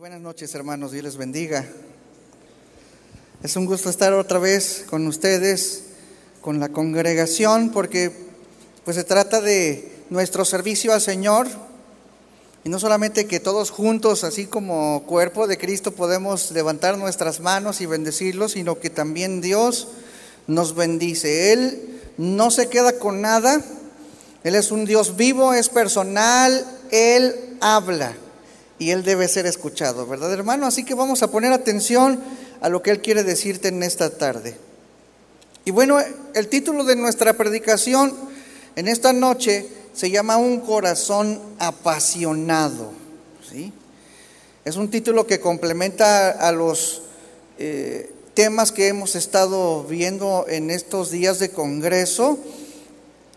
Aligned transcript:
buenas 0.00 0.22
noches, 0.22 0.54
hermanos. 0.54 0.92
Dios 0.92 1.04
les 1.04 1.16
bendiga. 1.18 1.66
Es 3.42 3.54
un 3.56 3.66
gusto 3.66 3.90
estar 3.90 4.14
otra 4.14 4.38
vez 4.38 4.86
con 4.88 5.06
ustedes, 5.06 5.82
con 6.40 6.58
la 6.58 6.70
congregación, 6.70 7.68
porque 7.68 8.10
pues 8.86 8.96
se 8.96 9.04
trata 9.04 9.42
de 9.42 9.92
nuestro 10.08 10.46
servicio 10.46 10.94
al 10.94 11.02
Señor. 11.02 11.48
Y 12.64 12.70
no 12.70 12.78
solamente 12.78 13.26
que 13.26 13.40
todos 13.40 13.70
juntos, 13.70 14.24
así 14.24 14.46
como 14.46 15.02
cuerpo 15.02 15.46
de 15.46 15.58
Cristo, 15.58 15.92
podemos 15.92 16.50
levantar 16.52 16.96
nuestras 16.96 17.40
manos 17.40 17.82
y 17.82 17.86
bendecirlo, 17.86 18.48
sino 18.48 18.78
que 18.78 18.88
también 18.88 19.42
Dios 19.42 19.88
nos 20.46 20.74
bendice. 20.74 21.52
Él 21.52 22.00
no 22.16 22.50
se 22.50 22.70
queda 22.70 22.98
con 22.98 23.20
nada. 23.20 23.62
Él 24.44 24.54
es 24.54 24.70
un 24.70 24.86
Dios 24.86 25.18
vivo, 25.18 25.52
es 25.52 25.68
personal, 25.68 26.64
Él 26.90 27.58
habla 27.60 28.16
y 28.80 28.92
Él 28.92 29.04
debe 29.04 29.28
ser 29.28 29.44
escuchado, 29.44 30.06
¿verdad 30.06 30.32
hermano? 30.32 30.66
Así 30.66 30.84
que 30.84 30.94
vamos 30.94 31.22
a 31.22 31.30
poner 31.30 31.52
atención 31.52 32.18
a 32.62 32.70
lo 32.70 32.82
que 32.82 32.90
Él 32.90 33.02
quiere 33.02 33.22
decirte 33.22 33.68
en 33.68 33.82
esta 33.82 34.16
tarde. 34.16 34.56
Y 35.66 35.70
bueno, 35.70 35.98
el 36.34 36.48
título 36.48 36.84
de 36.84 36.96
nuestra 36.96 37.34
predicación 37.34 38.16
en 38.76 38.88
esta 38.88 39.12
noche 39.12 39.68
se 39.92 40.10
llama 40.10 40.38
Un 40.38 40.60
corazón 40.60 41.38
apasionado. 41.58 42.90
¿sí? 43.46 43.70
Es 44.64 44.76
un 44.76 44.90
título 44.90 45.26
que 45.26 45.40
complementa 45.40 46.30
a 46.30 46.50
los 46.50 47.02
eh, 47.58 48.10
temas 48.32 48.72
que 48.72 48.88
hemos 48.88 49.14
estado 49.14 49.84
viendo 49.84 50.46
en 50.48 50.70
estos 50.70 51.10
días 51.10 51.38
de 51.38 51.50
Congreso, 51.50 52.38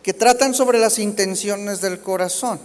que 0.04 0.14
tratan 0.14 0.54
sobre 0.54 0.80
las 0.80 1.00
intenciones 1.00 1.82
del 1.82 2.00
corazón. 2.00 2.62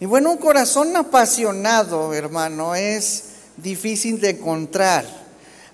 Y 0.00 0.06
bueno, 0.06 0.30
un 0.30 0.36
corazón 0.36 0.96
apasionado, 0.96 2.14
hermano, 2.14 2.76
es 2.76 3.24
difícil 3.56 4.20
de 4.20 4.30
encontrar. 4.30 5.04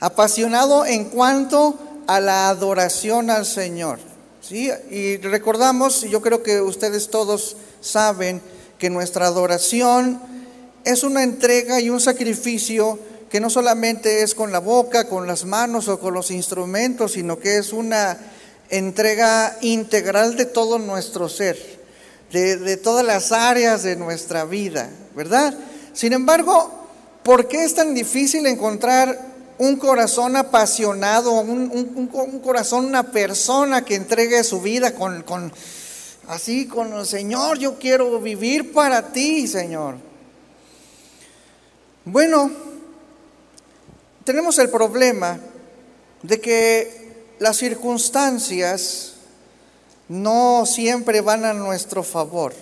Apasionado 0.01 0.87
en 0.87 1.05
cuanto 1.07 1.79
a 2.07 2.21
la 2.21 2.49
adoración 2.49 3.29
al 3.29 3.45
Señor. 3.45 3.99
¿sí? 4.41 4.71
Y 4.91 5.19
recordamos, 5.19 6.03
yo 6.03 6.23
creo 6.23 6.43
que 6.43 6.63
ustedes 6.63 7.11
todos 7.11 7.59
saben, 7.83 8.41
que 8.79 8.89
nuestra 8.89 9.27
adoración 9.27 10.21
es 10.85 11.05
una 11.05 11.23
entrega 11.23 11.81
y 11.81 11.91
un 11.91 12.01
sacrificio 12.01 12.99
que 13.29 13.41
no 13.41 13.51
solamente 13.51 14.23
es 14.23 14.35
con 14.35 14.53
la 14.53 14.59
boca, 14.59 15.07
con 15.07 15.27
las 15.27 15.45
manos 15.45 15.89
o 15.89 16.01
con 16.01 16.15
los 16.15 16.31
instrumentos, 16.31 17.13
sino 17.13 17.39
que 17.39 17.59
es 17.59 17.75
una 17.75 18.19
entrega 18.71 19.59
integral 19.61 20.37
de 20.37 20.47
todo 20.47 20.79
nuestro 20.79 21.29
ser 21.29 21.84
de, 22.35 22.77
todas 22.77 23.05
las 23.05 23.31
áreas 23.31 23.85
de 23.85 23.97
nuestra 23.97 24.45
vida, 24.45 24.91
¿verdad? 25.15 25.55
Sin 25.93 26.13
embargo, 26.13 26.71
¿por 27.23 27.47
qué 27.47 27.65
es 27.65 27.75
tan 27.75 27.95
difícil 27.95 28.45
encontrar 28.47 29.35
un 29.59 29.77
corazón 29.77 30.35
apasionado, 30.35 31.31
un, 31.31 32.41
corazón, 32.43 32.87
una 32.87 33.05
persona 33.05 33.85
que 33.85 33.95
entregue 33.95 34.43
su 34.43 34.61
vida 34.61 34.95
con, 34.95 35.23
con, 35.23 35.53
así, 36.27 36.67
con 36.67 36.93
el 36.93 37.07
Señor, 37.07 37.59
yo 37.59 37.79
quiero 37.79 38.21
vivir 38.21 38.73
para 38.73 39.13
ti, 39.13 39.47
Señor? 39.47 39.97
Bueno, 42.05 42.51
tenemos 44.25 44.59
el 44.59 44.71
problema 44.71 45.39
de 46.23 46.41
que 46.41 47.15
las 47.39 47.59
circunstancias 47.59 49.14
no 50.09 50.67
siempre 50.67 51.21
van 51.21 51.45
a 51.45 51.53
nuestro 51.55 52.03
favor. 52.03 52.55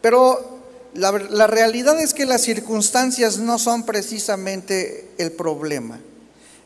Pero 0.00 0.54
la, 0.94 1.46
realidad 1.46 2.00
es 2.00 2.14
que 2.14 2.26
las 2.26 2.42
circunstancias 2.42 3.38
no 3.38 3.58
son 3.58 3.84
precisamente 3.84 5.08
el 5.18 5.32
problema. 5.32 6.00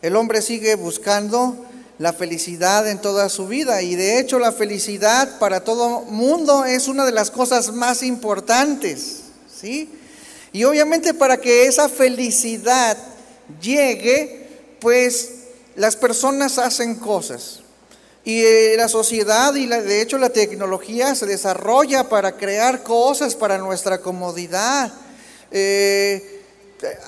El 0.03 0.17
hombre 0.17 0.43
sigue 0.43 0.75
buscando 0.75 1.57
la 1.99 2.13
felicidad 2.13 2.89
en 2.89 3.01
toda 3.01 3.29
su 3.29 3.49
vida 3.49 3.83
y 3.83 3.97
de 3.97 4.21
hecho 4.21 4.39
la 4.39 4.53
felicidad 4.53 5.39
para 5.39 5.65
todo 5.65 6.03
mundo 6.03 6.65
es 6.65 6.87
una 6.87 7.05
de 7.05 7.13
las 7.13 7.31
cosas 7.31 7.73
más 7.73 8.05
importantes, 8.05 9.23
¿sí? 9.53 9.91
Y 10.53 10.65
obviamente 10.65 11.15
para 11.15 11.39
que 11.39 11.67
esa 11.67 11.89
felicidad 11.89 12.97
llegue, 13.61 14.49
pues 14.81 15.31
las 15.75 15.97
personas 15.97 16.59
hacen 16.59 16.95
cosas. 16.95 17.61
Y 18.29 18.45
eh, 18.45 18.75
la 18.77 18.89
sociedad 18.89 19.55
y 19.55 19.65
de 19.65 20.03
hecho 20.03 20.19
la 20.19 20.29
tecnología 20.29 21.15
se 21.15 21.25
desarrolla 21.25 22.11
para 22.11 22.37
crear 22.37 22.83
cosas 22.83 23.35
para 23.35 23.57
nuestra 23.57 24.03
comodidad. 24.03 24.93
Eh, 25.51 26.43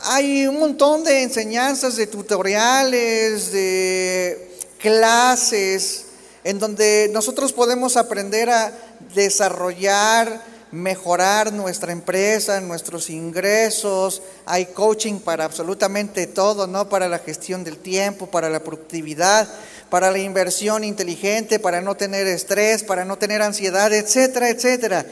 hay 0.05 0.47
un 0.47 0.59
montón 0.59 1.05
de 1.05 1.23
enseñanzas, 1.23 1.97
de 1.97 2.07
tutoriales, 2.07 3.53
de 3.53 4.51
clases, 4.79 6.07
en 6.43 6.59
donde 6.59 7.11
nosotros 7.13 7.53
podemos 7.53 7.99
aprender 7.99 8.49
a 8.49 8.73
desarrollar, 9.15 10.43
mejorar 10.73 11.53
nuestra 11.53 11.93
empresa, 11.93 12.63
nuestros 12.63 13.11
ingresos. 13.11 14.23
Hay 14.47 14.65
coaching 14.65 15.19
para 15.19 15.45
absolutamente 15.45 16.27
todo, 16.29 16.67
¿no? 16.67 16.89
Para 16.89 17.09
la 17.09 17.19
gestión 17.19 17.63
del 17.63 17.77
tiempo, 17.77 18.27
para 18.27 18.49
la 18.49 18.61
productividad 18.61 19.47
para 19.91 20.11
la 20.11 20.19
inversión 20.19 20.85
inteligente, 20.85 21.59
para 21.59 21.81
no 21.81 21.97
tener 21.97 22.27
estrés, 22.27 22.85
para 22.85 23.05
no 23.05 23.19
tener 23.19 23.43
ansiedad, 23.43 23.93
etcétera, 23.93 24.49
etcétera. 24.49 25.05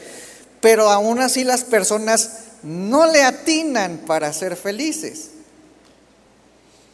Pero 0.61 0.89
aún 0.89 1.19
así 1.19 1.43
las 1.43 1.63
personas 1.63 2.31
no 2.63 3.11
le 3.11 3.23
atinan 3.23 3.99
para 4.07 4.33
ser 4.33 4.55
felices. 4.55 5.31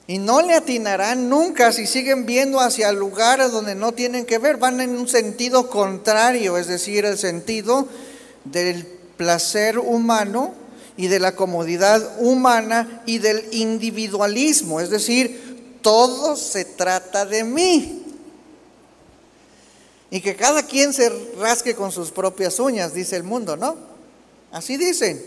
Y 0.08 0.20
no 0.20 0.42
le 0.42 0.54
atinarán 0.54 1.30
nunca 1.30 1.72
si 1.72 1.88
siguen 1.88 2.26
viendo 2.26 2.60
hacia 2.60 2.92
lugares 2.92 3.52
donde 3.52 3.74
no 3.74 3.92
tienen 3.92 4.26
que 4.26 4.38
ver, 4.38 4.58
van 4.58 4.82
en 4.82 4.92
un 4.92 5.08
sentido 5.08 5.70
contrario, 5.70 6.58
es 6.58 6.68
decir, 6.68 7.06
el 7.06 7.18
sentido 7.18 7.88
del 8.44 8.86
placer 9.18 9.80
humano 9.80 10.54
y 10.98 11.08
de 11.08 11.20
la 11.20 11.36
comodidad 11.36 12.18
humana 12.20 13.02
y 13.08 13.18
del 13.18 13.48
individualismo, 13.52 14.80
es 14.80 14.90
decir, 14.92 15.55
todo 15.86 16.36
se 16.36 16.66
trata 16.66 17.28
de 17.28 17.44
mí. 17.44 18.04
Y 20.10 20.20
que 20.20 20.36
cada 20.36 20.64
quien 20.64 20.92
se 20.94 21.10
rasque 21.38 21.76
con 21.76 21.92
sus 21.92 22.10
propias 22.10 22.60
uñas, 22.60 22.96
dice 22.96 23.16
el 23.16 23.22
mundo, 23.22 23.56
¿no? 23.56 23.76
Así 24.52 24.78
dicen. 24.78 25.24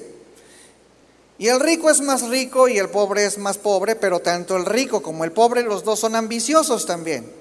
Y 1.39 1.47
el 1.47 1.61
rico 1.61 1.89
es 1.91 2.01
más 2.01 2.29
rico 2.29 2.67
y 2.67 2.77
el 2.77 2.89
pobre 2.89 3.25
es 3.25 3.39
más 3.39 3.57
pobre, 3.57 3.95
pero 3.95 4.19
tanto 4.19 4.57
el 4.57 4.67
rico 4.67 5.01
como 5.01 5.23
el 5.23 5.31
pobre, 5.31 5.63
los 5.63 5.85
dos 5.85 6.01
son 6.01 6.17
ambiciosos 6.17 6.87
también. 6.87 7.33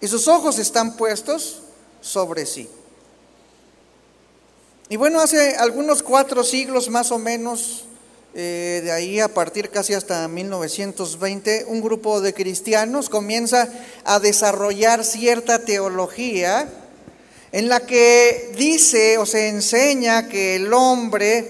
Y 0.00 0.08
sus 0.08 0.26
ojos 0.26 0.58
están 0.58 0.96
puestos 0.96 1.62
sobre 2.00 2.44
sí. 2.44 2.68
Y 4.88 4.96
bueno, 4.96 5.20
hace 5.20 5.54
algunos 5.54 6.02
cuatro 6.02 6.42
siglos 6.42 6.88
más 6.88 7.12
o 7.12 7.20
menos, 7.20 7.84
eh, 8.34 8.80
de 8.82 8.90
ahí 8.90 9.20
a 9.20 9.28
partir 9.28 9.68
casi 9.68 9.92
hasta 9.92 10.26
1920, 10.26 11.66
un 11.68 11.82
grupo 11.82 12.20
de 12.22 12.32
cristianos 12.32 13.10
comienza 13.10 13.68
a 14.04 14.20
desarrollar 14.20 15.04
cierta 15.04 15.64
teología 15.64 16.66
en 17.52 17.68
la 17.68 17.80
que 17.80 18.52
dice 18.56 19.18
o 19.18 19.26
se 19.26 19.48
enseña 19.48 20.28
que 20.28 20.56
el 20.56 20.72
hombre 20.72 21.46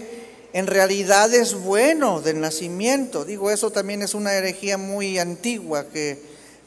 en 0.53 0.67
realidad 0.67 1.33
es 1.33 1.55
bueno 1.55 2.21
del 2.21 2.41
nacimiento. 2.41 3.25
Digo, 3.25 3.53
eso 3.53 3.71
también 3.71 4.03
es 4.03 4.15
una 4.15 4.35
herejía 4.35 4.77
muy 4.77 5.21
antigua 5.21 5.87
que 5.89 6.19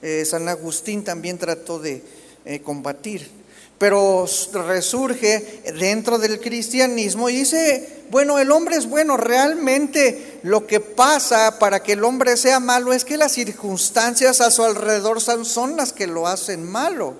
eh, 0.01 0.23
San 0.23 0.47
Agustín 0.47 1.03
también 1.03 1.37
trató 1.37 1.79
de 1.79 2.01
eh, 2.45 2.61
combatir 2.61 3.29
pero 3.77 4.25
resurge 4.53 5.61
dentro 5.77 6.17
del 6.17 6.39
cristianismo 6.39 7.29
y 7.29 7.35
dice, 7.37 7.94
bueno, 8.11 8.39
el 8.39 8.51
hombre 8.51 8.75
es 8.75 8.87
bueno, 8.87 9.17
realmente 9.17 10.39
lo 10.43 10.67
que 10.67 10.79
pasa 10.79 11.59
para 11.59 11.81
que 11.81 11.93
el 11.93 12.03
hombre 12.03 12.37
sea 12.37 12.59
malo 12.59 12.93
es 12.93 13.05
que 13.05 13.17
las 13.17 13.31
circunstancias 13.33 14.41
a 14.41 14.51
su 14.51 14.63
alrededor 14.63 15.21
son, 15.21 15.75
las 15.75 15.93
que 15.93 16.07
lo 16.07 16.27
hacen 16.27 16.63
malo. 16.63 17.15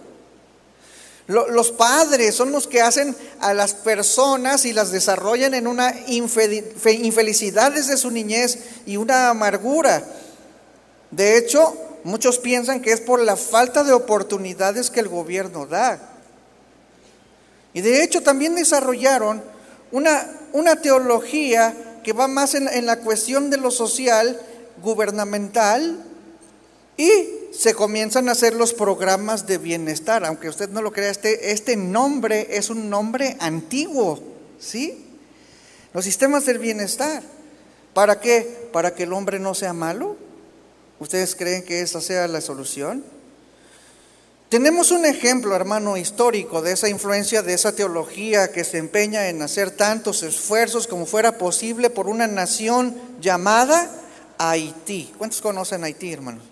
Los 1.27 1.71
padres 1.71 2.35
son 2.35 2.51
los 2.51 2.67
que 2.67 2.81
hacen 2.81 3.15
a 3.39 3.55
las 3.55 3.73
personas 3.73 4.65
y 4.65 4.73
las 4.73 4.91
desarrollan 4.91 5.55
en 5.55 5.65
una 5.65 5.93
infelicidad 6.07 7.71
desde 7.71 7.97
su 7.97 8.11
niñez 8.11 8.59
y 8.85 8.97
una 8.97 9.29
amargura. 9.29 10.03
De 11.09 11.37
hecho, 11.37 11.75
muchos 12.03 12.37
piensan 12.37 12.79
que 12.79 12.91
es 12.91 13.01
por 13.01 13.19
la 13.19 13.35
falta 13.35 13.83
de 13.83 13.93
oportunidades 13.93 14.91
que 14.91 14.99
el 14.99 15.07
gobierno 15.07 15.65
da. 15.65 15.99
Y 17.73 17.81
de 17.81 18.03
hecho 18.03 18.21
también 18.21 18.53
desarrollaron 18.55 19.43
una, 19.91 20.29
una 20.55 20.77
teología 20.77 21.75
que 22.01 22.13
va 22.13 22.29
más 22.29 22.55
en, 22.55 22.85
la 22.85 22.99
cuestión 22.99 23.49
de 23.49 23.57
lo 23.57 23.71
social, 23.71 24.39
gubernamental, 24.81 26.01
y 26.95 27.09
se 27.51 27.73
comienzan 27.73 28.29
a 28.29 28.31
hacer 28.31 28.53
los 28.53 28.73
programas 28.73 29.47
de 29.47 29.57
bienestar. 29.57 30.23
Aunque 30.23 30.47
usted 30.47 30.69
no 30.69 30.81
lo 30.81 30.93
crea, 30.93 31.09
este, 31.09 31.51
este 31.51 31.75
nombre 31.75 32.47
es 32.51 32.69
un 32.69 32.89
nombre 32.89 33.35
antiguo, 33.41 34.23
¿sí? 34.57 35.05
Los 35.93 36.05
sistemas 36.05 36.45
del 36.45 36.59
bienestar. 36.59 37.21
¿Para 37.93 38.21
qué? 38.21 38.69
¿Para 38.71 38.95
que 38.95 39.03
el 39.03 39.11
hombre 39.11 39.39
no 39.39 39.55
sea 39.55 39.73
malo? 39.73 40.15
¿Ustedes 40.99 41.35
creen 41.35 41.63
que 41.63 41.81
esa 41.81 41.99
sea 41.99 42.29
la 42.29 42.39
solución? 42.39 43.03
Tenemos 44.55 44.91
un 44.91 45.05
ejemplo, 45.05 45.53
hermano, 45.53 45.97
histórico 45.97 46.61
de 46.61 46.71
esa 46.71 46.87
influencia, 46.87 47.41
de 47.41 47.53
esa 47.53 47.75
teología 47.75 48.53
que 48.53 48.63
se 48.63 48.77
empeña 48.77 49.27
en 49.27 49.41
hacer 49.41 49.69
tantos 49.69 50.23
esfuerzos 50.23 50.87
como 50.87 51.05
fuera 51.05 51.37
posible 51.37 51.89
por 51.89 52.07
una 52.07 52.25
nación 52.25 52.95
llamada 53.19 53.91
Haití. 54.37 55.13
¿Cuántos 55.17 55.41
conocen 55.41 55.83
Haití, 55.83 56.13
hermanos? 56.13 56.45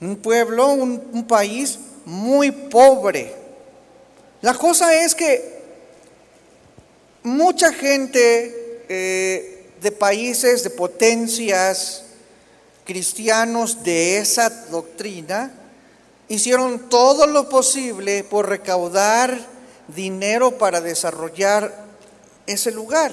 Un 0.00 0.16
pueblo, 0.16 0.72
un, 0.72 1.24
país 1.28 1.78
muy 2.04 2.50
pobre. 2.50 3.36
La 4.42 4.54
cosa 4.54 4.92
es 5.00 5.14
que 5.14 5.62
mucha 7.22 7.72
gente 7.72 8.82
eh, 8.88 9.70
de 9.80 9.92
países, 9.92 10.64
de 10.64 10.70
potencias 10.70 12.02
cristianos 12.84 13.84
de 13.84 14.18
esa 14.18 14.50
doctrina, 14.50 15.54
hicieron 16.28 16.88
todo 16.88 17.26
lo 17.26 17.48
posible 17.48 18.24
por 18.24 18.48
recaudar 18.48 19.38
dinero 19.88 20.58
para 20.58 20.80
desarrollar 20.80 21.86
ese 22.46 22.70
lugar, 22.70 23.12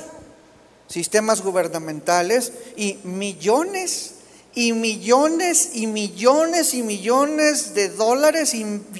sistemas 0.87 1.41
gubernamentales 1.41 2.51
y 2.75 2.99
millones 3.03 4.11
y 4.53 4.71
millones 4.71 5.71
y 5.73 5.87
millones 5.87 6.73
y 6.73 6.81
millones 6.81 7.73
de 7.73 7.89
dólares 7.89 8.53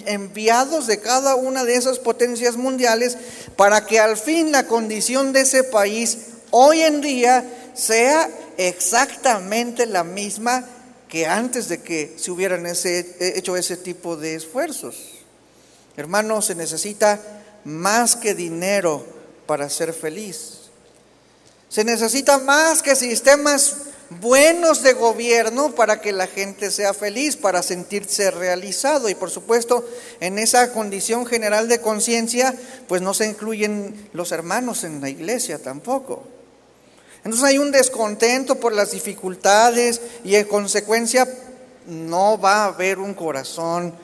enviados 0.05 0.87
de 0.87 0.99
cada 0.99 1.35
una 1.35 1.63
de 1.63 1.75
esas 1.75 1.99
potencias 1.99 2.57
mundiales 2.57 3.17
para 3.55 3.85
que 3.85 3.99
al 3.99 4.17
fin 4.17 4.51
la 4.51 4.67
condición 4.67 5.31
de 5.31 5.41
ese 5.41 5.63
país 5.63 6.17
hoy 6.51 6.81
en 6.81 6.99
día 6.99 7.45
sea 7.73 8.29
exactamente 8.57 9.85
la 9.85 10.03
misma 10.03 10.65
que 11.15 11.25
antes 11.25 11.69
de 11.69 11.81
que 11.81 12.13
se 12.17 12.29
hubieran 12.29 12.65
hecho 12.65 13.55
ese 13.55 13.77
tipo 13.77 14.17
de 14.17 14.35
esfuerzos. 14.35 15.13
Hermanos, 15.95 16.47
se 16.47 16.55
necesita 16.55 17.21
más 17.63 18.17
que 18.17 18.35
dinero 18.35 19.05
para 19.45 19.69
ser 19.69 19.93
feliz. 19.93 20.63
Se 21.69 21.85
necesita 21.85 22.37
más 22.39 22.81
que 22.81 22.97
sistemas 22.97 23.77
buenos 24.09 24.83
de 24.83 24.91
gobierno 24.91 25.73
para 25.73 26.01
que 26.01 26.11
la 26.11 26.27
gente 26.27 26.69
sea 26.69 26.93
feliz, 26.93 27.37
para 27.37 27.63
sentirse 27.63 28.29
realizado. 28.29 29.07
Y 29.07 29.15
por 29.15 29.31
supuesto, 29.31 29.87
en 30.19 30.37
esa 30.37 30.73
condición 30.73 31.25
general 31.25 31.69
de 31.69 31.79
conciencia, 31.79 32.53
pues 32.89 33.01
no 33.01 33.13
se 33.13 33.25
incluyen 33.25 34.09
los 34.11 34.33
hermanos 34.33 34.83
en 34.83 34.99
la 34.99 35.07
iglesia 35.07 35.59
tampoco. 35.59 36.34
Entonces 37.25 37.43
hay 37.43 37.57
un 37.57 37.71
descontento 37.71 38.59
por 38.59 38.71
las 38.71 38.91
dificultades 38.91 39.99
y 40.23 40.35
en 40.35 40.45
consecuencia 40.45 41.27
no 41.87 42.39
va 42.39 42.57
a 42.57 42.65
haber 42.67 42.99
un 42.99 43.15
corazón 43.15 43.95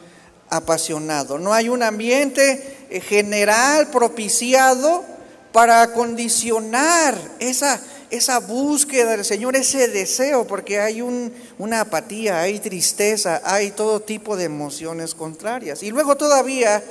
apasionado. 0.50 1.38
No 1.38 1.54
hay 1.54 1.70
un 1.70 1.84
ambiente 1.84 2.88
eh, 2.90 3.00
general 3.00 3.92
propiciado 3.92 5.06
para 5.52 5.94
condicionar 5.94 7.16
esa, 7.38 7.80
esa 8.10 8.40
búsqueda 8.40 9.12
del 9.12 9.24
Señor, 9.24 9.56
ese 9.56 9.88
deseo, 9.88 10.48
porque 10.48 10.80
hay 10.80 11.02
una 11.02 11.82
apatía, 11.82 12.42
hay 12.42 12.60
tristeza, 12.60 13.40
hay 13.44 13.70
todo 13.70 14.00
tipo 14.00 14.36
de 14.36 14.46
emociones 14.46 15.14
contrarias. 15.14 15.84
Y 15.84 15.92
luego 15.92 16.18
todavía, 16.18 16.84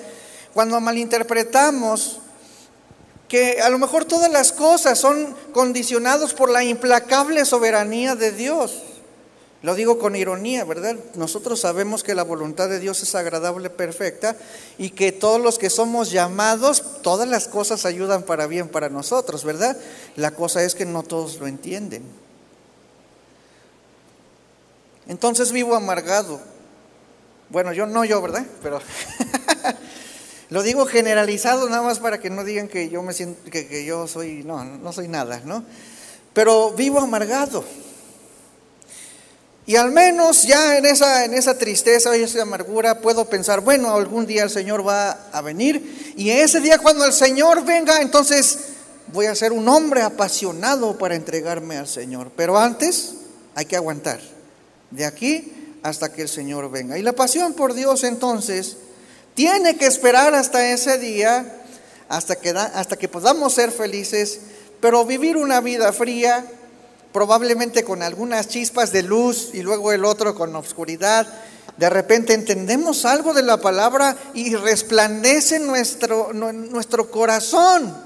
cuando 0.55 0.81
malinterpretamos 0.81 2.21
que 3.31 3.61
a 3.61 3.71
lo 3.71 3.79
mejor 3.79 4.05
todas 4.05 4.29
las 4.29 4.51
cosas 4.51 4.99
son 4.99 5.37
condicionados 5.53 6.35
por 6.35 6.51
la 6.51 6.65
implacable 6.65 7.45
soberanía 7.45 8.17
de 8.17 8.33
Dios. 8.33 8.83
Lo 9.63 9.77
digo 9.77 10.01
con 10.01 10.17
ironía, 10.17 10.65
¿verdad? 10.65 10.97
Nosotros 11.15 11.61
sabemos 11.61 12.03
que 12.03 12.17
la 12.17 12.25
voluntad 12.25 12.69
de 12.69 12.81
Dios 12.81 13.01
es 13.05 13.15
agradable, 13.15 13.71
perfecta, 13.71 14.35
y 14.79 14.91
que 14.91 15.13
todos 15.13 15.41
los 15.41 15.59
que 15.59 15.71
somos 15.71 16.11
llamados, 16.11 16.83
todas 17.03 17.29
las 17.29 17.47
cosas 17.47 17.87
ayudan 17.87 18.25
para 18.25 18.49
bien 18.49 18.69
para 18.69 18.89
nosotros, 18.89 19.45
¿verdad? 19.45 19.77
La 20.17 20.33
cosa 20.33 20.65
es 20.65 20.75
que 20.75 20.85
no 20.85 21.05
todos 21.05 21.39
lo 21.39 21.47
entienden. 21.47 22.03
Entonces 25.07 25.53
vivo 25.53 25.77
amargado. 25.77 26.41
Bueno, 27.49 27.73
yo 27.73 27.87
no 27.87 28.05
yo, 28.05 28.21
¿verdad? 28.21 28.45
Pero 28.61 28.81
Lo 30.51 30.65
digo 30.65 30.85
generalizado 30.85 31.69
nada 31.69 31.83
más 31.83 32.01
para 32.01 32.19
que 32.19 32.29
no 32.29 32.43
digan 32.43 32.67
que 32.67 32.89
yo 32.89 33.03
me 33.03 33.13
siento, 33.13 33.49
que, 33.51 33.85
yo 33.85 34.09
soy, 34.09 34.43
no, 34.45 34.65
no 34.65 34.93
soy 34.93 35.07
nada, 35.07 35.41
¿no? 35.45 35.65
Pero 36.33 36.73
vivo 36.73 36.99
amargado. 36.99 37.65
Y 39.65 39.77
al 39.77 39.93
menos 39.93 40.43
ya 40.43 40.77
en 40.77 40.87
esa, 40.87 41.25
en 41.25 41.35
esa 41.35 41.57
tristeza 41.57 42.17
y 42.17 42.23
esa 42.23 42.43
amargura 42.43 43.01
puedo 43.01 43.27
pensar, 43.27 43.61
bueno, 43.61 43.95
algún 43.95 44.27
día 44.27 44.43
el 44.43 44.51
Señor 44.51 44.87
va 44.87 45.11
a 45.31 45.41
venir. 45.41 46.15
Y 46.17 46.31
ese 46.31 46.61
día 46.61 46.79
cuando 46.79 47.05
el 47.05 47.13
Señor 47.13 47.65
venga, 47.65 48.01
entonces 48.01 48.59
voy 49.13 49.27
a 49.27 49.35
ser 49.37 49.53
un 49.53 49.69
hombre 49.69 50.03
apasionado 50.03 50.99
para 50.99 51.15
entregarme 51.15 51.77
al 51.77 51.87
Señor. 51.87 52.33
Pero 52.37 52.59
antes 52.59 53.15
hay 53.55 53.67
que 53.67 53.77
aguantar. 53.77 54.21
De 54.91 55.05
aquí 55.05 55.53
hasta 55.85 56.13
que 56.13 56.23
el 56.23 56.29
Señor 56.29 56.69
venga. 56.73 56.99
Y 56.99 57.03
la 57.03 57.13
pasión 57.13 57.53
por 57.53 57.75
Dios 57.75 58.03
entonces 58.03 58.77
tiene 59.35 59.77
que 59.77 59.87
esperar 59.87 60.35
hasta 60.35 60.71
ese 60.73 60.99
día, 60.99 61.47
hasta 62.09 62.37
que, 62.37 62.51
hasta 62.51 62.97
que 62.97 63.09
podamos 63.09 63.55
ser 63.55 63.71
felices, 63.71 64.41
pero 64.81 65.05
vivir 65.05 65.37
una 65.37 65.61
vida 65.61 65.93
fría, 65.93 66.45
probablemente 67.13 67.85
con 67.85 68.03
algunas 68.03 68.49
chispas 68.49 68.93
de 68.93 69.03
luz 69.03 69.51
y 69.53 69.63
luego 69.63 69.93
el 69.93 70.05
otro 70.05 70.35
con 70.35 70.55
oscuridad. 70.57 71.27
De 71.77 71.89
repente 71.89 72.35
entendemos 72.35 73.05
algo 73.05 73.33
de 73.33 73.43
la 73.43 73.61
palabra 73.61 74.17
y 74.35 74.55
resplandece 74.57 75.61
nuestro, 75.61 76.33
nuestro 76.33 77.11
corazón, 77.11 77.97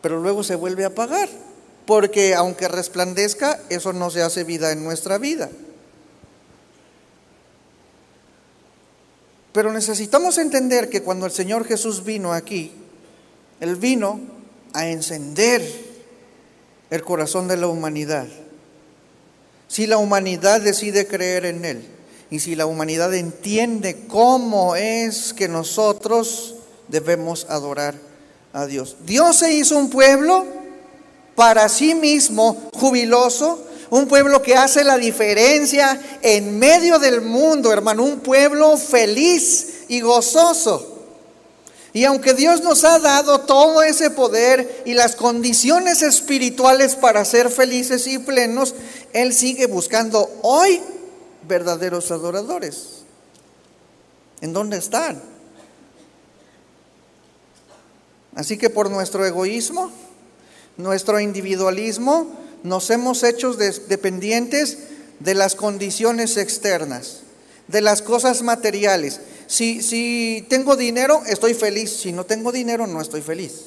pero 0.00 0.20
luego 0.20 0.44
se 0.44 0.54
vuelve 0.54 0.84
a 0.84 0.88
apagar, 0.88 1.28
porque 1.86 2.34
aunque 2.34 2.68
resplandezca, 2.68 3.58
eso 3.68 3.92
no 3.92 4.10
se 4.10 4.22
hace 4.22 4.44
vida 4.44 4.70
en 4.70 4.84
nuestra 4.84 5.18
vida. 5.18 5.48
Pero 9.56 9.72
necesitamos 9.72 10.36
entender 10.36 10.90
que 10.90 11.00
cuando 11.00 11.24
el 11.24 11.32
Señor 11.32 11.64
Jesús 11.64 12.04
vino 12.04 12.34
aquí, 12.34 12.72
Él 13.58 13.76
vino 13.76 14.20
a 14.74 14.86
encender 14.86 15.62
el 16.90 17.02
corazón 17.02 17.48
de 17.48 17.56
la 17.56 17.66
humanidad. 17.66 18.26
Si 19.66 19.86
la 19.86 19.96
humanidad 19.96 20.60
decide 20.60 21.06
creer 21.06 21.46
en 21.46 21.64
Él 21.64 21.88
y 22.30 22.40
si 22.40 22.54
la 22.54 22.66
humanidad 22.66 23.14
entiende 23.14 24.04
cómo 24.06 24.76
es 24.76 25.32
que 25.32 25.48
nosotros 25.48 26.56
debemos 26.88 27.46
adorar 27.48 27.94
a 28.52 28.66
Dios. 28.66 28.98
Dios 29.06 29.38
se 29.38 29.54
hizo 29.54 29.78
un 29.78 29.88
pueblo 29.88 30.44
para 31.34 31.70
sí 31.70 31.94
mismo 31.94 32.68
jubiloso, 32.74 33.65
un 33.90 34.08
pueblo 34.08 34.42
que 34.42 34.56
hace 34.56 34.84
la 34.84 34.98
diferencia 34.98 36.00
en 36.22 36.58
medio 36.58 36.98
del 36.98 37.20
mundo, 37.20 37.72
hermano, 37.72 38.04
un 38.04 38.20
pueblo 38.20 38.76
feliz 38.76 39.84
y 39.88 40.00
gozoso. 40.00 40.94
Y 41.92 42.04
aunque 42.04 42.34
Dios 42.34 42.62
nos 42.62 42.84
ha 42.84 42.98
dado 42.98 43.40
todo 43.40 43.82
ese 43.82 44.10
poder 44.10 44.82
y 44.84 44.92
las 44.92 45.16
condiciones 45.16 46.02
espirituales 46.02 46.94
para 46.94 47.24
ser 47.24 47.48
felices 47.48 48.06
y 48.06 48.18
plenos, 48.18 48.74
Él 49.14 49.32
sigue 49.32 49.66
buscando 49.66 50.30
hoy 50.42 50.82
verdaderos 51.48 52.10
adoradores. 52.10 53.04
¿En 54.42 54.52
dónde 54.52 54.76
están? 54.76 55.22
Así 58.34 58.58
que 58.58 58.68
por 58.68 58.90
nuestro 58.90 59.24
egoísmo, 59.24 59.90
nuestro 60.76 61.18
individualismo, 61.18 62.26
nos 62.62 62.90
hemos 62.90 63.22
hecho 63.22 63.54
dependientes 63.54 64.78
de 65.20 65.34
las 65.34 65.54
condiciones 65.54 66.36
externas, 66.36 67.20
de 67.68 67.80
las 67.80 68.02
cosas 68.02 68.42
materiales. 68.42 69.20
Si, 69.46 70.44
tengo 70.48 70.76
dinero, 70.76 71.22
estoy 71.26 71.54
feliz. 71.54 71.90
Si 71.90 72.12
no 72.12 72.24
tengo 72.24 72.52
dinero, 72.52 72.86
no 72.86 73.00
estoy 73.00 73.22
feliz. 73.22 73.66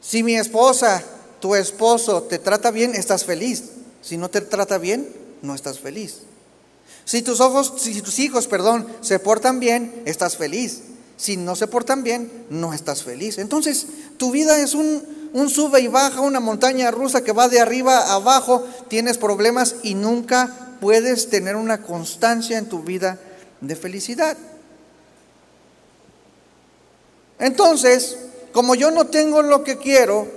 Si 0.00 0.22
mi 0.22 0.36
esposa, 0.36 1.02
tu 1.40 1.54
esposo 1.54 2.22
te 2.24 2.38
trata 2.38 2.70
bien, 2.70 2.94
estás 2.94 3.24
feliz. 3.24 3.64
Si 4.02 4.16
no 4.16 4.28
te 4.28 4.40
trata 4.42 4.78
bien, 4.78 5.08
no 5.42 5.54
estás 5.54 5.78
feliz. 5.78 6.18
Si 7.04 7.22
tus 7.22 7.40
ojos, 7.40 7.74
si 7.78 8.00
tus 8.02 8.18
hijos, 8.18 8.46
perdón, 8.46 8.86
se 9.00 9.18
portan 9.18 9.60
bien, 9.60 10.02
estás 10.04 10.36
feliz. 10.36 10.80
Si 11.16 11.36
no 11.36 11.54
se 11.56 11.66
portan 11.66 12.02
bien, 12.02 12.30
no 12.50 12.74
estás 12.74 13.02
feliz. 13.02 13.38
Entonces, 13.38 13.86
tu 14.16 14.30
vida 14.30 14.60
es 14.60 14.74
un, 14.74 15.23
un 15.34 15.50
sube 15.50 15.80
y 15.80 15.88
baja, 15.88 16.20
una 16.20 16.38
montaña 16.38 16.92
rusa 16.92 17.24
que 17.24 17.32
va 17.32 17.48
de 17.48 17.60
arriba 17.60 17.98
a 17.98 18.14
abajo, 18.14 18.64
tienes 18.86 19.18
problemas 19.18 19.74
y 19.82 19.94
nunca 19.94 20.76
puedes 20.80 21.28
tener 21.28 21.56
una 21.56 21.82
constancia 21.82 22.56
en 22.56 22.68
tu 22.68 22.82
vida 22.82 23.18
de 23.60 23.74
felicidad. 23.74 24.36
Entonces, 27.40 28.16
como 28.52 28.76
yo 28.76 28.92
no 28.92 29.08
tengo 29.08 29.42
lo 29.42 29.64
que 29.64 29.76
quiero, 29.76 30.28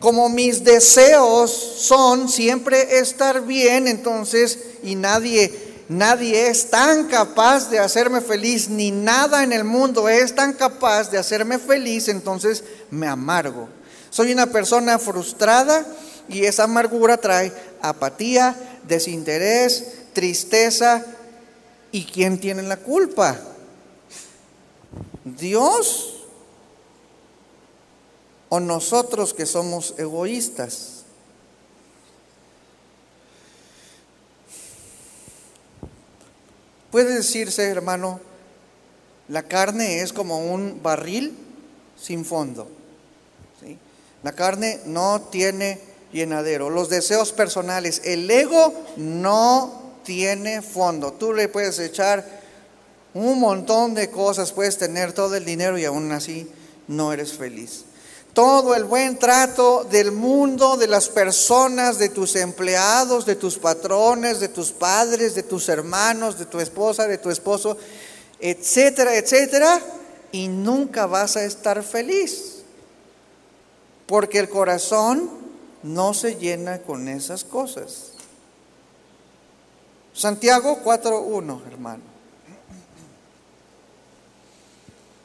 como 0.00 0.28
mis 0.28 0.62
deseos 0.62 1.50
son 1.50 2.28
siempre 2.28 2.98
estar 2.98 3.46
bien, 3.46 3.88
entonces, 3.88 4.58
y 4.82 4.96
nadie, 4.96 5.50
nadie 5.88 6.48
es 6.48 6.68
tan 6.68 7.06
capaz 7.06 7.70
de 7.70 7.78
hacerme 7.78 8.20
feliz, 8.20 8.68
ni 8.68 8.90
nada 8.90 9.44
en 9.44 9.54
el 9.54 9.64
mundo 9.64 10.10
es 10.10 10.34
tan 10.34 10.52
capaz 10.52 11.10
de 11.10 11.16
hacerme 11.16 11.58
feliz, 11.58 12.08
entonces 12.08 12.62
me 12.90 13.06
amargo. 13.06 13.68
Soy 14.12 14.30
una 14.30 14.48
persona 14.48 14.98
frustrada 14.98 15.86
y 16.28 16.44
esa 16.44 16.64
amargura 16.64 17.16
trae 17.16 17.50
apatía, 17.80 18.54
desinterés, 18.86 20.02
tristeza. 20.12 21.02
¿Y 21.92 22.04
quién 22.04 22.38
tiene 22.38 22.62
la 22.62 22.76
culpa? 22.76 23.40
¿Dios 25.24 26.24
o 28.50 28.60
nosotros 28.60 29.32
que 29.32 29.46
somos 29.46 29.94
egoístas? 29.96 31.04
Puede 36.90 37.14
decirse, 37.14 37.64
hermano, 37.64 38.20
la 39.28 39.44
carne 39.44 40.02
es 40.02 40.12
como 40.12 40.52
un 40.52 40.82
barril 40.82 41.34
sin 41.98 42.26
fondo. 42.26 42.81
La 44.22 44.32
carne 44.32 44.80
no 44.86 45.22
tiene 45.30 45.80
llenadero. 46.12 46.70
Los 46.70 46.88
deseos 46.88 47.32
personales, 47.32 48.02
el 48.04 48.30
ego 48.30 48.72
no 48.96 49.82
tiene 50.04 50.62
fondo. 50.62 51.12
Tú 51.12 51.32
le 51.32 51.48
puedes 51.48 51.78
echar 51.78 52.42
un 53.14 53.40
montón 53.40 53.94
de 53.94 54.10
cosas, 54.10 54.52
puedes 54.52 54.78
tener 54.78 55.12
todo 55.12 55.34
el 55.34 55.44
dinero 55.44 55.78
y 55.78 55.84
aún 55.84 56.10
así 56.12 56.50
no 56.88 57.12
eres 57.12 57.32
feliz. 57.32 57.84
Todo 58.32 58.74
el 58.74 58.84
buen 58.84 59.18
trato 59.18 59.84
del 59.84 60.10
mundo, 60.10 60.78
de 60.78 60.86
las 60.86 61.10
personas, 61.10 61.98
de 61.98 62.08
tus 62.08 62.34
empleados, 62.36 63.26
de 63.26 63.36
tus 63.36 63.58
patrones, 63.58 64.40
de 64.40 64.48
tus 64.48 64.72
padres, 64.72 65.34
de 65.34 65.42
tus 65.42 65.68
hermanos, 65.68 66.38
de 66.38 66.46
tu 66.46 66.58
esposa, 66.58 67.06
de 67.06 67.18
tu 67.18 67.28
esposo, 67.28 67.76
etcétera, 68.40 69.16
etcétera, 69.16 69.78
y 70.30 70.48
nunca 70.48 71.04
vas 71.04 71.36
a 71.36 71.44
estar 71.44 71.82
feliz. 71.82 72.51
Porque 74.12 74.40
el 74.40 74.50
corazón 74.50 75.30
no 75.82 76.12
se 76.12 76.36
llena 76.36 76.82
con 76.82 77.08
esas 77.08 77.44
cosas. 77.44 78.08
Santiago 80.12 80.80
4.1, 80.84 81.66
hermano. 81.66 82.02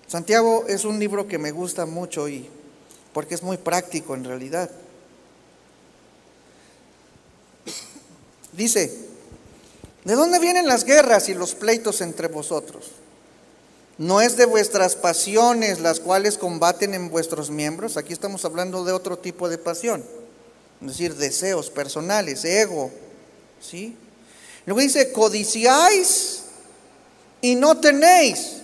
Santiago 0.07 0.63
es 0.69 0.85
un 0.85 0.99
libro 0.99 1.27
que 1.27 1.37
me 1.37 1.51
gusta 1.51 1.85
mucho 1.85 2.29
y 2.29 2.49
porque 3.11 3.35
es 3.35 3.43
muy 3.43 3.57
práctico 3.57 4.15
en 4.15 4.23
realidad. 4.23 4.71
Dice, 8.53 9.05
¿de 10.05 10.13
dónde 10.15 10.39
vienen 10.39 10.65
las 10.65 10.85
guerras 10.85 11.27
y 11.27 11.33
los 11.33 11.55
pleitos 11.55 11.99
entre 11.99 12.29
vosotros? 12.29 12.91
¿No 13.97 14.21
es 14.21 14.37
de 14.37 14.45
vuestras 14.45 14.95
pasiones 14.95 15.79
las 15.79 15.99
cuales 15.99 16.37
combaten 16.37 16.93
en 16.93 17.09
vuestros 17.09 17.49
miembros? 17.49 17.97
Aquí 17.97 18.13
estamos 18.13 18.45
hablando 18.45 18.83
de 18.83 18.91
otro 18.91 19.17
tipo 19.17 19.49
de 19.49 19.57
pasión, 19.57 20.03
es 20.81 20.87
decir, 20.87 21.15
deseos 21.15 21.71
personales, 21.71 22.45
ego, 22.45 22.91
¿sí? 23.59 23.95
Luego 24.67 24.81
dice, 24.81 25.11
codiciáis 25.11 26.43
y 27.41 27.55
no 27.55 27.79
tenéis. 27.79 28.57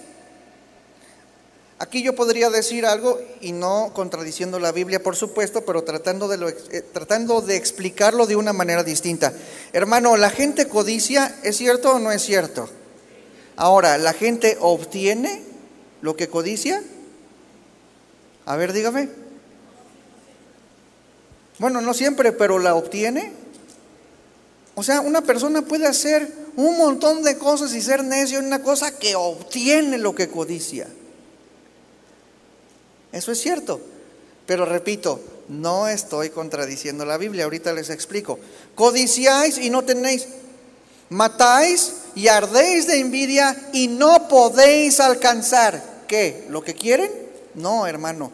Aquí 1.79 2.03
yo 2.03 2.13
podría 2.13 2.51
decir 2.51 2.85
algo, 2.85 3.19
y 3.41 3.53
no 3.53 3.91
contradiciendo 3.95 4.59
la 4.59 4.71
Biblia, 4.71 5.01
por 5.01 5.15
supuesto, 5.15 5.65
pero 5.65 5.83
tratando 5.83 6.27
de, 6.27 6.55
eh, 6.71 6.81
tratando 6.93 7.41
de 7.41 7.55
explicarlo 7.55 8.27
de 8.27 8.35
una 8.35 8.53
manera 8.53 8.83
distinta. 8.83 9.33
Hermano, 9.73 10.15
¿la 10.15 10.29
gente 10.29 10.67
codicia 10.67 11.39
es 11.41 11.57
cierto 11.57 11.95
o 11.95 11.99
no 11.99 12.11
es 12.11 12.21
cierto? 12.21 12.69
Ahora, 13.55 13.97
¿la 13.97 14.13
gente 14.13 14.57
obtiene 14.59 15.41
lo 16.01 16.15
que 16.15 16.27
codicia? 16.27 16.81
A 18.45 18.55
ver, 18.55 18.73
dígame. 18.73 19.09
Bueno, 21.59 21.81
no 21.81 21.93
siempre, 21.93 22.31
pero 22.31 22.59
la 22.59 22.75
obtiene. 22.75 23.31
O 24.75 24.83
sea, 24.83 25.01
una 25.01 25.21
persona 25.21 25.61
puede 25.61 25.85
hacer 25.85 26.27
un 26.55 26.77
montón 26.77 27.23
de 27.23 27.37
cosas 27.37 27.73
y 27.73 27.81
ser 27.81 28.03
necio 28.03 28.39
en 28.39 28.45
una 28.45 28.63
cosa 28.63 28.97
que 28.97 29.15
obtiene 29.15 29.97
lo 29.97 30.15
que 30.15 30.29
codicia. 30.29 30.87
Eso 33.11 33.31
es 33.31 33.39
cierto. 33.39 33.79
Pero 34.45 34.65
repito, 34.65 35.21
no 35.47 35.87
estoy 35.87 36.29
contradiciendo 36.29 37.05
la 37.05 37.17
Biblia, 37.17 37.45
ahorita 37.45 37.71
les 37.73 37.89
explico. 37.89 38.39
Codiciáis 38.75 39.57
y 39.57 39.69
no 39.69 39.83
tenéis, 39.83 40.27
matáis 41.13 41.93
y 42.15 42.27
ardéis 42.27 42.87
de 42.87 42.99
envidia 42.99 43.55
y 43.71 43.87
no 43.87 44.27
podéis 44.27 44.99
alcanzar. 44.99 45.81
¿Qué? 46.07 46.45
¿Lo 46.49 46.63
que 46.63 46.73
quieren? 46.73 47.09
No, 47.55 47.87
hermano. 47.87 48.31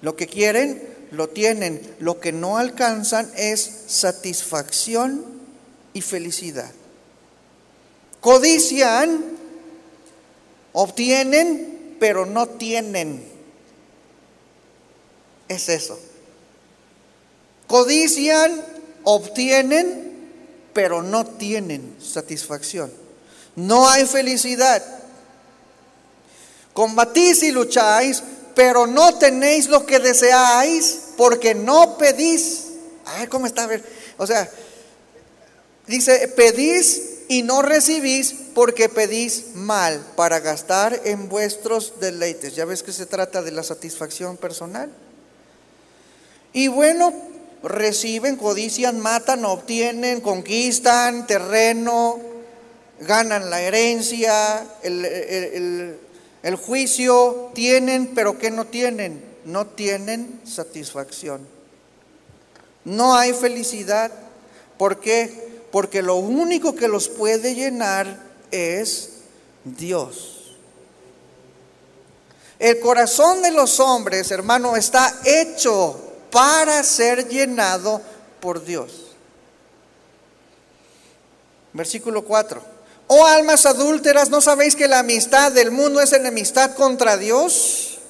Lo 0.00 0.16
que 0.16 0.26
quieren, 0.26 0.82
lo 1.10 1.28
tienen. 1.28 1.80
Lo 2.00 2.20
que 2.20 2.32
no 2.32 2.58
alcanzan 2.58 3.30
es 3.36 3.82
satisfacción 3.86 5.24
y 5.92 6.00
felicidad. 6.00 6.70
Codician, 8.20 9.22
obtienen, 10.72 11.96
pero 12.00 12.26
no 12.26 12.46
tienen 12.48 13.34
es 15.48 15.68
eso. 15.68 15.98
Codician, 17.66 18.62
obtienen, 19.02 20.13
pero 20.74 21.02
no 21.02 21.24
tienen 21.24 21.96
satisfacción. 22.02 22.92
No 23.56 23.88
hay 23.88 24.04
felicidad. 24.04 24.82
Combatís 26.74 27.42
y 27.44 27.52
lucháis, 27.52 28.22
pero 28.54 28.86
no 28.86 29.16
tenéis 29.16 29.68
lo 29.68 29.86
que 29.86 30.00
deseáis 30.00 31.00
porque 31.16 31.54
no 31.54 31.96
pedís. 31.96 32.64
A 33.06 33.20
ver 33.20 33.28
cómo 33.28 33.46
está. 33.46 33.62
A 33.62 33.68
ver. 33.68 33.84
O 34.18 34.26
sea, 34.26 34.50
dice, 35.86 36.28
pedís 36.28 37.14
y 37.28 37.42
no 37.42 37.62
recibís 37.62 38.34
porque 38.54 38.88
pedís 38.88 39.54
mal 39.54 40.04
para 40.16 40.40
gastar 40.40 41.00
en 41.04 41.28
vuestros 41.28 42.00
deleites. 42.00 42.54
Ya 42.56 42.64
ves 42.64 42.82
que 42.82 42.92
se 42.92 43.06
trata 43.06 43.42
de 43.42 43.52
la 43.52 43.62
satisfacción 43.62 44.36
personal. 44.36 44.90
Y 46.52 46.68
bueno, 46.68 47.12
reciben, 47.64 48.36
codician, 48.36 49.00
matan, 49.00 49.44
obtienen, 49.44 50.20
conquistan 50.20 51.26
terreno, 51.26 52.20
ganan 53.00 53.48
la 53.50 53.62
herencia, 53.62 54.66
el, 54.82 55.98
juicio, 56.62 57.50
tienen, 57.54 58.14
pero 58.14 58.38
¿qué 58.38 58.50
no 58.50 58.66
tienen? 58.66 59.24
No 59.46 59.66
tienen 59.66 60.40
satisfacción. 60.44 61.46
No 62.84 63.16
hay 63.16 63.32
felicidad. 63.32 64.12
¿Por 64.76 65.00
qué? 65.00 65.64
Porque 65.72 66.02
lo 66.02 66.16
único 66.16 66.76
que 66.76 66.86
los 66.86 67.08
puede 67.08 67.54
llenar 67.54 68.20
es 68.50 69.10
Dios. 69.64 70.54
El 72.58 72.78
corazón 72.80 73.42
de 73.42 73.50
los 73.50 73.80
hombres, 73.80 74.30
hermano, 74.30 74.76
está 74.76 75.20
hecho 75.24 76.03
para 76.34 76.82
ser 76.82 77.28
llenado 77.28 78.02
por 78.40 78.64
Dios. 78.64 79.12
Versículo 81.72 82.24
4. 82.24 82.60
Oh 83.06 83.24
almas 83.24 83.66
adúlteras, 83.66 84.30
¿no 84.30 84.40
sabéis 84.40 84.74
que 84.74 84.88
la 84.88 84.98
amistad 84.98 85.52
del 85.52 85.70
mundo 85.70 86.00
es 86.00 86.12
enemistad 86.12 86.74
contra 86.74 87.16
Dios? 87.16 88.00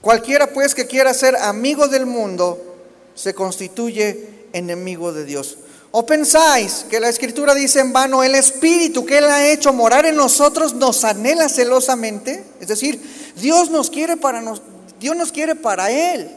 Cualquiera 0.00 0.48
pues 0.48 0.74
que 0.74 0.88
quiera 0.88 1.14
ser 1.14 1.36
amigo 1.36 1.86
del 1.86 2.06
mundo 2.06 2.76
se 3.14 3.34
constituye 3.34 4.48
enemigo 4.52 5.12
de 5.12 5.24
Dios. 5.24 5.58
¿O 5.92 6.06
pensáis 6.06 6.86
que 6.88 7.00
la 7.00 7.08
escritura 7.08 7.52
dice 7.54 7.80
en 7.80 7.92
vano, 7.92 8.22
el 8.22 8.36
Espíritu 8.36 9.04
que 9.04 9.18
Él 9.18 9.24
ha 9.24 9.50
hecho 9.50 9.72
morar 9.72 10.06
en 10.06 10.14
nosotros 10.14 10.74
nos 10.74 11.02
anhela 11.02 11.48
celosamente? 11.48 12.44
Es 12.60 12.68
decir, 12.68 13.00
Dios 13.36 13.70
nos 13.70 13.90
quiere 13.90 14.16
para, 14.16 14.40
nos, 14.40 14.62
Dios 15.00 15.16
nos 15.16 15.32
quiere 15.32 15.56
para 15.56 15.90
Él. 15.90 16.30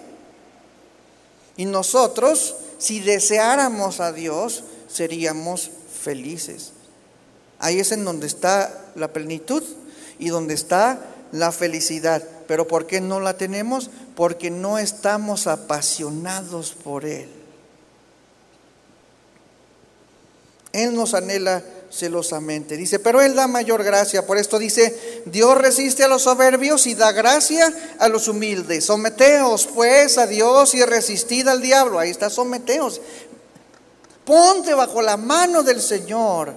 Y 1.55 1.65
nosotros, 1.65 2.55
si 2.79 2.99
deseáramos 2.99 3.99
a 3.99 4.11
Dios, 4.11 4.63
seríamos 4.91 5.69
felices. 6.01 6.71
Ahí 7.59 7.79
es 7.79 7.91
en 7.91 8.05
donde 8.05 8.25
está 8.25 8.91
la 8.95 9.13
plenitud 9.13 9.63
y 10.17 10.29
donde 10.29 10.55
está 10.55 10.99
la 11.31 11.51
felicidad. 11.51 12.23
Pero 12.47 12.67
¿por 12.67 12.87
qué 12.87 13.01
no 13.01 13.19
la 13.19 13.37
tenemos? 13.37 13.91
Porque 14.15 14.49
no 14.49 14.79
estamos 14.79 15.45
apasionados 15.45 16.73
por 16.73 17.05
Él. 17.05 17.42
Él 20.73 20.95
nos 20.95 21.13
anhela 21.13 21.63
celosamente. 21.91 22.75
Dice, 22.75 22.99
pero 22.99 23.21
Él 23.21 23.35
da 23.35 23.47
mayor 23.47 23.83
gracia. 23.83 24.25
Por 24.25 24.37
esto 24.37 24.57
dice, 24.57 25.21
Dios 25.25 25.55
resiste 25.57 26.03
a 26.03 26.07
los 26.07 26.23
soberbios 26.23 26.87
y 26.87 26.95
da 26.95 27.11
gracia 27.11 27.71
a 27.99 28.09
los 28.09 28.27
humildes. 28.27 28.85
Someteos 28.85 29.67
pues 29.67 30.17
a 30.17 30.25
Dios 30.25 30.73
y 30.73 30.83
resistid 30.83 31.47
al 31.47 31.61
diablo. 31.61 31.99
Ahí 31.99 32.09
está, 32.09 32.29
someteos. 32.29 32.99
Ponte 34.25 34.73
bajo 34.73 35.01
la 35.01 35.17
mano 35.17 35.61
del 35.61 35.81
Señor. 35.81 36.53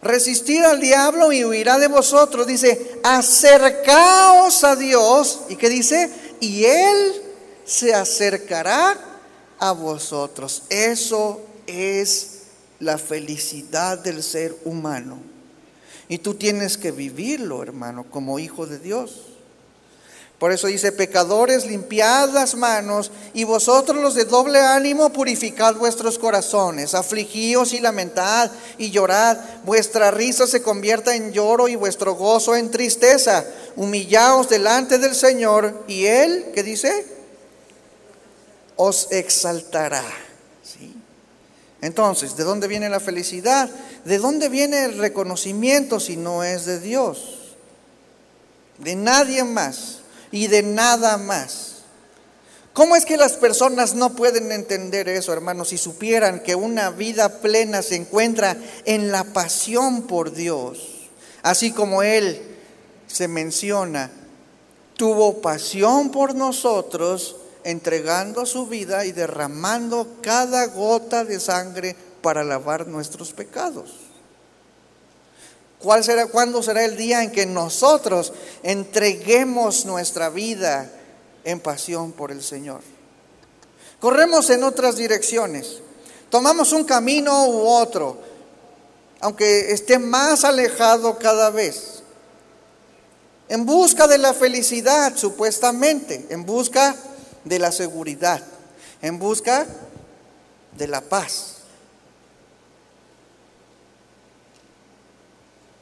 Resistid 0.00 0.62
al 0.62 0.80
diablo 0.80 1.32
y 1.32 1.44
huirá 1.44 1.78
de 1.78 1.88
vosotros. 1.88 2.46
Dice, 2.46 3.00
acercaos 3.02 4.62
a 4.62 4.76
Dios. 4.76 5.40
¿Y 5.48 5.56
qué 5.56 5.68
dice? 5.68 6.10
Y 6.38 6.64
Él 6.64 7.22
se 7.64 7.92
acercará 7.94 8.96
a 9.58 9.72
vosotros. 9.72 10.64
Eso 10.68 11.40
es 11.66 12.33
la 12.84 12.98
felicidad 12.98 13.98
del 13.98 14.22
ser 14.22 14.54
humano. 14.64 15.18
Y 16.08 16.18
tú 16.18 16.34
tienes 16.34 16.76
que 16.76 16.92
vivirlo, 16.92 17.62
hermano, 17.62 18.04
como 18.10 18.38
hijo 18.38 18.66
de 18.66 18.78
Dios. 18.78 19.22
Por 20.38 20.52
eso 20.52 20.66
dice, 20.66 20.92
pecadores, 20.92 21.64
limpiad 21.64 22.28
las 22.30 22.54
manos, 22.54 23.10
y 23.32 23.44
vosotros 23.44 24.02
los 24.02 24.14
de 24.14 24.26
doble 24.26 24.60
ánimo, 24.60 25.10
purificad 25.10 25.76
vuestros 25.76 26.18
corazones, 26.18 26.94
afligíos 26.94 27.72
y 27.72 27.80
lamentad 27.80 28.50
y 28.76 28.90
llorad, 28.90 29.38
vuestra 29.64 30.10
risa 30.10 30.46
se 30.46 30.60
convierta 30.60 31.14
en 31.14 31.32
lloro 31.32 31.68
y 31.68 31.76
vuestro 31.76 32.14
gozo 32.14 32.56
en 32.56 32.70
tristeza, 32.70 33.46
humillaos 33.76 34.48
delante 34.50 34.98
del 34.98 35.14
Señor, 35.14 35.84
y 35.86 36.04
Él, 36.04 36.46
¿qué 36.54 36.62
dice? 36.62 37.06
Os 38.76 39.10
exaltará. 39.12 40.04
Entonces, 41.84 42.34
¿de 42.34 42.44
dónde 42.44 42.66
viene 42.66 42.88
la 42.88 42.98
felicidad? 42.98 43.68
¿De 44.06 44.16
dónde 44.16 44.48
viene 44.48 44.84
el 44.84 44.96
reconocimiento 44.96 46.00
si 46.00 46.16
no 46.16 46.42
es 46.42 46.64
de 46.64 46.80
Dios? 46.80 47.52
De 48.78 48.96
nadie 48.96 49.44
más 49.44 49.98
y 50.32 50.46
de 50.46 50.62
nada 50.62 51.18
más. 51.18 51.82
¿Cómo 52.72 52.96
es 52.96 53.04
que 53.04 53.18
las 53.18 53.34
personas 53.34 53.94
no 53.94 54.16
pueden 54.16 54.50
entender 54.50 55.10
eso, 55.10 55.34
hermanos, 55.34 55.68
si 55.68 55.76
supieran 55.76 56.40
que 56.40 56.54
una 56.54 56.88
vida 56.88 57.42
plena 57.42 57.82
se 57.82 57.96
encuentra 57.96 58.56
en 58.86 59.12
la 59.12 59.24
pasión 59.24 60.06
por 60.06 60.32
Dios? 60.32 61.10
Así 61.42 61.70
como 61.70 62.02
Él 62.02 62.40
se 63.08 63.28
menciona, 63.28 64.10
tuvo 64.96 65.42
pasión 65.42 66.10
por 66.10 66.34
nosotros 66.34 67.36
entregando 67.64 68.46
su 68.46 68.66
vida 68.66 69.04
y 69.04 69.12
derramando 69.12 70.06
cada 70.22 70.66
gota 70.66 71.24
de 71.24 71.40
sangre 71.40 71.96
para 72.22 72.44
lavar 72.44 72.86
nuestros 72.86 73.32
pecados. 73.32 73.94
¿Cuál 75.78 76.04
será, 76.04 76.26
¿Cuándo 76.28 76.62
será 76.62 76.84
el 76.84 76.96
día 76.96 77.22
en 77.22 77.30
que 77.30 77.44
nosotros 77.44 78.32
entreguemos 78.62 79.84
nuestra 79.84 80.30
vida 80.30 80.90
en 81.44 81.60
pasión 81.60 82.12
por 82.12 82.30
el 82.30 82.42
Señor? 82.42 82.80
Corremos 84.00 84.48
en 84.50 84.64
otras 84.64 84.96
direcciones, 84.96 85.80
tomamos 86.30 86.72
un 86.72 86.84
camino 86.84 87.48
u 87.48 87.66
otro, 87.66 88.18
aunque 89.20 89.72
esté 89.72 89.98
más 89.98 90.44
alejado 90.44 91.18
cada 91.18 91.50
vez, 91.50 92.02
en 93.48 93.66
busca 93.66 94.06
de 94.06 94.18
la 94.18 94.32
felicidad 94.32 95.16
supuestamente, 95.16 96.26
en 96.30 96.46
busca 96.46 96.96
de 97.44 97.58
la 97.58 97.72
seguridad, 97.72 98.42
en 99.02 99.18
busca 99.18 99.66
de 100.76 100.88
la 100.88 101.00
paz. 101.00 101.54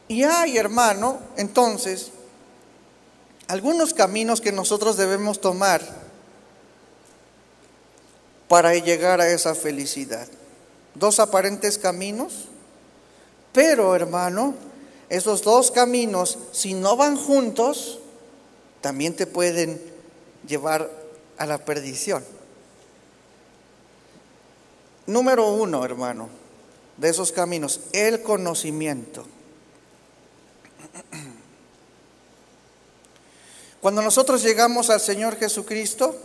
Y 0.08 0.24
hay, 0.24 0.58
hermano, 0.58 1.20
entonces, 1.36 2.10
algunos 3.48 3.94
caminos 3.94 4.40
que 4.40 4.52
nosotros 4.52 4.96
debemos 4.96 5.40
tomar 5.40 5.80
para 8.48 8.74
llegar 8.74 9.20
a 9.20 9.28
esa 9.28 9.54
felicidad. 9.54 10.28
Dos 10.94 11.20
aparentes 11.20 11.78
caminos, 11.78 12.48
pero 13.52 13.96
hermano, 13.96 14.54
esos 15.08 15.42
dos 15.42 15.70
caminos, 15.70 16.38
si 16.52 16.74
no 16.74 16.96
van 16.96 17.16
juntos, 17.16 17.98
también 18.82 19.16
te 19.16 19.26
pueden 19.26 19.80
llevar 20.46 21.01
a 21.42 21.46
la 21.46 21.58
perdición. 21.58 22.24
Número 25.08 25.50
uno, 25.50 25.84
hermano, 25.84 26.28
de 26.96 27.08
esos 27.08 27.32
caminos, 27.32 27.80
el 27.92 28.22
conocimiento. 28.22 29.26
Cuando 33.80 34.02
nosotros 34.02 34.44
llegamos 34.44 34.88
al 34.88 35.00
Señor 35.00 35.36
Jesucristo, 35.36 36.16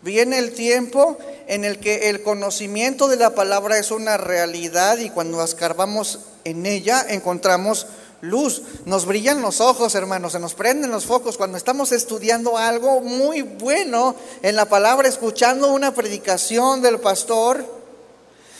viene 0.00 0.38
el 0.38 0.52
tiempo 0.52 1.16
en 1.46 1.64
el 1.64 1.78
que 1.78 2.10
el 2.10 2.24
conocimiento 2.24 3.06
de 3.06 3.18
la 3.18 3.36
palabra 3.36 3.78
es 3.78 3.92
una 3.92 4.16
realidad 4.16 4.98
y 4.98 5.10
cuando 5.10 5.44
escarbamos 5.44 6.18
en 6.42 6.66
ella 6.66 7.06
encontramos 7.08 7.86
luz, 8.22 8.62
nos 8.86 9.04
brillan 9.04 9.42
los 9.42 9.60
ojos, 9.60 9.94
hermanos, 9.94 10.32
se 10.32 10.38
nos 10.38 10.54
prenden 10.54 10.90
los 10.90 11.04
focos 11.04 11.36
cuando 11.36 11.58
estamos 11.58 11.92
estudiando 11.92 12.56
algo 12.56 13.00
muy 13.00 13.42
bueno 13.42 14.14
en 14.42 14.56
la 14.56 14.64
palabra, 14.64 15.08
escuchando 15.08 15.72
una 15.72 15.92
predicación 15.92 16.80
del 16.80 17.00
pastor. 17.00 17.82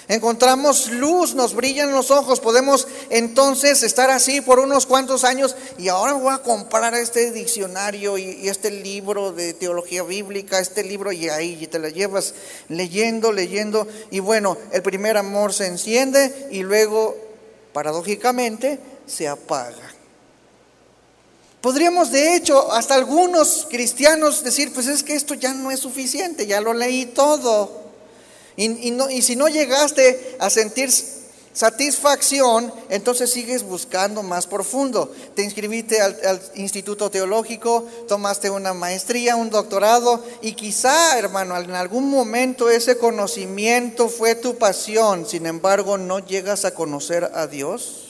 Encontramos 0.08 0.90
luz, 0.90 1.34
nos 1.34 1.54
brillan 1.54 1.92
los 1.92 2.10
ojos, 2.10 2.40
podemos 2.40 2.88
entonces 3.08 3.84
estar 3.84 4.10
así 4.10 4.40
por 4.40 4.58
unos 4.58 4.84
cuantos 4.84 5.22
años 5.22 5.54
y 5.78 5.88
ahora 5.88 6.14
voy 6.14 6.34
a 6.34 6.38
comprar 6.38 6.94
este 6.94 7.30
diccionario 7.30 8.18
y, 8.18 8.48
este 8.48 8.72
libro 8.72 9.30
de 9.30 9.54
teología 9.54 10.02
bíblica, 10.02 10.58
este 10.58 10.82
libro 10.82 11.12
y 11.12 11.28
ahí 11.28 11.68
te 11.68 11.78
la 11.78 11.88
llevas 11.88 12.34
leyendo, 12.68 13.30
leyendo. 13.30 13.86
Y 14.10 14.18
bueno, 14.18 14.58
el 14.72 14.82
primer 14.82 15.16
amor 15.16 15.52
se 15.52 15.68
enciende 15.68 16.48
y 16.50 16.64
luego, 16.64 17.16
paradójicamente, 17.72 18.78
se 19.06 19.28
apaga. 19.28 19.92
Podríamos 21.60 22.10
de 22.10 22.34
hecho 22.34 22.72
hasta 22.72 22.94
algunos 22.94 23.68
cristianos 23.70 24.42
decir, 24.42 24.72
pues 24.72 24.88
es 24.88 25.04
que 25.04 25.14
esto 25.14 25.34
ya 25.34 25.54
no 25.54 25.70
es 25.70 25.78
suficiente, 25.78 26.46
ya 26.46 26.60
lo 26.60 26.74
leí 26.74 27.06
todo. 27.06 27.82
Y, 28.56 29.22
si 29.22 29.36
no 29.36 29.48
llegaste 29.48 30.36
a 30.38 30.50
sentir 30.50 30.90
satisfacción, 31.52 32.72
entonces 32.88 33.30
sigues 33.30 33.62
buscando 33.62 34.22
más 34.22 34.46
profundo. 34.46 35.12
Te 35.34 35.42
inscribiste 35.42 36.00
al, 36.00 36.16
al, 36.26 36.40
instituto 36.54 37.10
teológico, 37.10 37.86
tomaste 38.08 38.50
una 38.50 38.74
maestría, 38.74 39.36
un 39.36 39.50
doctorado 39.50 40.24
y 40.40 40.52
quizá, 40.52 41.18
hermano, 41.18 41.56
en 41.58 41.72
algún 41.72 42.08
momento 42.10 42.70
ese 42.70 42.96
conocimiento 42.96 44.08
fue 44.08 44.34
tu 44.34 44.56
pasión, 44.56 45.26
sin 45.26 45.46
embargo 45.46 45.98
no 45.98 46.18
llegas 46.18 46.64
a 46.64 46.74
conocer 46.74 47.30
a 47.34 47.46
Dios 47.46 48.08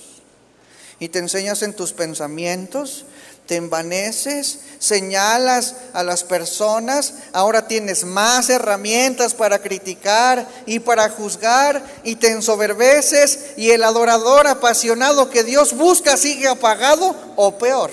y 1.03 1.09
te 1.09 1.19
enseñas 1.19 1.65
en 1.65 1.75
tus 1.75 1.93
pensamientos, 1.93 3.07
te 3.47 3.57
envaneces, 3.57 4.61
señalas 4.79 5.75
a 5.93 6.03
las 6.03 6.25
personas, 6.25 7.15
ahora 7.33 7.67
tienes 7.67 8.05
más 8.05 8.49
herramientas 8.51 9.35
para 9.35 9.61
criticar 9.61 10.49
y 10.67 10.79
para 10.79 11.09
juzgar 11.11 11.85
y 12.05 12.17
te 12.17 12.31
ensoberbeces 12.31 13.55
y 13.57 13.71
el 13.71 13.83
adorador 13.83 14.47
apasionado 14.47 15.29
que 15.29 15.45
Dios 15.45 15.77
busca 15.77 16.17
sigue 16.17 16.49
apagado 16.49 17.17
o 17.37 17.59
peor. 17.59 17.91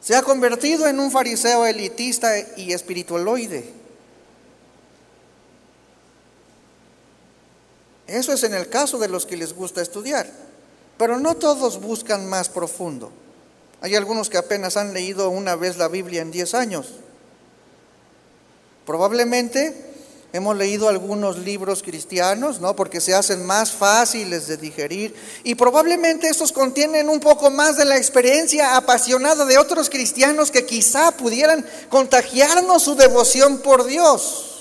Se 0.00 0.14
ha 0.14 0.22
convertido 0.22 0.86
en 0.86 1.00
un 1.00 1.10
fariseo 1.10 1.64
elitista 1.64 2.38
y 2.58 2.74
espiritualoide. 2.74 3.72
Eso 8.06 8.34
es 8.34 8.42
en 8.42 8.52
el 8.52 8.68
caso 8.68 8.98
de 8.98 9.08
los 9.08 9.24
que 9.24 9.38
les 9.38 9.54
gusta 9.54 9.80
estudiar, 9.80 10.30
pero 10.98 11.18
no 11.18 11.34
todos 11.36 11.80
buscan 11.80 12.28
más 12.28 12.48
profundo. 12.48 13.10
Hay 13.80 13.94
algunos 13.96 14.30
que 14.30 14.38
apenas 14.38 14.76
han 14.76 14.94
leído 14.94 15.28
una 15.28 15.56
vez 15.56 15.76
la 15.76 15.88
Biblia 15.88 16.22
en 16.22 16.30
10 16.30 16.54
años. 16.54 16.94
Probablemente 18.86 19.92
hemos 20.32 20.56
leído 20.56 20.88
algunos 20.88 21.38
libros 21.38 21.82
cristianos, 21.82 22.60
¿no? 22.60 22.74
Porque 22.74 23.00
se 23.00 23.14
hacen 23.14 23.44
más 23.44 23.72
fáciles 23.72 24.46
de 24.46 24.56
digerir 24.56 25.14
y 25.42 25.54
probablemente 25.54 26.28
estos 26.28 26.52
contienen 26.52 27.08
un 27.08 27.20
poco 27.20 27.50
más 27.50 27.76
de 27.76 27.84
la 27.84 27.96
experiencia 27.96 28.76
apasionada 28.76 29.44
de 29.44 29.58
otros 29.58 29.90
cristianos 29.90 30.50
que 30.50 30.66
quizá 30.66 31.12
pudieran 31.12 31.64
contagiarnos 31.88 32.82
su 32.82 32.94
devoción 32.94 33.58
por 33.58 33.84
Dios 33.84 34.53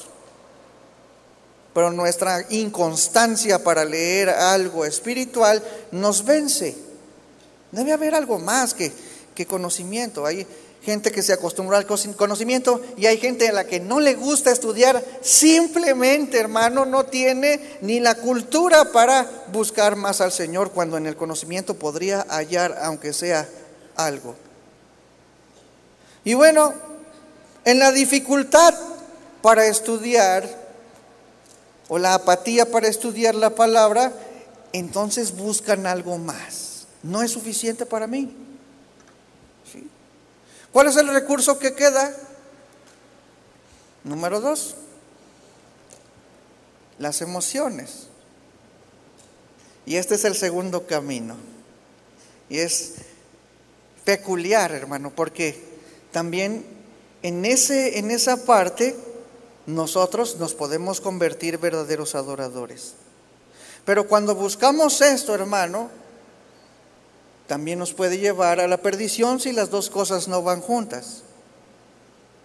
pero 1.73 1.91
nuestra 1.91 2.45
inconstancia 2.49 3.63
para 3.63 3.85
leer 3.85 4.29
algo 4.29 4.85
espiritual 4.85 5.61
nos 5.91 6.23
vence. 6.23 6.75
Debe 7.71 7.93
haber 7.93 8.13
algo 8.13 8.37
más 8.39 8.73
que, 8.73 8.91
que 9.33 9.47
conocimiento. 9.47 10.25
Hay 10.25 10.45
gente 10.83 11.11
que 11.11 11.23
se 11.23 11.33
acostumbró 11.33 11.77
al 11.77 11.87
conocimiento 11.87 12.81
y 12.97 13.05
hay 13.05 13.17
gente 13.17 13.47
a 13.47 13.53
la 13.53 13.63
que 13.63 13.79
no 13.79 13.99
le 13.99 14.15
gusta 14.15 14.51
estudiar, 14.51 15.03
simplemente, 15.21 16.37
hermano, 16.37 16.85
no 16.85 17.05
tiene 17.05 17.77
ni 17.81 17.99
la 17.99 18.15
cultura 18.15 18.91
para 18.91 19.27
buscar 19.51 19.95
más 19.95 20.19
al 20.19 20.31
Señor 20.31 20.71
cuando 20.71 20.97
en 20.97 21.07
el 21.07 21.15
conocimiento 21.15 21.73
podría 21.75 22.25
hallar, 22.29 22.77
aunque 22.81 23.13
sea 23.13 23.47
algo. 23.95 24.35
Y 26.25 26.33
bueno, 26.33 26.73
en 27.65 27.79
la 27.79 27.91
dificultad 27.91 28.73
para 29.41 29.65
estudiar 29.65 30.62
o 31.93 31.99
la 31.99 32.15
apatía 32.15 32.71
para 32.71 32.87
estudiar 32.87 33.35
la 33.35 33.53
palabra, 33.53 34.11
entonces 34.71 35.35
buscan 35.35 35.85
algo 35.85 36.17
más. 36.17 36.87
No 37.03 37.21
es 37.21 37.29
suficiente 37.29 37.85
para 37.85 38.07
mí. 38.07 38.35
¿Cuál 40.71 40.87
es 40.87 40.97
el 40.97 41.07
recurso 41.09 41.59
que 41.59 41.75
queda? 41.75 42.11
Número 44.03 44.41
dos, 44.41 44.73
las 46.97 47.21
emociones. 47.21 48.07
Y 49.85 49.97
este 49.97 50.15
es 50.15 50.25
el 50.25 50.33
segundo 50.33 50.87
camino. 50.87 51.35
Y 52.49 52.57
es 52.57 52.95
peculiar, 54.03 54.71
hermano, 54.71 55.11
porque 55.15 55.63
también 56.11 56.65
en, 57.21 57.45
ese, 57.45 57.99
en 57.99 58.09
esa 58.09 58.45
parte 58.45 58.95
nosotros 59.65 60.37
nos 60.39 60.53
podemos 60.53 61.01
convertir 61.01 61.57
verdaderos 61.57 62.15
adoradores. 62.15 62.93
Pero 63.85 64.07
cuando 64.07 64.35
buscamos 64.35 65.01
esto, 65.01 65.33
hermano, 65.33 65.89
también 67.47 67.79
nos 67.79 67.93
puede 67.93 68.17
llevar 68.17 68.59
a 68.59 68.67
la 68.67 68.77
perdición 68.77 69.39
si 69.39 69.51
las 69.51 69.69
dos 69.69 69.89
cosas 69.89 70.27
no 70.27 70.41
van 70.41 70.61
juntas. 70.61 71.23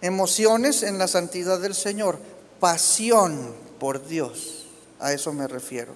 Emociones 0.01 0.83
en 0.83 0.97
la 0.97 1.07
santidad 1.07 1.59
del 1.59 1.75
Señor, 1.75 2.19
pasión 2.59 3.53
por 3.79 4.05
Dios, 4.07 4.65
a 4.99 5.13
eso 5.13 5.33
me 5.33 5.47
refiero. 5.47 5.93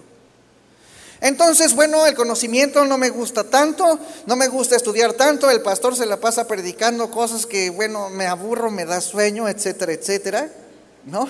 Entonces, 1.21 1.73
bueno, 1.73 2.05
el 2.05 2.15
conocimiento 2.15 2.83
no 2.83 2.97
me 2.97 3.09
gusta 3.09 3.45
tanto, 3.45 3.97
no 4.25 4.36
me 4.36 4.49
gusta 4.49 4.75
estudiar 4.75 5.13
tanto, 5.13 5.49
el 5.49 5.62
pastor 5.62 5.95
se 5.95 6.05
la 6.05 6.19
pasa 6.19 6.47
predicando 6.47 7.09
cosas 7.12 7.45
que, 7.45 7.69
bueno, 7.69 8.09
me 8.09 8.27
aburro, 8.27 8.69
me 8.71 8.83
da 8.83 8.99
sueño, 8.99 9.47
etcétera, 9.47 9.93
etcétera, 9.93 10.49
¿no? 11.06 11.30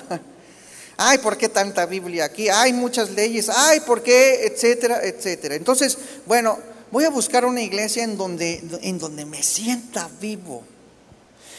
Ay, 0.98 1.18
¿por 1.18 1.38
qué 1.38 1.50
tanta 1.50 1.86
Biblia 1.86 2.26
aquí? 2.26 2.50
Hay 2.50 2.72
muchas 2.72 3.12
leyes, 3.12 3.50
ay, 3.50 3.80
¿por 3.82 4.04
qué? 4.04 4.46
etcétera, 4.46 5.00
etcétera. 5.04 5.56
Entonces, 5.56 5.98
bueno, 6.26 6.58
voy 6.92 7.06
a 7.06 7.10
buscar 7.10 7.46
una 7.46 7.62
iglesia 7.62 8.04
en 8.04 8.18
donde, 8.18 8.64
en 8.82 9.00
donde 9.00 9.26
me 9.26 9.42
sienta 9.42 10.10
vivo, 10.22 10.64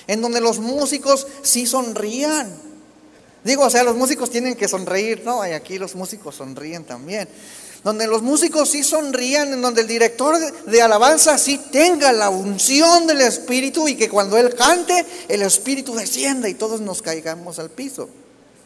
en 0.06 0.20
donde 0.20 0.40
los 0.40 0.60
músicos 0.60 1.26
sí 1.42 1.66
sonrían. 1.66 2.54
Digo, 3.42 3.64
o 3.64 3.70
sea, 3.70 3.82
los 3.82 3.96
músicos 3.96 4.30
tienen 4.30 4.54
que 4.54 4.68
sonreír, 4.68 5.22
¿no? 5.24 5.46
Y 5.46 5.50
aquí 5.50 5.78
los 5.78 5.94
músicos 5.94 6.36
sonríen 6.36 6.84
también. 6.84 7.28
Donde 7.84 8.06
los 8.06 8.22
músicos 8.22 8.70
sí 8.70 8.82
sonrían, 8.82 9.52
en 9.52 9.60
donde 9.62 9.82
el 9.82 9.86
director 9.86 10.36
de, 10.38 10.82
alabanza 10.82 11.36
sí 11.36 11.58
tenga 11.70 12.12
la 12.12 12.30
unción 12.30 13.06
del 13.06 13.20
Espíritu 13.20 13.86
y 13.86 13.94
que 13.94 14.08
cuando 14.08 14.38
él 14.38 14.54
cante, 14.54 15.04
el 15.28 15.42
Espíritu 15.42 15.94
descienda 15.94 16.48
y 16.48 16.54
todos 16.54 16.80
nos 16.80 17.02
caigamos 17.02 17.58
al 17.58 17.70
piso, 17.70 18.08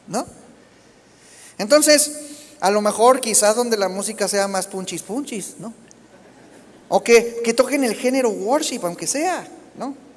¿no? 0.06 0.24
Entonces, 1.58 2.12
a 2.60 2.70
lo 2.70 2.80
mejor 2.80 3.20
quizás 3.20 3.56
donde 3.56 3.76
la 3.76 3.88
música 3.88 4.28
sea 4.28 4.46
más 4.46 4.68
punchis 4.68 5.02
punchis, 5.02 5.56
¿no? 5.58 5.74
O 6.88 7.02
que, 7.02 7.40
que 7.44 7.52
toquen 7.52 7.82
el 7.82 7.96
género 7.96 8.30
worship, 8.30 8.80
aunque 8.84 9.08
sea, 9.08 9.46
¿no? 9.76 10.07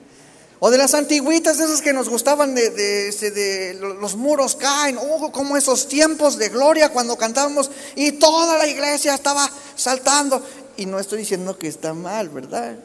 O 0.63 0.69
de 0.69 0.78
las 0.78 0.93
antigüitas, 0.93 1.58
de 1.58 1.65
esas 1.65 1.82
que 1.82 1.91
nos 1.91 2.08
gustaban 2.08 2.54
de, 2.54 2.69
de, 2.69 3.74
los 4.00 4.15
muros 4.15 4.56
caen, 4.56 4.95
oh, 4.95 5.32
como 5.32 5.58
esos 5.58 5.88
tiempos 5.88 6.38
de 6.38 6.50
gloria 6.50 6.89
cuando 6.89 7.17
cantábamos 7.17 7.71
y 7.95 8.12
toda 8.12 8.60
la 8.60 8.67
iglesia 8.67 9.15
estaba 9.15 9.50
saltando. 9.76 10.45
Y 10.78 10.86
no 10.86 11.00
estoy 11.00 11.17
diciendo 11.17 11.58
que 11.58 11.67
está 11.67 11.95
mal, 11.95 12.30
¿verdad? 12.30 12.76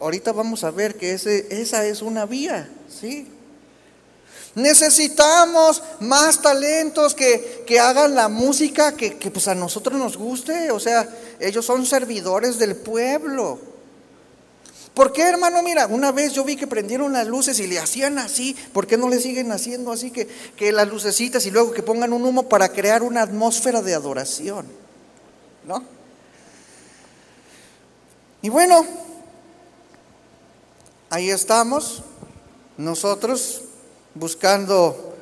Ahorita 0.00 0.32
vamos 0.32 0.64
a 0.64 0.70
ver 0.70 0.96
que 0.96 1.14
ese, 1.14 1.46
esa 1.48 1.86
es 1.86 2.02
una 2.02 2.26
vía, 2.26 2.68
¿sí? 2.90 3.26
Necesitamos 4.54 5.82
más 6.00 6.42
talentos 6.42 7.14
que, 7.14 7.80
hagan 7.80 8.16
la 8.16 8.28
música 8.28 8.94
que, 8.94 9.16
que, 9.16 9.30
pues 9.30 9.48
a 9.48 9.54
nosotros 9.54 9.98
nos 9.98 10.18
guste. 10.18 10.70
O 10.72 10.78
sea, 10.78 11.08
ellos 11.40 11.64
son 11.64 11.86
servidores 11.86 12.58
del 12.58 12.76
pueblo. 12.76 13.77
¿Por 14.98 15.12
qué, 15.12 15.22
hermano? 15.22 15.62
Mira, 15.62 15.86
una 15.86 16.10
vez 16.10 16.32
yo 16.32 16.42
vi 16.42 16.56
que 16.56 16.66
prendieron 16.66 17.12
las 17.12 17.24
luces 17.24 17.60
y 17.60 17.68
le 17.68 17.78
hacían 17.78 18.18
así. 18.18 18.56
¿Por 18.72 18.88
qué 18.88 18.96
no 18.96 19.08
le 19.08 19.20
siguen 19.20 19.52
haciendo 19.52 19.92
así 19.92 20.10
que, 20.10 20.26
que 20.56 20.72
las 20.72 20.88
lucecitas 20.88 21.46
y 21.46 21.52
luego 21.52 21.70
que 21.70 21.84
pongan 21.84 22.12
un 22.12 22.24
humo 22.24 22.48
para 22.48 22.72
crear 22.72 23.04
una 23.04 23.22
atmósfera 23.22 23.80
de 23.80 23.94
adoración? 23.94 24.66
¿No? 25.68 25.84
Y 28.42 28.48
bueno, 28.48 28.84
ahí 31.10 31.30
estamos. 31.30 32.02
Nosotros 32.76 33.62
buscando 34.16 35.14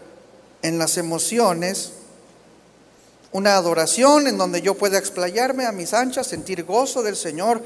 en 0.63 0.79
las 0.79 0.97
emociones 0.97 1.93
una 3.37 3.57
adoración 3.57 4.27
en 4.27 4.39
donde 4.39 4.63
yo 4.63 4.77
pueda 4.77 4.97
explayarme 4.97 5.67
a 5.67 5.73
mis 5.73 5.93
anchas, 5.93 6.27
sentir 6.27 6.65
gozo 6.65 7.03
del 7.03 7.17
Señor, 7.17 7.61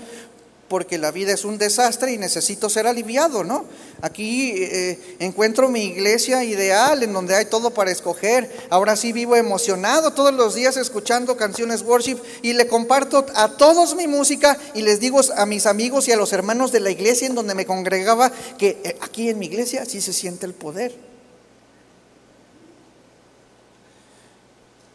porque 0.70 0.98
la 0.98 1.10
vida 1.10 1.32
es 1.32 1.44
un 1.44 1.58
desastre 1.58 2.12
y 2.12 2.16
necesito 2.16 2.70
ser 2.70 2.86
aliviado, 2.86 3.42
¿no? 3.42 3.64
Aquí 4.02 4.52
eh, 4.54 5.16
encuentro 5.18 5.68
mi 5.68 5.86
iglesia 5.86 6.44
ideal 6.44 7.02
en 7.02 7.12
donde 7.12 7.34
hay 7.34 7.46
todo 7.46 7.74
para 7.74 7.90
escoger. 7.90 8.48
Ahora 8.70 8.94
sí 8.94 9.12
vivo 9.12 9.34
emocionado 9.34 10.12
todos 10.12 10.32
los 10.32 10.54
días 10.54 10.76
escuchando 10.76 11.36
canciones 11.36 11.82
worship 11.82 12.18
y 12.42 12.52
le 12.52 12.68
comparto 12.68 13.26
a 13.34 13.56
todos 13.56 13.96
mi 13.96 14.06
música 14.06 14.56
y 14.72 14.82
les 14.82 15.00
digo 15.00 15.20
a 15.36 15.44
mis 15.44 15.66
amigos 15.66 16.06
y 16.06 16.12
a 16.12 16.16
los 16.16 16.32
hermanos 16.32 16.70
de 16.70 16.78
la 16.78 16.92
iglesia 16.92 17.26
en 17.26 17.34
donde 17.34 17.56
me 17.56 17.66
congregaba 17.66 18.30
que 18.56 18.78
eh, 18.84 18.96
aquí 19.00 19.28
en 19.28 19.40
mi 19.40 19.46
iglesia 19.46 19.84
sí 19.86 20.00
se 20.00 20.12
siente 20.12 20.46
el 20.46 20.54
poder. 20.54 20.94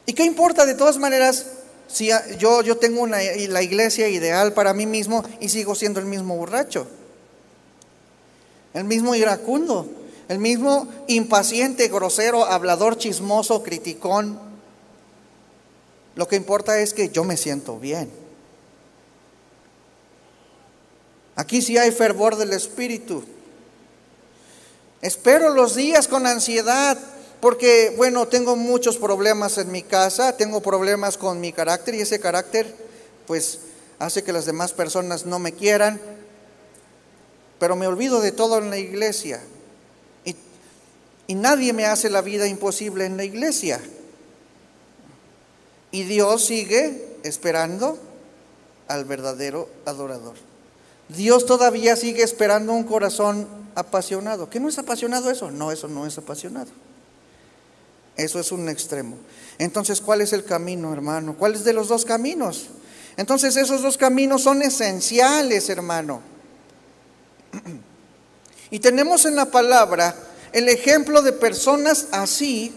¿Y 0.05 0.13
qué 0.13 0.23
importa 0.23 0.65
de 0.65 0.75
todas 0.75 0.97
maneras 0.99 1.47
si 1.87 2.09
yo, 2.39 2.61
yo 2.61 2.77
tengo 2.77 3.01
una, 3.01 3.17
la 3.49 3.61
iglesia 3.61 4.07
ideal 4.09 4.53
para 4.53 4.73
mí 4.73 4.85
mismo 4.85 5.23
y 5.39 5.49
sigo 5.49 5.75
siendo 5.75 5.99
el 5.99 6.05
mismo 6.05 6.35
borracho? 6.35 6.87
El 8.73 8.83
mismo 8.83 9.15
iracundo, 9.15 9.87
el 10.27 10.39
mismo 10.39 10.87
impaciente, 11.07 11.87
grosero, 11.87 12.45
hablador, 12.45 12.97
chismoso, 12.97 13.63
criticón. 13.63 14.39
Lo 16.15 16.27
que 16.27 16.35
importa 16.35 16.79
es 16.79 16.93
que 16.93 17.09
yo 17.09 17.23
me 17.23 17.37
siento 17.37 17.79
bien. 17.79 18.09
Aquí 21.35 21.61
sí 21.61 21.77
hay 21.77 21.91
fervor 21.91 22.37
del 22.37 22.53
Espíritu. 22.53 23.23
Espero 25.01 25.53
los 25.53 25.75
días 25.75 26.07
con 26.07 26.25
ansiedad 26.25 26.97
porque, 27.45 27.93
bueno, 27.95 28.27
tengo 28.27 28.55
muchos 28.55 28.97
problemas 28.97 29.59
en 29.59 29.71
mi 29.71 29.83
casa, 29.83 30.35
tengo 30.35 30.61
problemas 30.61 31.15
con 31.15 31.39
mi 31.39 31.53
carácter 31.53 31.93
y 31.93 32.01
ese 32.01 32.19
carácter, 32.19 32.73
pues, 33.27 33.59
hace 33.99 34.23
que 34.23 34.33
las 34.33 34.47
demás 34.47 34.73
personas 34.73 35.27
no 35.27 35.37
me 35.37 35.51
quieran, 35.51 36.01
pero 37.59 37.75
me 37.75 37.85
olvido 37.85 38.19
de 38.19 38.31
todo 38.31 38.57
en 38.57 38.71
la 38.71 38.79
iglesia. 38.79 39.43
Y, 40.25 41.35
nadie 41.35 41.71
me 41.71 41.85
hace 41.85 42.09
la 42.09 42.23
vida 42.23 42.47
imposible 42.47 43.05
en 43.05 43.15
la 43.15 43.25
iglesia. 43.25 43.79
Y 45.91 46.01
Dios 46.05 46.47
sigue 46.47 47.19
esperando 47.21 47.99
al 48.87 49.05
verdadero 49.05 49.69
adorador. 49.85 50.33
Dios 51.09 51.45
todavía 51.45 51.95
sigue 51.95 52.23
esperando 52.23 52.73
un 52.73 52.85
corazón 52.85 53.47
apasionado. 53.75 54.49
¿Qué 54.49 54.59
no 54.59 54.67
es 54.67 54.79
apasionado 54.79 55.29
eso? 55.29 55.51
No, 55.51 55.71
eso 55.71 55.87
no 55.87 56.07
es 56.07 56.17
apasionado. 56.17 56.71
Eso 58.17 58.39
es 58.39 58.51
un 58.51 58.69
extremo. 58.69 59.17
Entonces, 59.57 60.01
¿cuál 60.01 60.21
es 60.21 60.33
el 60.33 60.43
camino, 60.43 60.93
hermano? 60.93 61.35
¿Cuál 61.37 61.55
es 61.55 61.63
de 61.63 61.73
los 61.73 61.87
dos 61.87 62.05
caminos? 62.05 62.67
Entonces, 63.17 63.55
esos 63.55 63.81
dos 63.81 63.97
caminos 63.97 64.43
son 64.43 64.61
esenciales, 64.61 65.69
hermano. 65.69 66.21
Y 68.71 68.79
tenemos 68.79 69.25
en 69.25 69.35
la 69.35 69.45
palabra 69.45 70.15
el 70.51 70.67
ejemplo 70.69 71.21
de 71.21 71.31
personas 71.33 72.07
así 72.11 72.73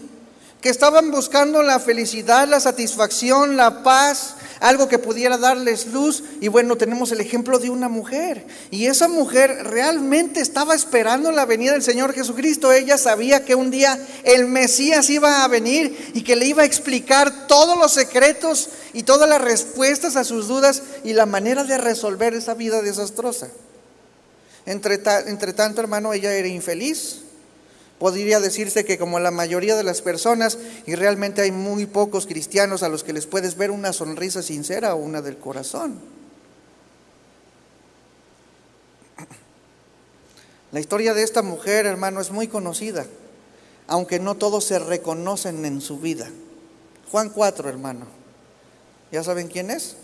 que 0.61 0.69
estaban 0.69 1.11
buscando 1.11 1.63
la 1.63 1.79
felicidad, 1.79 2.47
la 2.47 2.59
satisfacción, 2.59 3.57
la 3.57 3.81
paz, 3.81 4.35
algo 4.59 4.87
que 4.87 4.99
pudiera 4.99 5.37
darles 5.37 5.87
luz. 5.87 6.23
Y 6.41 6.47
bueno, 6.47 6.75
tenemos 6.75 7.11
el 7.11 7.21
ejemplo 7.21 7.59
de 7.59 7.69
una 7.69 7.89
mujer. 7.89 8.45
Y 8.71 8.87
esa 8.87 9.07
mujer 9.07 9.65
realmente 9.65 10.41
estaba 10.41 10.75
esperando 10.75 11.31
la 11.31 11.45
venida 11.45 11.73
del 11.73 11.83
Señor 11.83 12.13
Jesucristo. 12.13 12.71
Ella 12.71 12.97
sabía 12.97 13.45
que 13.45 13.55
un 13.55 13.71
día 13.71 13.99
el 14.23 14.45
Mesías 14.45 15.09
iba 15.09 15.43
a 15.43 15.47
venir 15.47 16.11
y 16.13 16.23
que 16.23 16.35
le 16.35 16.45
iba 16.45 16.63
a 16.63 16.65
explicar 16.65 17.47
todos 17.47 17.77
los 17.77 17.93
secretos 17.93 18.69
y 18.93 19.03
todas 19.03 19.29
las 19.29 19.41
respuestas 19.41 20.15
a 20.15 20.23
sus 20.23 20.47
dudas 20.47 20.83
y 21.03 21.13
la 21.13 21.25
manera 21.25 21.63
de 21.63 21.77
resolver 21.77 22.33
esa 22.33 22.53
vida 22.53 22.81
desastrosa. 22.81 23.49
Entre, 24.65 25.01
entre 25.27 25.53
tanto, 25.53 25.81
hermano, 25.81 26.13
ella 26.13 26.33
era 26.33 26.47
infeliz. 26.47 27.21
Podría 27.99 28.39
decirse 28.39 28.85
que 28.85 28.97
como 28.97 29.19
la 29.19 29.29
mayoría 29.29 29.75
de 29.75 29.83
las 29.83 30.01
personas, 30.01 30.57
y 30.87 30.95
realmente 30.95 31.41
hay 31.41 31.51
muy 31.51 31.85
pocos 31.85 32.25
cristianos 32.25 32.81
a 32.81 32.87
los 32.87 33.03
que 33.03 33.11
les 33.11 33.25
puedes 33.25 33.57
ver 33.57 33.71
una 33.71 33.91
sonrisa 33.91 34.41
sincera 34.41 34.95
o 34.95 34.99
una 34.99 35.21
del 35.21 35.37
corazón. 35.37 35.99
La 40.71 40.79
historia 40.79 41.13
de 41.13 41.23
esta 41.23 41.41
mujer, 41.41 41.85
hermano, 41.85 42.21
es 42.21 42.31
muy 42.31 42.47
conocida, 42.47 43.05
aunque 43.87 44.19
no 44.19 44.35
todos 44.35 44.63
se 44.63 44.79
reconocen 44.79 45.65
en 45.65 45.81
su 45.81 45.99
vida. 45.99 46.29
Juan 47.11 47.29
4, 47.29 47.67
hermano. 47.67 48.05
¿Ya 49.11 49.23
saben 49.25 49.49
quién 49.49 49.71
es? 49.71 49.97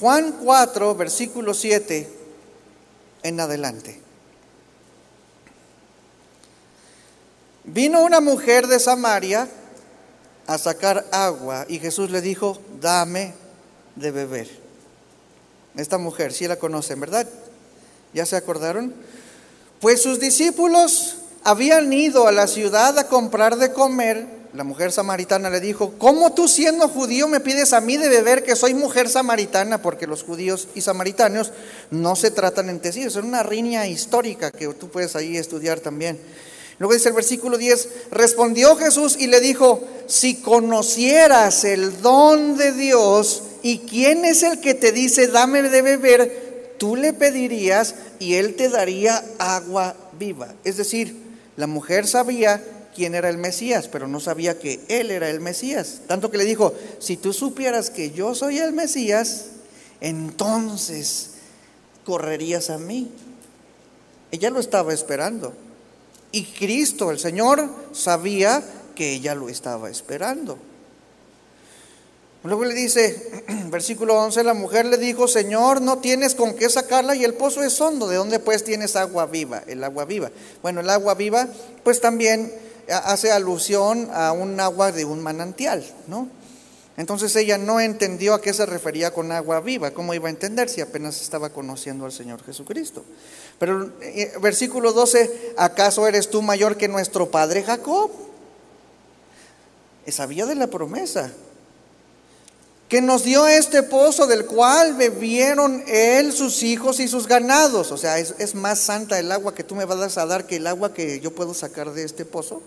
Juan 0.00 0.32
4, 0.42 0.94
versículo 0.96 1.54
7 1.54 2.21
en 3.22 3.40
adelante. 3.40 4.00
Vino 7.64 8.02
una 8.02 8.20
mujer 8.20 8.66
de 8.66 8.80
Samaria 8.80 9.48
a 10.46 10.58
sacar 10.58 11.06
agua 11.12 11.64
y 11.68 11.78
Jesús 11.78 12.10
le 12.10 12.20
dijo, 12.20 12.58
dame 12.80 13.34
de 13.96 14.10
beber. 14.10 14.48
Esta 15.76 15.98
mujer, 15.98 16.32
sí 16.32 16.46
la 16.48 16.56
conocen, 16.56 17.00
¿verdad? 17.00 17.26
¿Ya 18.12 18.26
se 18.26 18.36
acordaron? 18.36 18.94
Pues 19.80 20.02
sus 20.02 20.20
discípulos 20.20 21.16
habían 21.44 21.92
ido 21.92 22.26
a 22.26 22.32
la 22.32 22.46
ciudad 22.46 22.98
a 22.98 23.08
comprar 23.08 23.56
de 23.56 23.72
comer 23.72 24.41
la 24.54 24.64
mujer 24.64 24.92
samaritana 24.92 25.48
le 25.48 25.60
dijo, 25.60 25.94
¿cómo 25.98 26.34
tú 26.34 26.46
siendo 26.46 26.88
judío 26.88 27.26
me 27.26 27.40
pides 27.40 27.72
a 27.72 27.80
mí 27.80 27.96
de 27.96 28.08
beber 28.08 28.44
que 28.44 28.54
soy 28.54 28.74
mujer 28.74 29.08
samaritana? 29.08 29.80
Porque 29.80 30.06
los 30.06 30.22
judíos 30.22 30.68
y 30.74 30.82
samaritanos 30.82 31.52
no 31.90 32.16
se 32.16 32.30
tratan 32.30 32.68
entre 32.68 32.92
sí, 32.92 33.02
es 33.02 33.16
una 33.16 33.42
riña 33.42 33.86
histórica 33.86 34.50
que 34.50 34.68
tú 34.68 34.90
puedes 34.90 35.16
ahí 35.16 35.36
estudiar 35.36 35.80
también. 35.80 36.18
Luego 36.78 36.94
dice 36.94 37.08
el 37.08 37.14
versículo 37.14 37.56
10, 37.56 37.88
respondió 38.10 38.76
Jesús 38.76 39.16
y 39.18 39.28
le 39.28 39.40
dijo, 39.40 39.82
si 40.06 40.36
conocieras 40.36 41.64
el 41.64 42.02
don 42.02 42.56
de 42.56 42.72
Dios 42.72 43.44
y 43.62 43.78
quién 43.78 44.24
es 44.24 44.42
el 44.42 44.60
que 44.60 44.74
te 44.74 44.92
dice, 44.92 45.28
dame 45.28 45.62
de 45.62 45.80
beber, 45.80 46.74
tú 46.78 46.96
le 46.96 47.12
pedirías 47.12 47.94
y 48.18 48.34
él 48.34 48.54
te 48.56 48.68
daría 48.68 49.24
agua 49.38 49.94
viva. 50.18 50.54
Es 50.64 50.76
decir, 50.76 51.16
la 51.56 51.66
mujer 51.66 52.06
sabía 52.06 52.62
quién 52.94 53.14
era 53.14 53.28
el 53.28 53.38
Mesías, 53.38 53.88
pero 53.88 54.08
no 54.08 54.20
sabía 54.20 54.58
que 54.58 54.80
él 54.88 55.10
era 55.10 55.28
el 55.28 55.40
Mesías. 55.40 56.02
Tanto 56.06 56.30
que 56.30 56.38
le 56.38 56.44
dijo, 56.44 56.74
si 56.98 57.16
tú 57.16 57.32
supieras 57.32 57.90
que 57.90 58.10
yo 58.10 58.34
soy 58.34 58.58
el 58.58 58.72
Mesías, 58.72 59.46
entonces 60.00 61.30
correrías 62.04 62.70
a 62.70 62.78
mí. 62.78 63.10
Ella 64.30 64.50
lo 64.50 64.60
estaba 64.60 64.92
esperando. 64.92 65.52
Y 66.32 66.44
Cristo, 66.44 67.10
el 67.10 67.18
Señor, 67.18 67.68
sabía 67.92 68.62
que 68.94 69.12
ella 69.12 69.34
lo 69.34 69.48
estaba 69.48 69.90
esperando. 69.90 70.58
Luego 72.44 72.64
le 72.64 72.74
dice, 72.74 73.44
versículo 73.66 74.18
11, 74.18 74.42
la 74.42 74.54
mujer 74.54 74.86
le 74.86 74.96
dijo, 74.96 75.28
Señor, 75.28 75.80
no 75.80 75.98
tienes 75.98 76.34
con 76.34 76.54
qué 76.54 76.68
sacarla 76.68 77.14
y 77.14 77.24
el 77.24 77.34
pozo 77.34 77.62
es 77.62 77.80
hondo, 77.80 78.08
¿de 78.08 78.16
dónde 78.16 78.40
pues 78.40 78.64
tienes 78.64 78.96
agua 78.96 79.26
viva? 79.26 79.62
El 79.66 79.84
agua 79.84 80.04
viva. 80.06 80.30
Bueno, 80.60 80.80
el 80.80 80.90
agua 80.90 81.14
viva, 81.14 81.46
pues 81.84 82.00
también 82.00 82.52
hace 82.88 83.32
alusión 83.32 84.08
a 84.12 84.32
un 84.32 84.58
agua 84.60 84.92
de 84.92 85.04
un 85.04 85.22
manantial, 85.22 85.84
¿no? 86.06 86.28
Entonces 86.96 87.34
ella 87.36 87.56
no 87.56 87.80
entendió 87.80 88.34
a 88.34 88.40
qué 88.40 88.52
se 88.52 88.66
refería 88.66 89.12
con 89.12 89.32
agua 89.32 89.60
viva, 89.60 89.92
cómo 89.92 90.12
iba 90.12 90.28
a 90.28 90.30
entender 90.30 90.68
si 90.68 90.82
apenas 90.82 91.22
estaba 91.22 91.50
conociendo 91.50 92.04
al 92.04 92.12
Señor 92.12 92.44
Jesucristo. 92.44 93.02
Pero 93.58 93.92
eh, 94.02 94.32
versículo 94.42 94.92
12, 94.92 95.54
¿acaso 95.56 96.06
eres 96.06 96.28
tú 96.28 96.42
mayor 96.42 96.76
que 96.76 96.88
nuestro 96.88 97.30
padre 97.30 97.62
Jacob? 97.62 98.10
Sabía 100.06 100.46
de 100.46 100.54
la 100.54 100.66
promesa, 100.66 101.32
que 102.92 103.00
nos 103.00 103.24
dio 103.24 103.46
este 103.46 103.82
pozo 103.82 104.26
del 104.26 104.44
cual 104.44 104.92
bebieron 104.92 105.82
él, 105.86 106.30
sus 106.30 106.62
hijos 106.62 107.00
y 107.00 107.08
sus 107.08 107.26
ganados. 107.26 107.90
O 107.90 107.96
sea, 107.96 108.18
es, 108.18 108.54
más 108.54 108.80
santa 108.80 109.18
el 109.18 109.32
agua 109.32 109.54
que 109.54 109.64
tú 109.64 109.74
me 109.74 109.86
vas 109.86 110.18
a 110.18 110.26
dar 110.26 110.46
que 110.46 110.56
el 110.56 110.66
agua 110.66 110.92
que 110.92 111.18
yo 111.18 111.34
puedo 111.34 111.54
sacar 111.54 111.90
de 111.94 112.04
este 112.04 112.26
pozo. 112.26 112.60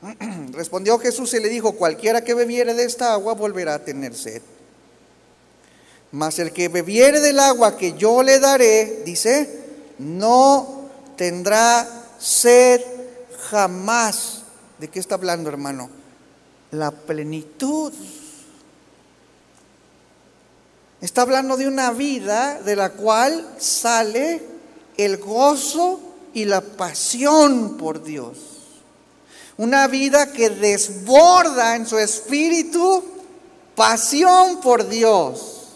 Respondió 0.52 0.98
Jesús 0.98 1.34
y 1.34 1.40
le 1.40 1.50
dijo, 1.50 1.72
cualquiera 1.72 2.24
que 2.24 2.32
bebiere 2.32 2.72
de 2.72 2.84
esta 2.84 3.12
agua 3.12 3.34
volverá 3.34 3.74
a 3.74 3.84
tener 3.84 4.14
sed. 4.14 4.40
Mas 6.10 6.38
el 6.38 6.50
que 6.52 6.68
bebiere 6.68 7.20
del 7.20 7.38
agua 7.38 7.76
que 7.76 7.98
yo 7.98 8.22
le 8.22 8.40
daré, 8.40 9.02
dice, 9.04 9.60
no 9.98 10.88
tendrá 11.16 11.86
sed 12.18 12.80
jamás. 13.50 14.44
¿De 14.78 14.88
qué 14.88 14.98
está 14.98 15.16
hablando, 15.16 15.50
hermano? 15.50 15.90
La 16.70 16.92
plenitud 16.92 17.92
Está 21.00 21.22
hablando 21.22 21.56
de 21.56 21.68
una 21.68 21.90
vida 21.90 22.60
de 22.62 22.74
la 22.74 22.90
cual 22.92 23.46
sale 23.58 24.42
el 24.96 25.18
gozo 25.18 26.00
y 26.32 26.46
la 26.46 26.60
pasión 26.60 27.76
por 27.76 28.02
Dios. 28.02 28.38
Una 29.58 29.86
vida 29.86 30.32
que 30.32 30.50
desborda 30.50 31.76
en 31.76 31.86
su 31.86 31.98
espíritu 31.98 33.04
pasión 33.74 34.60
por 34.60 34.88
Dios. 34.88 35.68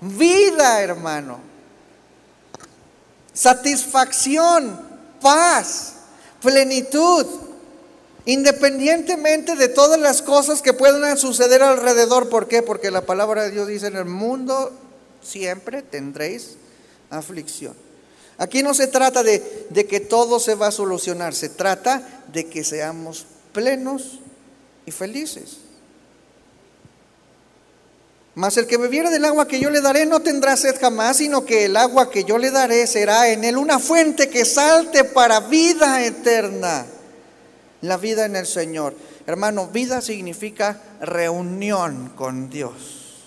Vida, 0.00 0.80
hermano. 0.80 1.38
Satisfacción, 3.32 4.80
paz, 5.20 5.94
plenitud. 6.40 7.26
Independientemente 8.30 9.56
de 9.56 9.66
todas 9.66 9.98
las 9.98 10.22
cosas 10.22 10.62
que 10.62 10.72
puedan 10.72 11.18
suceder 11.18 11.64
alrededor, 11.64 12.28
¿por 12.28 12.46
qué? 12.46 12.62
Porque 12.62 12.92
la 12.92 13.04
palabra 13.04 13.42
de 13.42 13.50
Dios 13.50 13.66
dice, 13.66 13.88
en 13.88 13.96
el 13.96 14.04
mundo 14.04 14.70
siempre 15.20 15.82
tendréis 15.82 16.54
aflicción. 17.10 17.74
Aquí 18.38 18.62
no 18.62 18.72
se 18.72 18.86
trata 18.86 19.24
de, 19.24 19.42
que 19.88 19.98
todo 19.98 20.38
se 20.38 20.54
va 20.54 20.68
a 20.68 20.70
solucionar, 20.70 21.34
se 21.34 21.48
trata 21.48 22.22
de 22.32 22.46
que 22.46 22.62
seamos 22.62 23.26
plenos 23.52 24.20
y 24.86 24.92
felices. 24.92 25.56
Mas 28.36 28.56
el 28.58 28.68
que 28.68 28.76
bebiere 28.76 29.10
del 29.10 29.24
agua 29.24 29.48
que 29.48 29.58
yo 29.58 29.70
le 29.70 29.80
daré 29.80 30.06
no 30.06 30.20
tendrá 30.20 30.56
sed 30.56 30.76
jamás, 30.80 31.16
sino 31.16 31.44
que 31.44 31.64
el 31.64 31.76
agua 31.76 32.12
que 32.12 32.22
yo 32.22 32.38
le 32.38 32.52
daré 32.52 32.86
será 32.86 33.28
en 33.30 33.42
él 33.42 33.56
una 33.56 33.80
fuente 33.80 34.28
que 34.28 34.44
salte 34.44 35.02
para 35.02 35.40
vida 35.40 36.04
eterna 36.04 36.86
la 37.82 37.96
vida 37.96 38.24
en 38.24 38.36
el 38.36 38.46
Señor. 38.46 38.94
Hermano, 39.26 39.68
vida 39.68 40.00
significa 40.00 40.80
reunión 41.00 42.12
con 42.16 42.50
Dios. 42.50 43.22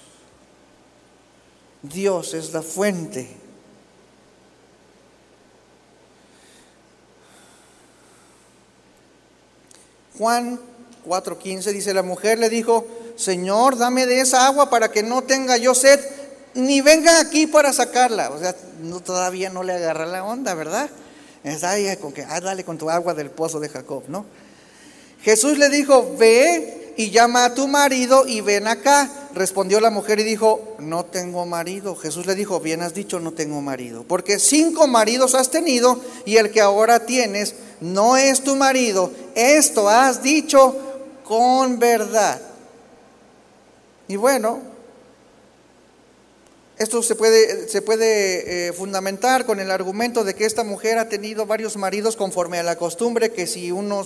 Dios 1.81 2.33
es 2.33 2.53
la 2.53 2.61
fuente. 2.61 3.27
Juan 10.17 10.59
4:15 11.05 11.71
dice, 11.71 11.93
la 11.93 12.03
mujer 12.03 12.39
le 12.39 12.49
dijo, 12.49 12.87
Señor, 13.15 13.77
dame 13.77 14.05
de 14.05 14.21
esa 14.21 14.45
agua 14.47 14.69
para 14.69 14.91
que 14.91 15.03
no 15.03 15.23
tenga 15.23 15.57
yo 15.57 15.75
sed, 15.75 15.99
ni 16.53 16.81
venga 16.81 17.19
aquí 17.19 17.47
para 17.47 17.73
sacarla. 17.73 18.29
O 18.29 18.39
sea, 18.39 18.55
no, 18.81 18.99
todavía 18.99 19.49
no 19.49 19.63
le 19.63 19.73
agarra 19.73 20.05
la 20.05 20.23
onda, 20.23 20.53
¿verdad? 20.53 20.89
Está 21.43 21.71
ahí 21.71 21.95
con 21.97 22.13
que, 22.13 22.23
ah, 22.23 22.39
dale 22.39 22.63
con 22.63 22.77
tu 22.77 22.89
agua 22.89 23.13
del 23.13 23.29
pozo 23.29 23.59
de 23.59 23.67
Jacob, 23.69 24.03
¿no? 24.07 24.25
Jesús 25.23 25.57
le 25.57 25.69
dijo, 25.69 26.15
ve 26.17 26.93
y 26.97 27.09
llama 27.09 27.45
a 27.45 27.53
tu 27.53 27.67
marido 27.67 28.27
y 28.27 28.41
ven 28.41 28.67
acá. 28.67 29.09
Respondió 29.33 29.79
la 29.79 29.89
mujer 29.89 30.19
y 30.19 30.23
dijo, 30.23 30.75
no 30.79 31.05
tengo 31.05 31.45
marido. 31.45 31.95
Jesús 31.95 32.25
le 32.25 32.35
dijo, 32.35 32.59
bien 32.59 32.81
has 32.81 32.93
dicho, 32.93 33.19
no 33.19 33.31
tengo 33.31 33.61
marido. 33.61 34.03
Porque 34.03 34.37
cinco 34.37 34.85
maridos 34.85 35.33
has 35.33 35.49
tenido 35.49 35.99
y 36.25 36.37
el 36.37 36.51
que 36.51 36.59
ahora 36.59 37.05
tienes 37.05 37.55
no 37.79 38.17
es 38.17 38.43
tu 38.43 38.57
marido. 38.57 39.11
Esto 39.33 39.87
has 39.87 40.21
dicho 40.21 40.75
con 41.23 41.79
verdad. 41.79 42.41
Y 44.09 44.17
bueno, 44.17 44.59
esto 46.77 47.01
se 47.01 47.15
puede, 47.15 47.69
se 47.69 47.81
puede 47.81 48.67
eh, 48.67 48.73
fundamentar 48.73 49.45
con 49.45 49.61
el 49.61 49.71
argumento 49.71 50.25
de 50.25 50.35
que 50.35 50.45
esta 50.45 50.65
mujer 50.65 50.97
ha 50.97 51.07
tenido 51.07 51.45
varios 51.45 51.77
maridos 51.77 52.17
conforme 52.17 52.59
a 52.59 52.63
la 52.63 52.75
costumbre 52.75 53.31
que 53.31 53.47
si 53.47 53.71
uno 53.71 54.05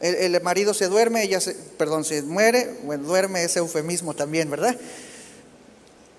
el, 0.00 0.40
marido 0.42 0.74
se 0.74 0.88
duerme, 0.88 1.22
ella 1.22 1.40
se, 1.40 1.54
perdón, 1.54 2.04
se 2.04 2.22
muere, 2.22 2.74
bueno, 2.84 3.04
duerme 3.04 3.44
es 3.44 3.56
eufemismo 3.56 4.14
también, 4.14 4.50
¿verdad? 4.50 4.76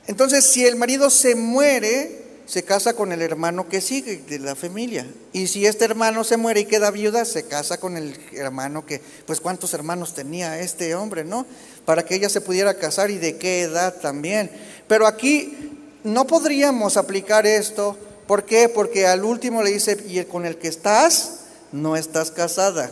Entonces, 0.07 0.45
si 0.45 0.65
el 0.65 0.75
marido 0.77 1.09
se 1.09 1.35
muere, 1.35 2.25
se 2.47 2.63
casa 2.63 2.93
con 2.93 3.11
el 3.11 3.21
hermano 3.21 3.67
que 3.67 3.81
sigue 3.81 4.17
de 4.17 4.39
la 4.39 4.55
familia. 4.55 5.05
Y 5.33 5.47
si 5.47 5.65
este 5.65 5.83
hermano 5.85 6.23
se 6.23 6.37
muere 6.37 6.61
y 6.61 6.65
queda 6.65 6.91
viuda, 6.91 7.25
se 7.25 7.43
casa 7.43 7.77
con 7.77 7.97
el 7.97 8.17
hermano 8.31 8.85
que, 8.85 9.01
pues 9.25 9.41
cuántos 9.41 9.73
hermanos 9.73 10.15
tenía 10.15 10.59
este 10.59 10.95
hombre, 10.95 11.25
¿no? 11.25 11.45
Para 11.85 12.05
que 12.05 12.15
ella 12.15 12.29
se 12.29 12.41
pudiera 12.41 12.75
casar 12.75 13.11
y 13.11 13.17
de 13.17 13.37
qué 13.37 13.61
edad 13.61 13.95
también. 13.99 14.49
Pero 14.87 15.07
aquí 15.07 15.77
no 16.05 16.25
podríamos 16.25 16.95
aplicar 16.95 17.45
esto. 17.45 17.97
¿Por 18.27 18.45
qué? 18.45 18.69
Porque 18.69 19.05
al 19.05 19.25
último 19.25 19.61
le 19.61 19.71
dice, 19.71 19.97
y 20.07 20.23
con 20.23 20.45
el 20.45 20.57
que 20.57 20.69
estás, 20.69 21.41
no 21.73 21.97
estás 21.97 22.31
casada. 22.31 22.89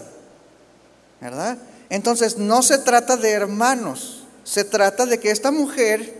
¿Verdad? 1.25 1.57
Entonces 1.89 2.38
no 2.38 2.61
se 2.61 2.77
trata 2.77 3.17
de 3.17 3.31
hermanos, 3.31 4.25
se 4.43 4.63
trata 4.63 5.07
de 5.07 5.19
que 5.19 5.31
esta 5.31 5.49
mujer 5.49 6.13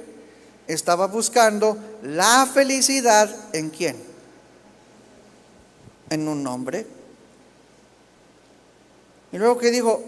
estaba 0.66 1.06
buscando 1.06 1.78
la 2.02 2.50
felicidad 2.52 3.30
en 3.54 3.70
quién? 3.70 3.98
En 6.10 6.28
un 6.28 6.48
hombre. 6.48 6.88
Y 9.32 9.38
luego 9.38 9.60
que 9.60 9.70
dijo, 9.70 10.02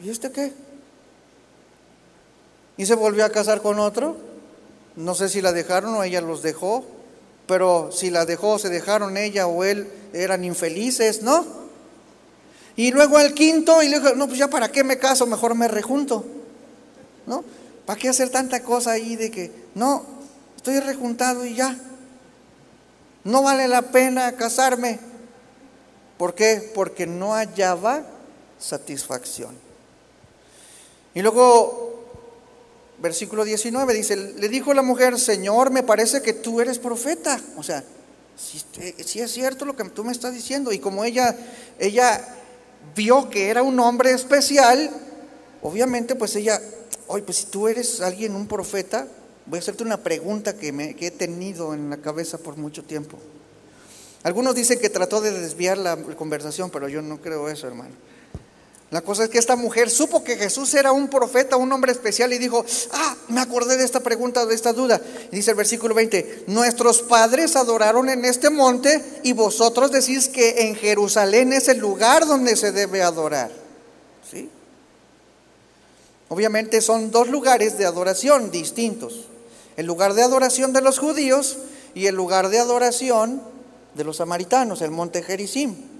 ¿y 0.00 0.08
este 0.08 0.30
qué? 0.30 0.52
Y 2.76 2.86
se 2.86 2.94
volvió 2.94 3.24
a 3.24 3.30
casar 3.30 3.60
con 3.60 3.80
otro. 3.80 4.16
No 4.94 5.16
sé 5.16 5.28
si 5.28 5.40
la 5.40 5.50
dejaron 5.50 5.96
o 5.96 6.04
ella 6.04 6.20
los 6.20 6.42
dejó, 6.42 6.84
pero 7.48 7.90
si 7.90 8.10
la 8.10 8.24
dejó, 8.24 8.60
se 8.60 8.68
dejaron 8.68 9.16
ella 9.16 9.48
o 9.48 9.64
él, 9.64 9.90
eran 10.12 10.44
infelices, 10.44 11.22
¿no? 11.22 11.67
Y 12.78 12.92
luego 12.92 13.18
al 13.18 13.34
quinto, 13.34 13.82
y 13.82 13.88
dijo, 13.88 14.14
no, 14.14 14.28
pues 14.28 14.38
ya 14.38 14.48
para 14.48 14.70
qué 14.70 14.84
me 14.84 14.98
caso, 14.98 15.26
mejor 15.26 15.56
me 15.56 15.66
rejunto, 15.66 16.24
¿no? 17.26 17.44
¿Para 17.84 17.98
qué 17.98 18.08
hacer 18.08 18.30
tanta 18.30 18.62
cosa 18.62 18.92
ahí 18.92 19.16
de 19.16 19.32
que, 19.32 19.50
no, 19.74 20.06
estoy 20.54 20.78
rejuntado 20.78 21.44
y 21.44 21.56
ya? 21.56 21.76
No 23.24 23.42
vale 23.42 23.66
la 23.66 23.82
pena 23.82 24.30
casarme. 24.36 25.00
¿Por 26.18 26.36
qué? 26.36 26.70
Porque 26.72 27.04
no 27.04 27.32
hallaba 27.32 28.04
satisfacción. 28.60 29.56
Y 31.14 31.22
luego, 31.22 32.04
versículo 33.02 33.42
19 33.42 33.92
dice, 33.92 34.14
le 34.14 34.48
dijo 34.48 34.72
la 34.72 34.82
mujer, 34.82 35.18
Señor, 35.18 35.72
me 35.72 35.82
parece 35.82 36.22
que 36.22 36.32
tú 36.32 36.60
eres 36.60 36.78
profeta. 36.78 37.40
O 37.56 37.64
sea, 37.64 37.82
si, 38.36 38.62
si 39.02 39.18
es 39.18 39.32
cierto 39.32 39.64
lo 39.64 39.74
que 39.74 39.82
tú 39.86 40.04
me 40.04 40.12
estás 40.12 40.32
diciendo. 40.32 40.70
Y 40.70 40.78
como 40.78 41.04
ella, 41.04 41.36
ella 41.80 42.36
vio 42.94 43.30
que 43.30 43.48
era 43.48 43.62
un 43.62 43.78
hombre 43.80 44.12
especial, 44.12 44.90
obviamente 45.62 46.14
pues 46.14 46.34
ella 46.36 46.60
oye, 47.08 47.24
pues 47.24 47.38
si 47.38 47.46
tú 47.46 47.68
eres 47.68 48.00
alguien, 48.00 48.34
un 48.34 48.46
profeta, 48.46 49.08
voy 49.46 49.58
a 49.58 49.60
hacerte 49.60 49.82
una 49.82 49.98
pregunta 49.98 50.56
que, 50.56 50.72
me, 50.72 50.94
he 50.98 51.10
tenido 51.10 51.74
en 51.74 51.90
la 51.90 51.96
cabeza 51.96 52.38
por 52.38 52.56
mucho 52.56 52.84
tiempo. 52.84 53.18
Algunos 54.22 54.54
dicen 54.54 54.78
que 54.78 54.90
trató 54.90 55.20
de 55.20 55.32
desviar 55.32 55.78
la 55.78 55.96
conversación, 55.96 56.70
pero 56.70 56.88
yo 56.88 57.02
no 57.02 57.20
creo 57.20 57.48
eso, 57.48 57.66
hermano. 57.66 57.94
La 58.90 59.02
cosa 59.02 59.24
es 59.24 59.28
que 59.28 59.38
esta 59.38 59.54
mujer 59.54 59.90
supo 59.90 60.24
que 60.24 60.36
Jesús 60.36 60.72
era 60.72 60.92
un 60.92 61.08
profeta, 61.08 61.56
un 61.56 61.70
hombre 61.70 61.92
especial, 61.92 62.32
y 62.32 62.38
dijo, 62.38 62.64
ah, 62.92 63.16
me 63.28 63.40
acordé 63.40 63.76
de 63.76 63.84
esta 63.84 64.00
pregunta, 64.00 64.46
de 64.46 64.54
esta 64.54 64.72
duda. 64.72 64.98
dice 65.30 65.50
el 65.50 65.56
versículo 65.58 65.94
20, 65.94 66.44
nuestros 66.46 67.02
padres 67.02 67.54
adoraron 67.56 68.08
en 68.08 68.24
este 68.24 68.48
monte 68.48 69.20
y 69.24 69.34
vosotros 69.34 69.92
decís 69.92 70.28
que 70.28 70.68
en 70.68 70.74
Jerusalén 70.74 71.52
es 71.52 71.68
el 71.68 71.78
lugar 71.78 72.26
donde 72.26 72.56
se 72.56 72.72
debe 72.72 73.02
adorar. 73.02 73.50
¿Sí? 74.30 74.48
Obviamente 76.28 76.80
son 76.80 77.10
dos 77.10 77.28
lugares 77.28 77.76
de 77.76 77.84
adoración 77.84 78.50
distintos. 78.50 79.26
El 79.76 79.84
lugar 79.84 80.14
de 80.14 80.22
adoración 80.22 80.72
de 80.72 80.80
los 80.80 80.98
judíos 80.98 81.58
y 81.94 82.06
el 82.06 82.14
lugar 82.14 82.48
de 82.48 82.58
adoración 82.58 83.42
de 83.94 84.04
los 84.04 84.16
samaritanos, 84.16 84.80
el 84.80 84.90
monte 84.90 85.22
Gerizim. 85.22 85.97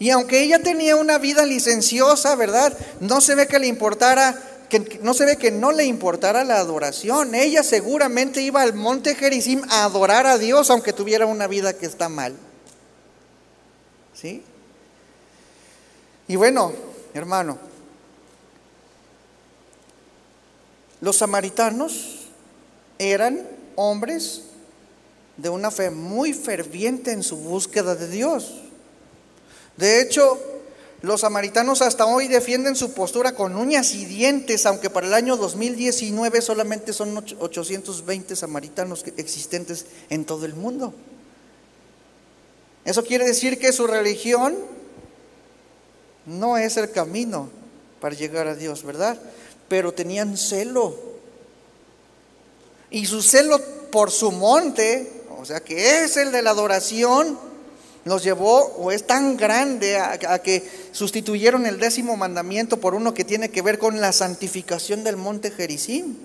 Y 0.00 0.10
aunque 0.10 0.42
ella 0.42 0.58
tenía 0.58 0.96
una 0.96 1.18
vida 1.18 1.46
licenciosa, 1.46 2.34
¿verdad? 2.34 2.76
No 2.98 3.20
se 3.20 3.36
ve 3.36 3.46
que 3.46 3.60
le 3.60 3.68
importara, 3.68 4.34
que 4.68 4.98
no 5.02 5.14
se 5.14 5.24
ve 5.24 5.36
que 5.36 5.52
no 5.52 5.70
le 5.70 5.84
importara 5.84 6.42
la 6.42 6.58
adoración. 6.58 7.36
Ella 7.36 7.62
seguramente 7.62 8.42
iba 8.42 8.62
al 8.62 8.74
monte 8.74 9.14
Gerizim 9.14 9.62
a 9.68 9.84
adorar 9.84 10.26
a 10.26 10.38
Dios, 10.38 10.70
aunque 10.70 10.92
tuviera 10.92 11.26
una 11.26 11.46
vida 11.46 11.74
que 11.74 11.86
está 11.86 12.08
mal. 12.08 12.34
¿Sí? 14.12 14.42
Y 16.26 16.34
bueno, 16.34 16.72
hermano, 17.14 17.70
Los 21.00 21.16
samaritanos 21.16 22.26
eran 22.98 23.40
hombres 23.74 24.42
de 25.38 25.48
una 25.48 25.70
fe 25.70 25.90
muy 25.90 26.34
ferviente 26.34 27.12
en 27.12 27.22
su 27.22 27.38
búsqueda 27.38 27.94
de 27.94 28.08
Dios. 28.08 28.60
De 29.80 30.00
hecho, 30.00 30.38
los 31.02 31.22
samaritanos 31.22 31.82
hasta 31.82 32.06
hoy 32.06 32.28
defienden 32.28 32.76
su 32.76 32.92
postura 32.92 33.34
con 33.34 33.56
uñas 33.56 33.94
y 33.94 34.04
dientes, 34.04 34.66
aunque 34.66 34.90
para 34.90 35.08
el 35.08 35.14
año 35.14 35.36
2019 35.36 36.40
solamente 36.40 36.92
son 36.92 37.16
820 37.16 38.36
samaritanos 38.36 39.04
existentes 39.16 39.86
en 40.08 40.24
todo 40.24 40.46
el 40.46 40.54
mundo. 40.54 40.94
Eso 42.84 43.04
quiere 43.04 43.26
decir 43.26 43.58
que 43.58 43.72
su 43.72 43.88
religión 43.88 44.56
no 46.26 46.56
es 46.56 46.76
el 46.76 46.92
camino 46.92 47.50
para 48.00 48.14
llegar 48.14 48.46
a 48.46 48.54
Dios, 48.54 48.84
¿verdad? 48.84 49.18
pero 49.70 49.94
tenían 49.94 50.36
celo. 50.36 50.96
Y 52.90 53.06
su 53.06 53.22
celo 53.22 53.60
por 53.92 54.10
su 54.10 54.32
monte, 54.32 55.22
o 55.38 55.44
sea 55.44 55.60
que 55.60 56.02
es 56.02 56.16
el 56.16 56.32
de 56.32 56.42
la 56.42 56.50
adoración, 56.50 57.38
los 58.04 58.22
llevó 58.22 58.64
o 58.78 58.92
es 58.92 59.06
tan 59.06 59.36
grande 59.36 59.98
a, 59.98 60.38
que 60.38 60.68
sustituyeron 60.92 61.66
el 61.66 61.78
décimo 61.78 62.16
mandamiento 62.16 62.78
por 62.78 62.94
uno 62.94 63.14
que 63.14 63.24
tiene 63.24 63.50
que 63.50 63.62
ver 63.62 63.78
con 63.78 64.00
la 64.00 64.12
santificación 64.12 65.04
del 65.04 65.16
monte 65.16 65.50
Jericín. 65.50 66.18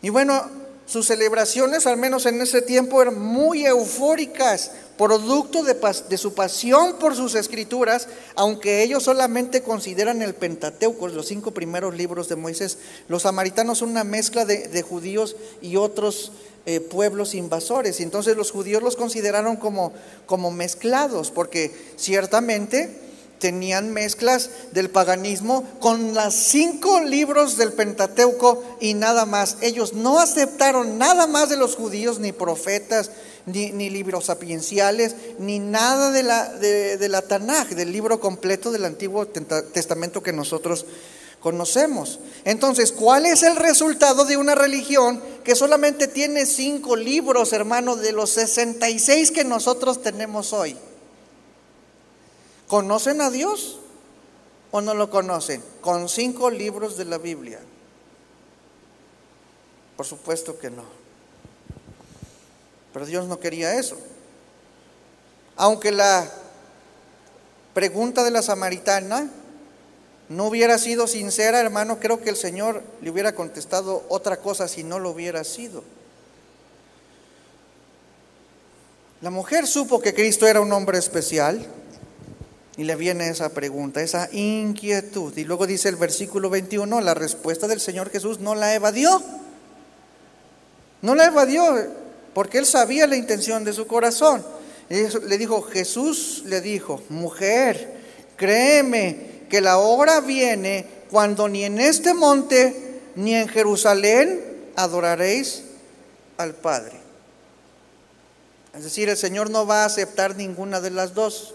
Y 0.00 0.10
bueno, 0.10 0.48
sus 0.88 1.06
celebraciones, 1.06 1.86
al 1.86 1.98
menos 1.98 2.24
en 2.24 2.40
ese 2.40 2.62
tiempo, 2.62 3.02
eran 3.02 3.20
muy 3.20 3.66
eufóricas, 3.66 4.70
producto 4.96 5.62
de, 5.62 6.16
su 6.16 6.32
pasión 6.32 6.94
por 6.98 7.14
sus 7.14 7.34
escrituras, 7.34 8.08
aunque 8.34 8.82
ellos 8.82 9.02
solamente 9.02 9.62
consideran 9.62 10.22
el 10.22 10.34
Pentateuco, 10.34 11.08
los 11.08 11.28
cinco 11.28 11.50
primeros 11.50 11.94
libros 11.94 12.28
de 12.28 12.36
Moisés. 12.36 12.78
Los 13.06 13.22
samaritanos 13.22 13.78
son 13.78 13.90
una 13.90 14.02
mezcla 14.02 14.46
de, 14.46 14.82
judíos 14.82 15.36
y 15.60 15.76
otros 15.76 16.32
eh, 16.64 16.80
pueblos 16.80 17.34
invasores. 17.34 18.00
Y 18.00 18.02
entonces 18.02 18.34
los 18.34 18.50
judíos 18.50 18.82
los 18.82 18.96
consideraron 18.96 19.56
como, 19.56 19.92
como 20.24 20.50
mezclados, 20.50 21.30
porque 21.30 21.70
ciertamente 21.96 23.07
tenían 23.38 23.92
mezclas 23.92 24.50
del 24.72 24.90
paganismo 24.90 25.64
con 25.80 26.14
los 26.14 26.34
cinco 26.34 27.00
libros 27.00 27.56
del 27.56 27.72
Pentateuco 27.72 28.62
y 28.80 28.94
nada 28.94 29.26
más. 29.26 29.56
Ellos 29.60 29.92
no 29.94 30.20
aceptaron 30.20 30.98
nada 30.98 31.26
más 31.26 31.48
de 31.48 31.56
los 31.56 31.76
judíos, 31.76 32.18
ni 32.18 32.32
profetas, 32.32 33.10
ni, 33.46 33.90
libros 33.90 34.26
sapienciales, 34.26 35.14
ni 35.38 35.58
nada 35.58 36.10
de 36.10 36.22
la, 36.22 36.52
de, 36.52 37.08
la 37.08 37.22
Tanaj, 37.22 37.68
del 37.70 37.92
libro 37.92 38.20
completo 38.20 38.70
del 38.70 38.84
Antiguo 38.84 39.26
Testamento 39.26 40.22
que 40.22 40.32
nosotros 40.32 40.86
conocemos. 41.40 42.18
Entonces, 42.44 42.92
¿cuál 42.92 43.26
es 43.26 43.42
el 43.42 43.56
resultado 43.56 44.24
de 44.24 44.36
una 44.36 44.54
religión 44.54 45.22
que 45.44 45.54
solamente 45.54 46.08
tiene 46.08 46.46
cinco 46.46 46.96
libros, 46.96 47.52
hermano, 47.52 47.96
de 47.96 48.12
los 48.12 48.30
66 48.30 49.30
que 49.30 49.44
nosotros 49.44 50.02
tenemos 50.02 50.52
hoy? 50.52 50.76
¿Conocen 52.68 53.20
a 53.22 53.30
Dios 53.30 53.80
o 54.70 54.80
no 54.80 54.94
lo 54.94 55.10
conocen? 55.10 55.62
Con 55.80 56.08
cinco 56.08 56.50
libros 56.50 56.96
de 56.96 57.06
la 57.06 57.18
Biblia. 57.18 57.58
Por 59.96 60.06
supuesto 60.06 60.58
que 60.58 60.70
no. 60.70 60.84
Pero 62.92 63.06
Dios 63.06 63.26
no 63.26 63.40
quería 63.40 63.78
eso. 63.78 63.98
Aunque 65.56 65.90
la 65.90 66.30
pregunta 67.74 68.22
de 68.22 68.30
la 68.30 68.42
samaritana 68.42 69.30
no 70.28 70.46
hubiera 70.46 70.78
sido 70.78 71.06
sincera, 71.06 71.60
hermano, 71.60 71.98
creo 71.98 72.20
que 72.20 72.30
el 72.30 72.36
Señor 72.36 72.82
le 73.00 73.10
hubiera 73.10 73.34
contestado 73.34 74.04
otra 74.08 74.36
cosa 74.36 74.68
si 74.68 74.84
no 74.84 74.98
lo 74.98 75.10
hubiera 75.10 75.42
sido. 75.42 75.82
La 79.20 79.30
mujer 79.30 79.66
supo 79.66 80.00
que 80.00 80.14
Cristo 80.14 80.46
era 80.46 80.60
un 80.60 80.70
hombre 80.72 80.98
especial. 80.98 81.66
Y 82.78 82.84
le 82.84 82.94
viene 82.94 83.28
esa 83.28 83.48
pregunta, 83.48 84.00
esa 84.00 84.28
inquietud. 84.32 85.36
Y 85.36 85.42
luego 85.42 85.66
dice 85.66 85.88
el 85.88 85.96
versículo 85.96 86.48
21, 86.48 87.00
la 87.00 87.12
respuesta 87.12 87.66
del 87.66 87.80
Señor 87.80 88.08
Jesús 88.08 88.38
no 88.38 88.54
la 88.54 88.72
evadió. 88.72 89.20
No 91.02 91.16
la 91.16 91.26
evadió 91.26 91.64
porque 92.34 92.58
él 92.58 92.66
sabía 92.66 93.08
la 93.08 93.16
intención 93.16 93.64
de 93.64 93.72
su 93.72 93.88
corazón. 93.88 94.44
Le 94.88 95.38
dijo, 95.38 95.60
Jesús 95.62 96.44
le 96.46 96.60
dijo, 96.60 97.02
mujer, 97.08 97.96
créeme 98.36 99.42
que 99.50 99.60
la 99.60 99.78
hora 99.78 100.20
viene 100.20 100.86
cuando 101.10 101.48
ni 101.48 101.64
en 101.64 101.80
este 101.80 102.14
monte 102.14 103.00
ni 103.16 103.34
en 103.34 103.48
Jerusalén 103.48 104.40
adoraréis 104.76 105.64
al 106.36 106.54
Padre. 106.54 106.92
Es 108.72 108.84
decir, 108.84 109.08
el 109.08 109.16
Señor 109.16 109.50
no 109.50 109.66
va 109.66 109.82
a 109.82 109.86
aceptar 109.86 110.36
ninguna 110.36 110.80
de 110.80 110.90
las 110.90 111.12
dos 111.12 111.54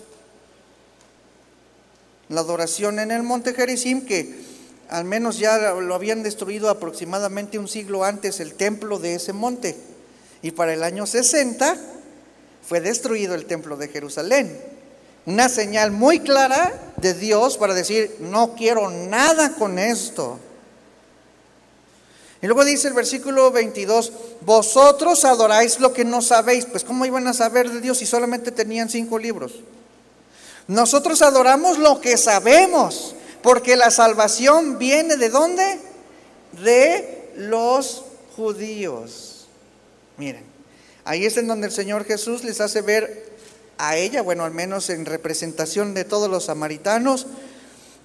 la 2.34 2.42
adoración 2.42 3.00
en 3.00 3.12
el 3.12 3.24
monte 3.24 3.54
Gerizim, 3.54 4.06
que 4.06 4.44
al 4.90 5.06
menos 5.06 5.40
ya 5.40 5.74
lo 5.74 5.96
habían 5.96 6.24
destruido 6.24 6.70
aproximadamente 6.70 7.58
un 7.58 7.68
siglo 7.68 8.04
antes 8.04 8.40
el 8.40 8.54
templo 8.56 9.00
de 9.00 9.16
ese 9.16 9.34
monte. 9.34 9.76
Y 10.42 10.52
para 10.52 10.74
el 10.74 10.84
año 10.84 11.06
60 11.06 11.78
fue 12.68 12.82
destruido 12.82 13.36
el 13.36 13.46
templo 13.46 13.78
de 13.78 13.88
Jerusalén. 13.88 14.60
Una 15.26 15.48
señal 15.48 15.92
muy 15.92 16.20
clara 16.20 16.94
de 16.98 17.14
Dios 17.14 17.58
para 17.58 17.74
decir, 17.74 18.18
no 18.20 18.56
quiero 18.56 18.90
nada 18.90 19.56
con 19.56 19.80
esto. 19.80 20.40
Y 22.42 22.48
luego 22.48 22.66
dice 22.66 22.90
el 22.90 22.94
versículo 22.94 23.52
22, 23.52 24.12
vosotros 24.42 25.24
adoráis 25.24 25.80
lo 25.80 25.94
que 25.94 26.04
no 26.04 26.22
sabéis. 26.22 26.66
Pues 26.66 26.84
¿cómo 26.84 27.06
iban 27.06 27.26
a 27.28 27.34
saber 27.34 27.70
de 27.70 27.80
Dios 27.80 28.00
si 28.00 28.06
solamente 28.06 28.52
tenían 28.52 28.90
cinco 28.90 29.18
libros? 29.18 29.54
Nosotros 30.68 31.22
adoramos 31.22 31.78
lo 31.78 32.00
que 32.00 32.18
sabemos, 32.18 33.16
porque 33.42 33.76
la 33.76 33.92
salvación 33.92 34.78
viene 34.78 35.18
de 35.18 35.30
dónde? 35.30 35.80
De 36.64 37.32
los 37.36 38.06
judíos. 38.36 39.48
Miren, 40.18 40.44
ahí 41.04 41.26
es 41.26 41.38
en 41.38 41.48
donde 41.48 41.68
el 41.68 41.74
Señor 41.74 42.06
Jesús 42.06 42.44
les 42.44 42.62
hace 42.62 42.82
ver 42.82 43.34
a 43.78 43.98
ella, 43.98 44.22
bueno, 44.22 44.46
al 44.46 44.54
menos 44.54 44.90
en 44.90 45.06
representación 45.06 45.94
de 45.94 46.06
todos 46.06 46.30
los 46.30 46.46
samaritanos, 46.46 47.28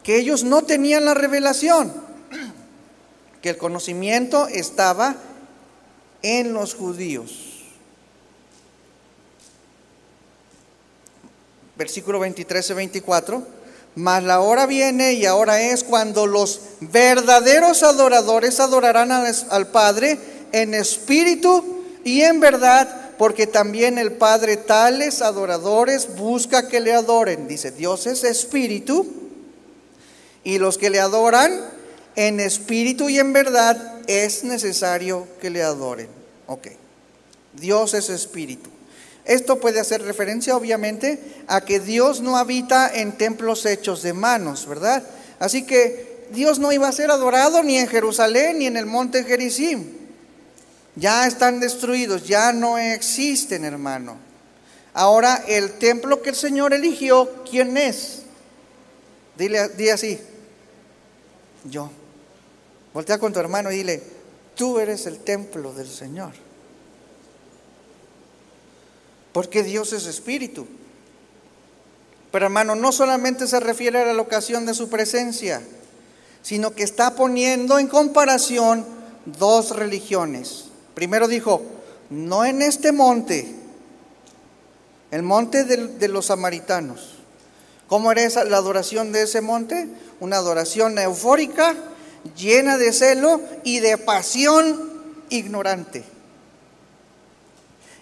que 0.02 0.16
ellos 0.16 0.44
no 0.44 0.62
tenían 0.62 1.04
la 1.04 1.14
revelación, 1.14 1.92
que 3.42 3.50
el 3.50 3.58
conocimiento 3.58 4.48
estaba 4.48 5.16
en 6.22 6.52
los 6.52 6.74
judíos. 6.74 7.47
Versículo 11.78 12.18
23 12.18 12.70
y 12.70 12.74
24. 12.74 13.42
Mas 13.94 14.22
la 14.22 14.40
hora 14.40 14.66
viene 14.66 15.14
y 15.14 15.24
ahora 15.24 15.62
es 15.62 15.84
cuando 15.84 16.26
los 16.26 16.60
verdaderos 16.80 17.82
adoradores 17.82 18.60
adorarán 18.60 19.12
al 19.12 19.66
Padre 19.68 20.18
en 20.52 20.74
espíritu 20.74 21.84
y 22.04 22.20
en 22.22 22.40
verdad 22.40 23.12
porque 23.18 23.46
también 23.46 23.98
el 23.98 24.12
Padre 24.12 24.56
tales 24.56 25.22
adoradores 25.22 26.16
busca 26.16 26.68
que 26.68 26.80
le 26.80 26.94
adoren. 26.94 27.48
Dice, 27.48 27.72
Dios 27.72 28.06
es 28.06 28.22
espíritu 28.24 29.06
y 30.44 30.58
los 30.58 30.78
que 30.78 30.90
le 30.90 31.00
adoran 31.00 31.60
en 32.14 32.40
espíritu 32.40 33.08
y 33.08 33.18
en 33.18 33.32
verdad 33.32 34.00
es 34.06 34.44
necesario 34.44 35.26
que 35.40 35.50
le 35.50 35.62
adoren. 35.62 36.08
Ok, 36.46 36.68
Dios 37.54 37.94
es 37.94 38.08
espíritu. 38.10 38.70
Esto 39.28 39.60
puede 39.60 39.78
hacer 39.78 40.00
referencia 40.02 40.56
obviamente 40.56 41.20
a 41.48 41.60
que 41.60 41.80
Dios 41.80 42.22
no 42.22 42.38
habita 42.38 42.90
en 42.92 43.12
templos 43.12 43.66
hechos 43.66 44.02
de 44.02 44.14
manos, 44.14 44.66
¿verdad? 44.66 45.04
Así 45.38 45.66
que 45.66 46.26
Dios 46.32 46.58
no 46.58 46.72
iba 46.72 46.88
a 46.88 46.92
ser 46.92 47.10
adorado 47.10 47.62
ni 47.62 47.76
en 47.76 47.88
Jerusalén 47.88 48.58
ni 48.58 48.66
en 48.66 48.78
el 48.78 48.86
monte 48.86 49.24
Gerizim. 49.24 49.84
Ya 50.96 51.26
están 51.26 51.60
destruidos, 51.60 52.26
ya 52.26 52.54
no 52.54 52.78
existen, 52.78 53.66
hermano. 53.66 54.16
Ahora, 54.94 55.44
el 55.46 55.72
templo 55.72 56.22
que 56.22 56.30
el 56.30 56.34
Señor 56.34 56.72
eligió, 56.72 57.44
¿quién 57.48 57.76
es? 57.76 58.22
Dile, 59.36 59.68
dile 59.76 59.92
así, 59.92 60.18
yo. 61.64 61.90
Voltea 62.94 63.18
con 63.18 63.34
tu 63.34 63.40
hermano 63.40 63.70
y 63.70 63.76
dile, 63.76 64.02
tú 64.54 64.78
eres 64.78 65.04
el 65.04 65.18
templo 65.18 65.74
del 65.74 65.86
Señor. 65.86 66.47
Porque 69.38 69.62
Dios 69.62 69.92
es 69.92 70.06
espíritu. 70.06 70.66
Pero 72.32 72.46
hermano, 72.46 72.74
no 72.74 72.90
solamente 72.90 73.46
se 73.46 73.60
refiere 73.60 74.00
a 74.00 74.04
la 74.04 74.12
locación 74.12 74.66
de 74.66 74.74
su 74.74 74.88
presencia, 74.88 75.62
sino 76.42 76.74
que 76.74 76.82
está 76.82 77.14
poniendo 77.14 77.78
en 77.78 77.86
comparación 77.86 78.84
dos 79.26 79.76
religiones. 79.76 80.64
Primero 80.96 81.28
dijo, 81.28 81.62
no 82.10 82.44
en 82.44 82.62
este 82.62 82.90
monte, 82.90 83.54
el 85.12 85.22
monte 85.22 85.62
de, 85.62 86.08
los 86.08 86.26
samaritanos. 86.26 87.14
¿Cómo 87.86 88.10
era 88.10 88.24
esa, 88.24 88.42
la 88.42 88.56
adoración 88.56 89.12
de 89.12 89.22
ese 89.22 89.40
monte? 89.40 89.88
Una 90.18 90.38
adoración 90.38 90.98
eufórica, 90.98 91.76
llena 92.36 92.76
de 92.76 92.92
celo 92.92 93.40
y 93.62 93.78
de 93.78 93.98
pasión 93.98 95.14
ignorante. 95.28 96.17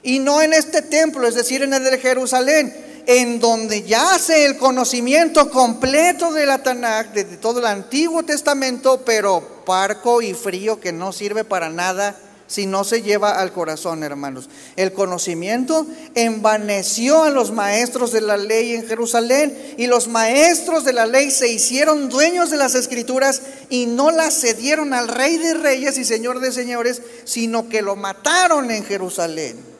Y 0.03 0.19
no 0.19 0.43
en 0.43 0.53
este 0.53 0.83
templo, 0.83 1.27
es 1.27 1.35
decir, 1.35 1.63
en 1.63 1.75
el 1.75 1.85
de 1.85 1.99
Jerusalén, 1.99 2.75
en 3.07 3.39
donde 3.39 3.83
yace 3.83 4.45
el 4.45 4.57
conocimiento 4.57 5.51
completo 5.51 6.33
de 6.33 6.47
la 6.47 6.63
Tanakh, 6.63 7.13
de 7.13 7.25
todo 7.25 7.61
el 7.61 7.67
Antiguo 7.67 8.25
Testamento, 8.25 9.03
pero 9.05 9.63
parco 9.65 10.23
y 10.23 10.35
frío 10.35 10.81
que 10.81 10.93
no 10.93 11.13
sirve 11.13 11.45
para 11.45 11.71
nada 11.71 12.17
si 12.49 12.67
no 12.67 12.85
se 12.85 13.03
lleva 13.03 13.41
al 13.41 13.53
corazón, 13.53 14.03
hermanos. 14.03 14.49
El 14.77 14.93
conocimiento 14.93 15.87
envaneció 16.15 17.25
a 17.25 17.31
los 17.31 17.51
maestros 17.51 18.13
de 18.13 18.21
la 18.21 18.37
ley 18.37 18.75
en 18.75 18.87
Jerusalén 18.87 19.75
y 19.77 19.87
los 19.87 20.09
maestros 20.09 20.85
de 20.85 20.93
la 20.93 21.07
ley 21.07 21.31
se 21.31 21.49
hicieron 21.49 22.09
dueños 22.09 22.51
de 22.51 22.57
las 22.57 22.75
escrituras 22.75 23.43
y 23.69 23.87
no 23.87 24.11
las 24.11 24.41
cedieron 24.41 24.95
al 24.95 25.09
rey 25.09 25.39
de 25.39 25.55
reyes 25.55 25.99
y 25.99 26.05
señor 26.05 26.41
de 26.41 26.53
señores, 26.53 27.03
sino 27.25 27.69
que 27.69 27.83
lo 27.83 27.97
mataron 27.97 28.71
en 28.71 28.85
Jerusalén. 28.85 29.76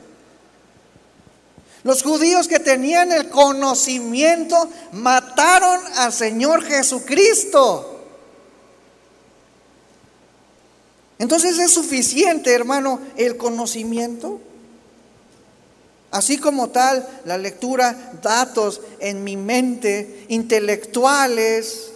Los 1.87 2.03
judíos 2.03 2.49
que 2.49 2.59
tenían 2.59 3.13
el 3.13 3.29
conocimiento 3.29 4.69
mataron 4.91 5.79
al 5.95 6.11
Señor 6.11 6.61
Jesucristo. 6.65 8.03
Entonces 11.17 11.57
es 11.57 11.71
suficiente, 11.71 12.53
hermano, 12.53 12.99
el 13.15 13.37
conocimiento. 13.37 14.41
Así 16.11 16.37
como 16.37 16.71
tal, 16.71 17.07
la 17.23 17.37
lectura, 17.37 18.11
datos 18.21 18.81
en 18.99 19.23
mi 19.23 19.37
mente, 19.37 20.25
intelectuales, 20.27 21.91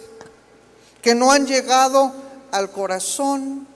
que 1.02 1.14
no 1.14 1.32
han 1.32 1.46
llegado 1.46 2.14
al 2.50 2.70
corazón. 2.70 3.66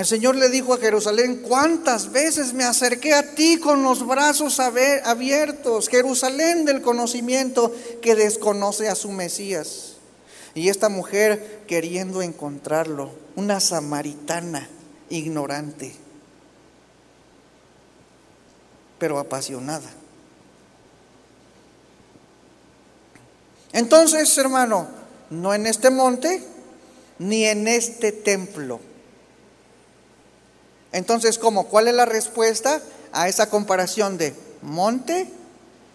El 0.00 0.06
Señor 0.06 0.34
le 0.36 0.48
dijo 0.48 0.72
a 0.72 0.78
Jerusalén, 0.78 1.42
¿cuántas 1.46 2.10
veces 2.10 2.54
me 2.54 2.64
acerqué 2.64 3.12
a 3.12 3.34
ti 3.34 3.58
con 3.58 3.82
los 3.82 4.06
brazos 4.06 4.58
abiertos? 4.58 5.90
Jerusalén 5.90 6.64
del 6.64 6.80
conocimiento 6.80 7.70
que 8.00 8.14
desconoce 8.14 8.88
a 8.88 8.94
su 8.94 9.10
Mesías. 9.12 9.96
Y 10.54 10.70
esta 10.70 10.88
mujer 10.88 11.64
queriendo 11.66 12.22
encontrarlo, 12.22 13.10
una 13.36 13.60
samaritana 13.60 14.70
ignorante, 15.10 15.94
pero 18.98 19.18
apasionada. 19.18 19.90
Entonces, 23.74 24.38
hermano, 24.38 24.88
no 25.28 25.52
en 25.52 25.66
este 25.66 25.90
monte, 25.90 26.42
ni 27.18 27.44
en 27.44 27.68
este 27.68 28.12
templo. 28.12 28.80
Entonces, 30.92 31.38
¿cómo? 31.38 31.68
¿Cuál 31.68 31.88
es 31.88 31.94
la 31.94 32.04
respuesta 32.04 32.82
a 33.12 33.28
esa 33.28 33.48
comparación 33.48 34.18
de 34.18 34.34
monte 34.62 35.28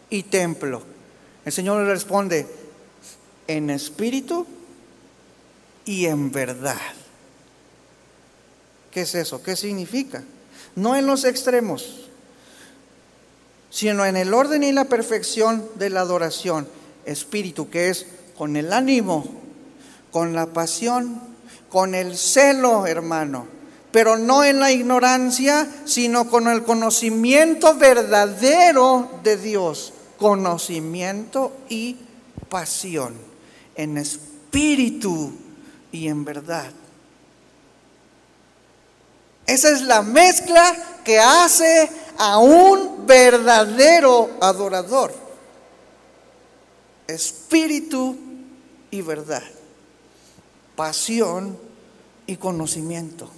y 0.10 0.24
templo? 0.24 0.84
El 1.46 1.52
Señor 1.52 1.82
le 1.82 1.90
responde, 1.90 2.48
en 3.48 3.70
espíritu 3.70 4.48
y 5.86 6.06
en 6.06 6.32
verdad. 6.32 6.80
¿Qué 8.92 9.02
es 9.02 9.14
eso? 9.16 9.44
¿Qué 9.44 9.56
significa? 9.56 10.24
No 10.76 10.96
en 10.96 11.06
los 11.06 11.26
extremos, 11.26 12.10
sino 13.70 14.06
en 14.06 14.18
el 14.18 14.34
orden 14.34 14.64
y 14.64 14.72
la 14.72 14.86
perfección 14.86 15.68
de 15.76 15.90
la 15.90 16.02
adoración. 16.02 16.68
Espíritu, 17.06 17.70
que 17.70 17.90
es 17.90 18.08
con 18.38 18.56
el 18.56 18.74
ánimo, 18.74 19.26
con 20.12 20.34
la 20.34 20.48
pasión, 20.48 21.22
con 21.70 21.94
el 21.94 22.18
celo, 22.18 22.88
hermano, 22.88 23.48
pero 23.96 24.18
no 24.18 24.44
en 24.44 24.60
la 24.60 24.74
ignorancia, 24.74 25.70
sino 25.86 26.30
con 26.30 26.50
el 26.50 26.66
conocimiento 26.66 27.76
verdadero 27.76 29.10
de 29.24 29.38
Dios, 29.38 29.94
conocimiento 30.18 31.54
y 31.70 31.96
pasión 32.50 33.14
en 33.74 33.98
espíritu 33.98 35.32
y 35.94 36.10
en 36.10 36.26
verdad. 36.26 36.74
Esa 39.48 39.70
es 39.70 39.82
la 39.84 40.02
mezcla 40.02 40.76
que 41.06 41.18
hace 41.18 41.90
a 42.18 42.40
un 42.40 43.08
verdadero 43.08 44.30
adorador. 44.42 45.16
Espíritu 47.08 48.18
y 48.92 49.02
verdad. 49.02 49.44
Pasión 50.76 51.58
y 52.28 52.36
conocimiento. 52.36 53.32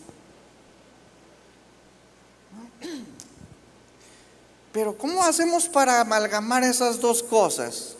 Pero 4.72 4.98
¿cómo 4.98 5.24
hacemos 5.24 5.68
para 5.68 6.02
amalgamar 6.02 6.64
esas 6.64 7.00
dos 7.00 7.24
cosas? 7.24 7.96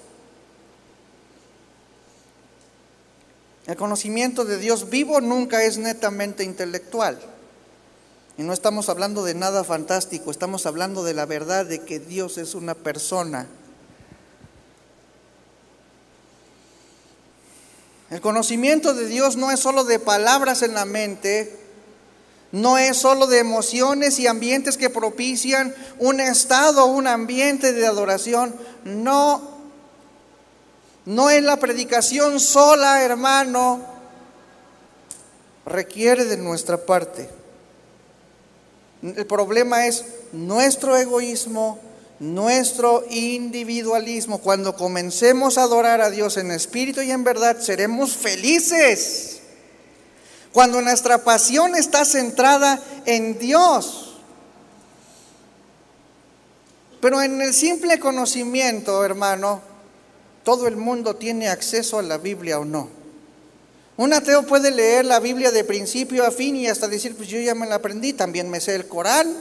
El 3.66 3.76
conocimiento 3.76 4.46
de 4.46 4.58
Dios 4.58 4.90
vivo 4.90 5.20
nunca 5.20 5.64
es 5.64 5.78
netamente 5.78 6.44
intelectual. 6.44 7.20
Y 8.38 8.44
no 8.44 8.54
estamos 8.54 8.88
hablando 8.88 9.24
de 9.24 9.34
nada 9.34 9.64
fantástico, 9.64 10.32
estamos 10.32 10.66
hablando 10.66 11.04
de 11.04 11.14
la 11.14 11.26
verdad 11.26 11.66
de 11.66 11.80
que 11.80 12.00
Dios 12.00 12.38
es 12.38 12.54
una 12.54 12.76
persona. 12.76 13.48
El 18.10 18.22
conocimiento 18.22 18.94
de 18.94 19.08
Dios 19.08 19.36
no 19.36 19.52
es 19.52 19.60
solo 19.60 19.84
de 19.84 20.00
palabras 20.00 20.62
en 20.62 20.74
la 20.74 20.86
mente, 20.86 21.67
no 22.52 22.78
es 22.78 22.98
solo 22.98 23.28
de 23.28 23.40
emociones 23.40 24.20
y 24.20 24.28
ambientes 24.28 24.78
que 24.78 24.90
propician 24.90 25.76
un 26.00 26.20
estado, 26.20 26.86
un 26.86 27.08
ambiente 27.08 27.74
de 27.74 27.86
adoración. 27.86 28.56
No, 28.86 29.42
no 31.06 31.30
es 31.30 31.44
la 31.44 31.58
predicación 31.58 32.40
sola, 32.40 33.04
hermano, 33.04 33.82
requiere 35.66 36.24
de 36.26 36.38
nuestra 36.38 36.78
parte. 36.78 37.30
El 39.02 39.26
problema 39.26 39.86
es 39.86 40.06
nuestro 40.32 40.96
egoísmo, 40.96 41.80
nuestro 42.20 43.04
individualismo. 43.10 44.40
Cuando 44.40 44.76
comencemos 44.76 45.58
a 45.58 45.64
adorar 45.64 46.02
a 46.02 46.10
Dios 46.10 46.38
en 46.38 46.52
espíritu 46.52 47.02
y 47.02 47.12
en 47.12 47.24
verdad, 47.24 47.60
seremos 47.60 48.16
felices. 48.16 49.37
Cuando 50.58 50.82
nuestra 50.82 51.20
pasión 51.20 51.76
está 51.76 52.04
centrada 52.04 52.82
en 53.06 53.38
Dios. 53.38 54.16
Pero 57.00 57.22
en 57.22 57.40
el 57.44 57.54
simple 57.54 58.00
conocimiento, 58.00 59.06
hermano, 59.06 59.62
todo 60.44 60.66
el 60.66 60.76
mundo 60.76 61.16
tiene 61.16 61.48
acceso 61.48 62.00
a 62.00 62.02
la 62.02 62.18
Biblia 62.18 62.58
o 62.58 62.66
no. 62.66 62.90
Un 63.98 64.14
ateo 64.14 64.48
puede 64.48 64.72
leer 64.72 65.06
la 65.06 65.20
Biblia 65.20 65.52
de 65.52 65.64
principio 65.64 66.26
a 66.26 66.32
fin 66.32 66.56
y 66.56 66.66
hasta 66.66 66.88
decir, 66.88 67.16
pues 67.16 67.30
yo 67.30 67.40
ya 67.40 67.54
me 67.54 67.68
la 67.68 67.76
aprendí, 67.76 68.14
también 68.14 68.50
me 68.50 68.60
sé 68.60 68.74
el 68.74 68.88
Corán. 68.88 69.32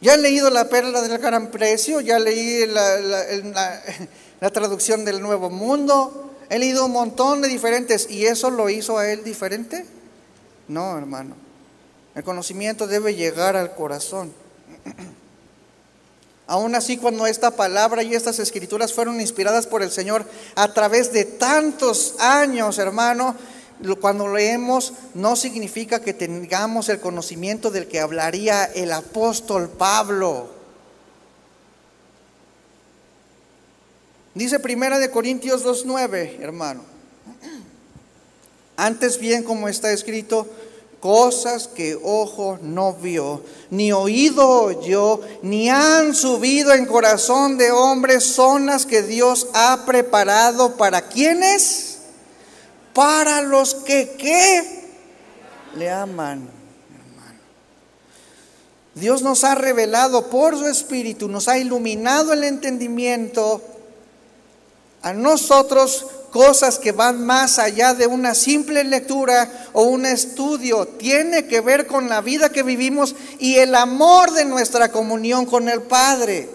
Ya 0.00 0.14
he 0.14 0.18
leído 0.18 0.48
la 0.50 0.68
perla 0.68 1.02
del 1.02 1.18
gran 1.18 1.50
precio, 1.50 2.00
ya 2.00 2.20
leí 2.20 2.66
la, 2.66 3.00
la 4.40 4.50
traducción 4.52 5.04
del 5.04 5.20
Nuevo 5.20 5.50
Mundo, 5.50 6.27
he 6.50 6.58
leído 6.58 6.86
un 6.86 6.92
montón 6.92 7.42
de 7.42 7.48
diferentes 7.48 8.08
y 8.10 8.26
eso 8.26 8.50
lo 8.50 8.68
hizo 8.70 8.98
a 8.98 9.10
él 9.10 9.24
diferente. 9.24 9.86
No, 10.68 10.96
hermano. 10.96 11.34
El 12.14 12.24
conocimiento 12.24 12.86
debe 12.86 13.14
llegar 13.14 13.56
al 13.56 13.74
corazón. 13.74 14.32
Aún 16.46 16.74
así, 16.74 16.96
cuando 16.96 17.26
esta 17.26 17.50
palabra 17.50 18.02
y 18.02 18.14
estas 18.14 18.38
escrituras 18.38 18.94
fueron 18.94 19.20
inspiradas 19.20 19.66
por 19.66 19.82
el 19.82 19.90
Señor 19.90 20.24
a 20.54 20.72
través 20.72 21.12
de 21.12 21.26
tantos 21.26 22.14
años, 22.18 22.78
hermano, 22.78 23.36
cuando 24.00 24.28
leemos 24.28 24.94
no 25.14 25.36
significa 25.36 26.00
que 26.00 26.14
tengamos 26.14 26.88
el 26.88 27.00
conocimiento 27.00 27.70
del 27.70 27.86
que 27.86 28.00
hablaría 28.00 28.64
el 28.64 28.92
apóstol 28.92 29.68
Pablo. 29.68 30.57
Dice 34.38 34.60
Primera 34.60 35.00
de 35.00 35.10
Corintios 35.10 35.64
2:9, 35.64 36.38
hermano. 36.40 36.82
Antes 38.76 39.18
bien, 39.18 39.42
como 39.42 39.68
está 39.68 39.90
escrito, 39.90 40.46
cosas 41.00 41.66
que 41.66 41.98
ojo 42.00 42.56
no 42.62 42.92
vio, 42.92 43.42
ni 43.70 43.90
oído 43.90 44.48
oyó, 44.48 45.20
ni 45.42 45.68
han 45.68 46.14
subido 46.14 46.72
en 46.72 46.86
corazón 46.86 47.58
de 47.58 47.72
hombres, 47.72 48.22
son 48.22 48.66
las 48.66 48.86
que 48.86 49.02
Dios 49.02 49.48
ha 49.54 49.84
preparado 49.84 50.76
para 50.76 51.08
quienes, 51.08 51.98
para 52.94 53.42
los 53.42 53.74
que 53.74 54.14
¿qué? 54.16 54.84
le 55.74 55.90
aman. 55.90 56.48
Dios 58.94 59.22
nos 59.22 59.42
ha 59.42 59.56
revelado 59.56 60.30
por 60.30 60.56
su 60.56 60.68
Espíritu, 60.68 61.26
nos 61.26 61.48
ha 61.48 61.58
iluminado 61.58 62.32
el 62.32 62.44
entendimiento 62.44 63.60
a 65.02 65.12
nosotros 65.12 66.06
cosas 66.30 66.78
que 66.78 66.92
van 66.92 67.24
más 67.24 67.58
allá 67.58 67.94
de 67.94 68.06
una 68.06 68.34
simple 68.34 68.84
lectura 68.84 69.50
o 69.72 69.82
un 69.82 70.06
estudio. 70.06 70.86
Tiene 70.86 71.46
que 71.46 71.60
ver 71.60 71.86
con 71.86 72.08
la 72.08 72.20
vida 72.20 72.50
que 72.50 72.62
vivimos 72.62 73.14
y 73.38 73.56
el 73.56 73.74
amor 73.74 74.32
de 74.32 74.44
nuestra 74.44 74.90
comunión 74.90 75.46
con 75.46 75.68
el 75.68 75.82
Padre. 75.82 76.50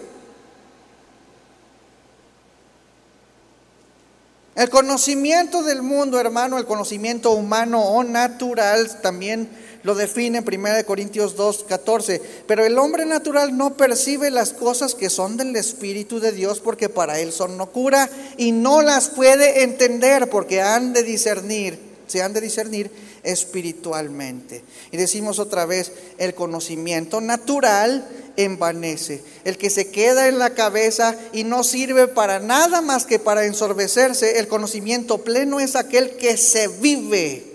El 4.54 4.70
conocimiento 4.70 5.64
del 5.64 5.82
mundo, 5.82 6.20
hermano, 6.20 6.58
el 6.58 6.64
conocimiento 6.64 7.32
humano 7.32 7.82
o 7.82 8.04
natural 8.04 9.00
también 9.02 9.50
lo 9.84 9.94
define 9.94 10.38
en 10.38 10.44
1 10.48 10.86
Corintios 10.86 11.36
2, 11.36 11.66
14. 11.68 12.20
Pero 12.46 12.64
el 12.64 12.78
hombre 12.78 13.04
natural 13.04 13.56
no 13.56 13.76
percibe 13.76 14.30
las 14.30 14.54
cosas 14.54 14.94
que 14.94 15.10
son 15.10 15.36
del 15.36 15.54
Espíritu 15.54 16.20
de 16.20 16.32
Dios 16.32 16.60
porque 16.60 16.88
para 16.88 17.20
él 17.20 17.32
son 17.32 17.58
locura 17.58 18.08
y 18.38 18.52
no 18.52 18.82
las 18.82 19.10
puede 19.10 19.62
entender 19.62 20.30
porque 20.30 20.62
han 20.62 20.94
de 20.94 21.02
discernir, 21.02 21.78
se 22.06 22.22
han 22.22 22.32
de 22.32 22.40
discernir 22.40 22.90
espiritualmente. 23.22 24.64
Y 24.90 24.96
decimos 24.96 25.38
otra 25.38 25.66
vez, 25.66 25.92
el 26.16 26.34
conocimiento 26.34 27.20
natural 27.20 28.08
envanece. 28.36 29.22
El 29.44 29.58
que 29.58 29.68
se 29.68 29.90
queda 29.90 30.28
en 30.28 30.38
la 30.38 30.54
cabeza 30.54 31.14
y 31.34 31.44
no 31.44 31.62
sirve 31.62 32.08
para 32.08 32.40
nada 32.40 32.80
más 32.80 33.04
que 33.04 33.18
para 33.18 33.44
ensorbecerse, 33.44 34.38
el 34.38 34.48
conocimiento 34.48 35.18
pleno 35.18 35.60
es 35.60 35.76
aquel 35.76 36.16
que 36.16 36.38
se 36.38 36.68
vive 36.68 37.52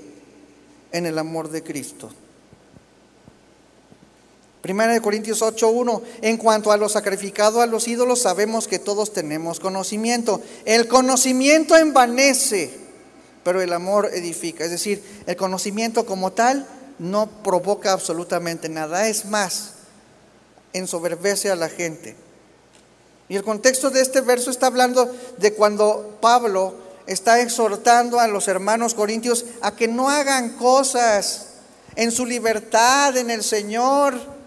en 0.92 1.08
el 1.08 1.18
amor 1.18 1.50
de 1.50 1.64
Cristo. 1.64 2.12
Primera 4.62 4.92
de 4.92 5.02
Corintios 5.02 5.42
8:1, 5.42 6.02
en 6.22 6.38
cuanto 6.38 6.72
a 6.72 6.78
lo 6.78 6.90
sacrificado 6.90 7.62
a 7.62 7.66
los 7.66 7.88
ídolos, 7.88 8.22
sabemos 8.22 8.68
que 8.68 8.78
todos 8.78 9.14
tenemos 9.14 9.60
conocimiento. 9.60 10.42
El 10.66 10.88
conocimiento 10.90 11.78
envanece, 11.78 12.72
pero 13.44 13.62
el 13.62 13.72
amor 13.72 14.10
edifica. 14.14 14.66
Es 14.66 14.72
decir, 14.72 15.02
el 15.28 15.38
conocimiento 15.38 16.06
como 16.06 16.34
tal 16.34 16.68
no 17.00 17.28
provoca 17.42 17.94
absolutamente 17.94 18.68
nada. 18.68 19.08
Es 19.08 19.24
más, 19.26 19.76
ensoberbece 20.74 21.50
a 21.50 21.56
la 21.56 21.70
gente. 21.70 22.18
Y 23.30 23.38
el 23.38 23.44
contexto 23.44 23.92
de 23.92 24.02
este 24.02 24.20
verso 24.20 24.52
está 24.52 24.68
hablando 24.68 25.10
de 25.38 25.54
cuando 25.54 26.18
Pablo 26.20 26.74
está 27.08 27.40
exhortando 27.40 28.20
a 28.20 28.28
los 28.28 28.50
hermanos 28.50 28.94
corintios 28.94 29.46
a 29.62 29.74
que 29.76 29.88
no 29.88 30.10
hagan 30.10 30.58
cosas 30.58 31.46
en 31.96 32.12
su 32.12 32.26
libertad 32.26 33.16
en 33.16 33.30
el 33.30 33.44
Señor 33.44 34.39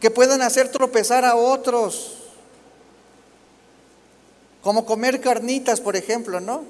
que 0.00 0.10
puedan 0.10 0.42
hacer 0.42 0.70
tropezar 0.70 1.24
a 1.24 1.34
otros. 1.34 2.14
Como 4.62 4.84
comer 4.84 5.20
carnitas, 5.20 5.80
por 5.80 5.96
ejemplo, 5.96 6.40
¿no? 6.40 6.64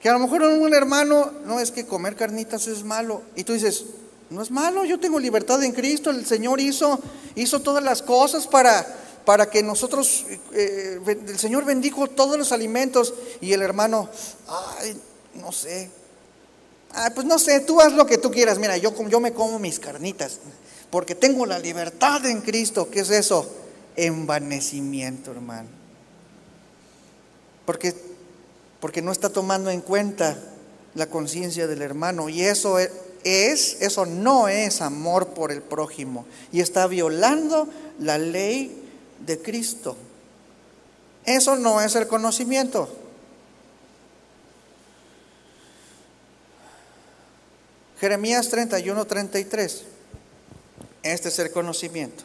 Que 0.00 0.08
a 0.08 0.12
lo 0.12 0.18
mejor 0.18 0.42
un 0.42 0.74
hermano, 0.74 1.32
no 1.44 1.60
es 1.60 1.70
que 1.70 1.86
comer 1.86 2.16
carnitas 2.16 2.66
es 2.66 2.84
malo. 2.84 3.22
Y 3.34 3.44
tú 3.44 3.52
dices, 3.54 3.86
no 4.30 4.42
es 4.42 4.50
malo, 4.50 4.84
yo 4.84 4.98
tengo 4.98 5.18
libertad 5.18 5.62
en 5.62 5.72
Cristo, 5.72 6.10
el 6.10 6.26
Señor 6.26 6.60
hizo, 6.60 6.98
hizo 7.34 7.60
todas 7.60 7.82
las 7.82 8.02
cosas 8.02 8.46
para, 8.46 8.86
para 9.24 9.48
que 9.50 9.62
nosotros, 9.62 10.24
eh, 10.52 11.00
el 11.06 11.38
Señor 11.38 11.64
bendijo 11.64 12.08
todos 12.08 12.36
los 12.36 12.52
alimentos 12.52 13.14
y 13.40 13.52
el 13.52 13.62
hermano, 13.62 14.08
ay, 14.48 14.96
no 15.34 15.52
sé, 15.52 15.90
ah, 16.92 17.10
pues 17.14 17.26
no 17.26 17.38
sé, 17.38 17.60
tú 17.60 17.80
haz 17.80 17.92
lo 17.92 18.06
que 18.06 18.18
tú 18.18 18.30
quieras, 18.30 18.58
mira, 18.58 18.76
yo, 18.76 18.92
yo 19.08 19.20
me 19.20 19.32
como 19.32 19.58
mis 19.58 19.78
carnitas, 19.78 20.40
porque 20.96 21.14
tengo 21.14 21.44
la 21.44 21.58
libertad 21.58 22.24
en 22.24 22.40
Cristo, 22.40 22.88
¿qué 22.90 23.00
es 23.00 23.10
eso? 23.10 23.46
Envanecimiento, 23.96 25.30
hermano. 25.30 25.68
Porque, 27.66 27.94
porque 28.80 29.02
no 29.02 29.12
está 29.12 29.28
tomando 29.28 29.68
en 29.68 29.82
cuenta 29.82 30.38
la 30.94 31.10
conciencia 31.10 31.66
del 31.66 31.82
hermano 31.82 32.30
y 32.30 32.40
eso 32.40 32.78
es, 32.78 32.90
eso 33.24 34.06
no 34.06 34.48
es 34.48 34.80
amor 34.80 35.34
por 35.34 35.52
el 35.52 35.60
prójimo 35.60 36.24
y 36.50 36.62
está 36.62 36.86
violando 36.86 37.68
la 37.98 38.16
ley 38.16 38.82
de 39.26 39.42
Cristo. 39.42 39.98
Eso 41.26 41.56
no 41.56 41.82
es 41.82 41.94
el 41.94 42.06
conocimiento. 42.06 42.88
Jeremías 48.00 48.48
31, 48.48 49.04
33. 49.04 49.95
Este 51.12 51.28
es 51.28 51.38
el 51.38 51.50
conocimiento. 51.50 52.24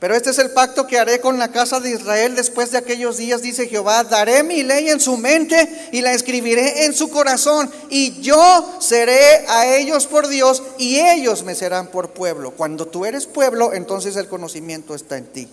Pero 0.00 0.14
este 0.14 0.30
es 0.30 0.38
el 0.38 0.52
pacto 0.52 0.86
que 0.86 0.98
haré 0.98 1.20
con 1.20 1.38
la 1.38 1.52
casa 1.52 1.78
de 1.78 1.90
Israel 1.90 2.34
después 2.34 2.70
de 2.70 2.78
aquellos 2.78 3.18
días, 3.18 3.42
dice 3.42 3.68
Jehová. 3.68 4.02
Daré 4.02 4.42
mi 4.42 4.62
ley 4.62 4.88
en 4.88 4.98
su 4.98 5.18
mente 5.18 5.90
y 5.92 6.00
la 6.00 6.14
escribiré 6.14 6.86
en 6.86 6.94
su 6.94 7.10
corazón. 7.10 7.70
Y 7.90 8.18
yo 8.22 8.78
seré 8.80 9.44
a 9.46 9.76
ellos 9.76 10.06
por 10.06 10.28
Dios 10.28 10.62
y 10.78 10.98
ellos 10.98 11.42
me 11.42 11.54
serán 11.54 11.88
por 11.88 12.12
pueblo. 12.12 12.52
Cuando 12.52 12.86
tú 12.86 13.04
eres 13.04 13.26
pueblo, 13.26 13.74
entonces 13.74 14.16
el 14.16 14.26
conocimiento 14.26 14.94
está 14.94 15.18
en 15.18 15.26
ti. 15.26 15.48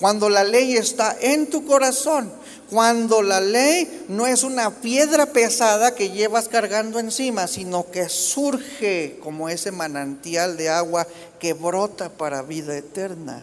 Cuando 0.00 0.28
la 0.28 0.42
ley 0.42 0.76
está 0.76 1.16
en 1.20 1.48
tu 1.48 1.64
corazón, 1.64 2.32
cuando 2.72 3.20
la 3.20 3.38
ley 3.38 4.06
no 4.08 4.26
es 4.26 4.44
una 4.44 4.70
piedra 4.70 5.26
pesada 5.26 5.94
que 5.94 6.08
llevas 6.08 6.48
cargando 6.48 6.98
encima, 6.98 7.46
sino 7.46 7.90
que 7.90 8.08
surge 8.08 9.18
como 9.22 9.50
ese 9.50 9.70
manantial 9.70 10.56
de 10.56 10.70
agua 10.70 11.06
que 11.38 11.52
brota 11.52 12.08
para 12.08 12.40
vida 12.40 12.74
eterna. 12.74 13.42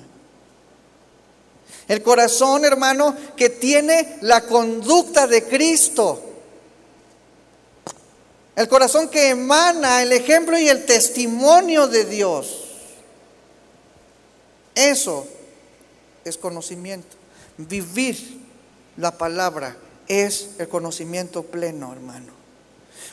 El 1.88 2.01
corazón, 2.01 2.65
hermano, 2.65 3.15
que 3.38 3.51
tiene 3.51 4.17
la 4.21 4.47
conducta 4.47 5.27
de 5.27 5.43
Cristo. 5.43 6.23
El 8.55 8.67
corazón 8.67 9.09
que 9.09 9.30
emana 9.30 10.01
el 10.01 10.11
ejemplo 10.11 10.57
y 10.57 10.69
el 10.69 10.88
testimonio 10.88 11.88
de 11.88 12.05
Dios. 12.05 12.63
Eso 14.73 15.27
es 16.25 16.36
conocimiento. 16.36 17.15
Vivir 17.57 18.48
la 18.99 19.17
palabra 19.17 19.77
es 20.07 20.49
el 20.57 20.67
conocimiento 20.67 21.43
pleno, 21.43 21.93
hermano. 21.93 22.33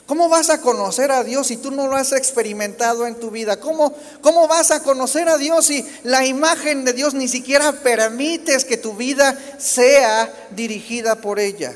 ¿Cómo 0.07 0.28
vas 0.28 0.51
a 0.51 0.61
conocer 0.61 1.11
a 1.11 1.24
Dios 1.24 1.49
si 1.49 1.57
tú 1.57 1.70
no 1.70 1.89
lo 1.89 1.97
has 1.97 2.12
experimentado 2.12 3.07
en 3.07 3.16
tu 3.16 3.30
vida? 3.30 3.59
¿Cómo, 3.59 3.95
¿Cómo 4.20 4.47
vas 4.47 4.70
a 4.70 4.82
conocer 4.82 5.28
a 5.28 5.37
Dios 5.37 5.66
si 5.66 5.84
la 6.05 6.24
imagen 6.24 6.84
de 6.84 6.93
Dios 6.93 7.14
ni 7.14 7.28
siquiera 7.28 7.72
permites 7.72 8.64
que 8.64 8.76
tu 8.76 8.95
vida 8.95 9.37
sea 9.59 10.32
dirigida 10.51 11.16
por 11.16 11.41
ella? 11.41 11.74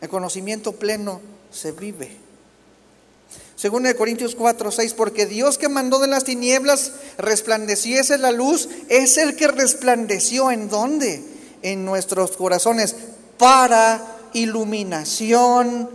El 0.00 0.08
conocimiento 0.08 0.72
pleno 0.72 1.20
se 1.50 1.72
vive. 1.72 2.27
Según 3.58 3.92
Corintios 3.94 4.36
4, 4.36 4.70
6, 4.70 4.94
porque 4.94 5.26
Dios 5.26 5.58
que 5.58 5.68
mandó 5.68 5.98
de 5.98 6.06
las 6.06 6.22
tinieblas 6.22 6.92
resplandeciese 7.16 8.16
la 8.16 8.30
luz, 8.30 8.68
es 8.88 9.18
el 9.18 9.34
que 9.34 9.48
resplandeció 9.48 10.52
en 10.52 10.68
dónde? 10.68 11.24
En 11.62 11.84
nuestros 11.84 12.36
corazones, 12.36 12.94
para 13.36 14.16
iluminación 14.32 15.90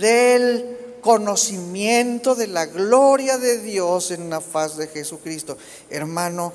del 0.00 0.78
conocimiento 1.02 2.34
de 2.34 2.46
la 2.46 2.64
gloria 2.64 3.36
de 3.36 3.58
Dios 3.58 4.10
en 4.10 4.30
la 4.30 4.40
faz 4.40 4.78
de 4.78 4.88
Jesucristo. 4.88 5.58
Hermano, 5.90 6.54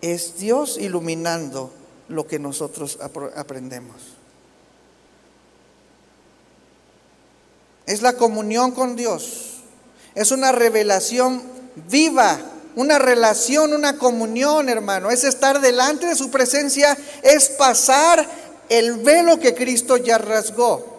es 0.00 0.36
Dios 0.36 0.78
iluminando 0.80 1.72
lo 2.08 2.26
que 2.26 2.40
nosotros 2.40 2.98
aprendemos. 3.36 4.16
Es 7.86 8.02
la 8.02 8.14
comunión 8.14 8.72
con 8.72 8.96
Dios 8.96 9.59
es 10.20 10.32
una 10.32 10.52
revelación 10.52 11.42
viva, 11.88 12.38
una 12.76 12.98
relación, 12.98 13.72
una 13.72 13.96
comunión, 13.96 14.68
hermano. 14.68 15.10
Es 15.10 15.24
estar 15.24 15.62
delante 15.62 16.04
de 16.04 16.14
su 16.14 16.30
presencia, 16.30 16.94
es 17.22 17.48
pasar 17.48 18.26
el 18.68 18.98
velo 18.98 19.40
que 19.40 19.54
Cristo 19.54 19.96
ya 19.96 20.18
rasgó. 20.18 20.89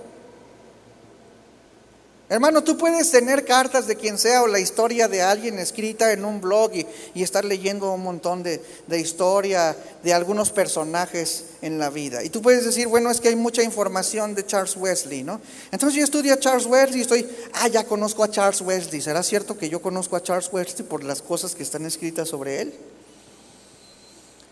Hermano, 2.31 2.63
tú 2.63 2.77
puedes 2.77 3.11
tener 3.11 3.43
cartas 3.43 3.87
de 3.87 3.97
quien 3.97 4.17
sea 4.17 4.43
o 4.43 4.47
la 4.47 4.61
historia 4.61 5.09
de 5.09 5.21
alguien 5.21 5.59
escrita 5.59 6.13
en 6.13 6.23
un 6.23 6.39
blog 6.39 6.71
y, 6.73 7.21
estar 7.21 7.43
leyendo 7.43 7.91
un 7.91 8.03
montón 8.03 8.41
de, 8.41 8.63
de, 8.87 8.99
historia 9.01 9.75
de 10.01 10.13
algunos 10.13 10.49
personajes 10.49 11.43
en 11.61 11.77
la 11.77 11.89
vida. 11.89 12.23
Y 12.23 12.29
tú 12.29 12.41
puedes 12.41 12.63
decir, 12.63 12.87
bueno, 12.87 13.11
es 13.11 13.19
que 13.19 13.27
hay 13.27 13.35
mucha 13.35 13.63
información 13.63 14.33
de 14.33 14.45
Charles 14.45 14.77
Wesley, 14.77 15.23
¿no? 15.23 15.41
Entonces 15.73 15.97
yo 15.97 16.05
estudio 16.05 16.33
a 16.33 16.39
Charles 16.39 16.67
Wesley 16.67 16.99
y 16.99 17.01
estoy, 17.01 17.27
ah, 17.55 17.67
ya 17.67 17.83
conozco 17.83 18.23
a 18.23 18.31
Charles 18.31 18.61
Wesley. 18.61 19.01
¿Será 19.01 19.23
cierto 19.23 19.57
que 19.57 19.67
yo 19.67 19.81
conozco 19.81 20.15
a 20.15 20.23
Charles 20.23 20.47
Wesley 20.53 20.87
por 20.87 21.03
las 21.03 21.21
cosas 21.21 21.53
que 21.53 21.63
están 21.63 21.85
escritas 21.85 22.29
sobre 22.29 22.61
él? 22.61 22.73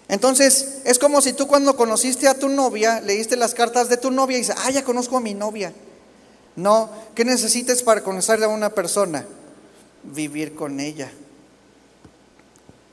Entonces, 0.10 0.80
es 0.84 1.00
como 1.00 1.22
si 1.22 1.32
tú 1.32 1.48
cuando 1.48 1.78
conociste 1.78 2.28
a 2.28 2.34
tu 2.34 2.50
novia, 2.50 3.00
leíste 3.00 3.38
las 3.38 3.54
cartas 3.54 3.88
de 3.88 3.96
tu 3.96 4.12
novia 4.12 4.36
y 4.36 4.42
dices, 4.42 4.56
ah, 4.66 4.70
ya 4.70 4.84
conozco 4.84 5.16
a 5.16 5.22
mi 5.22 5.34
novia. 5.34 5.74
No, 6.56 6.90
¿qué 7.16 7.24
necesitas 7.26 7.84
para 7.84 8.04
conocer 8.04 8.44
a 8.44 8.48
una 8.48 8.70
persona? 8.70 9.26
Vivir 10.04 10.56
con 10.56 10.80
ella. 10.80 11.12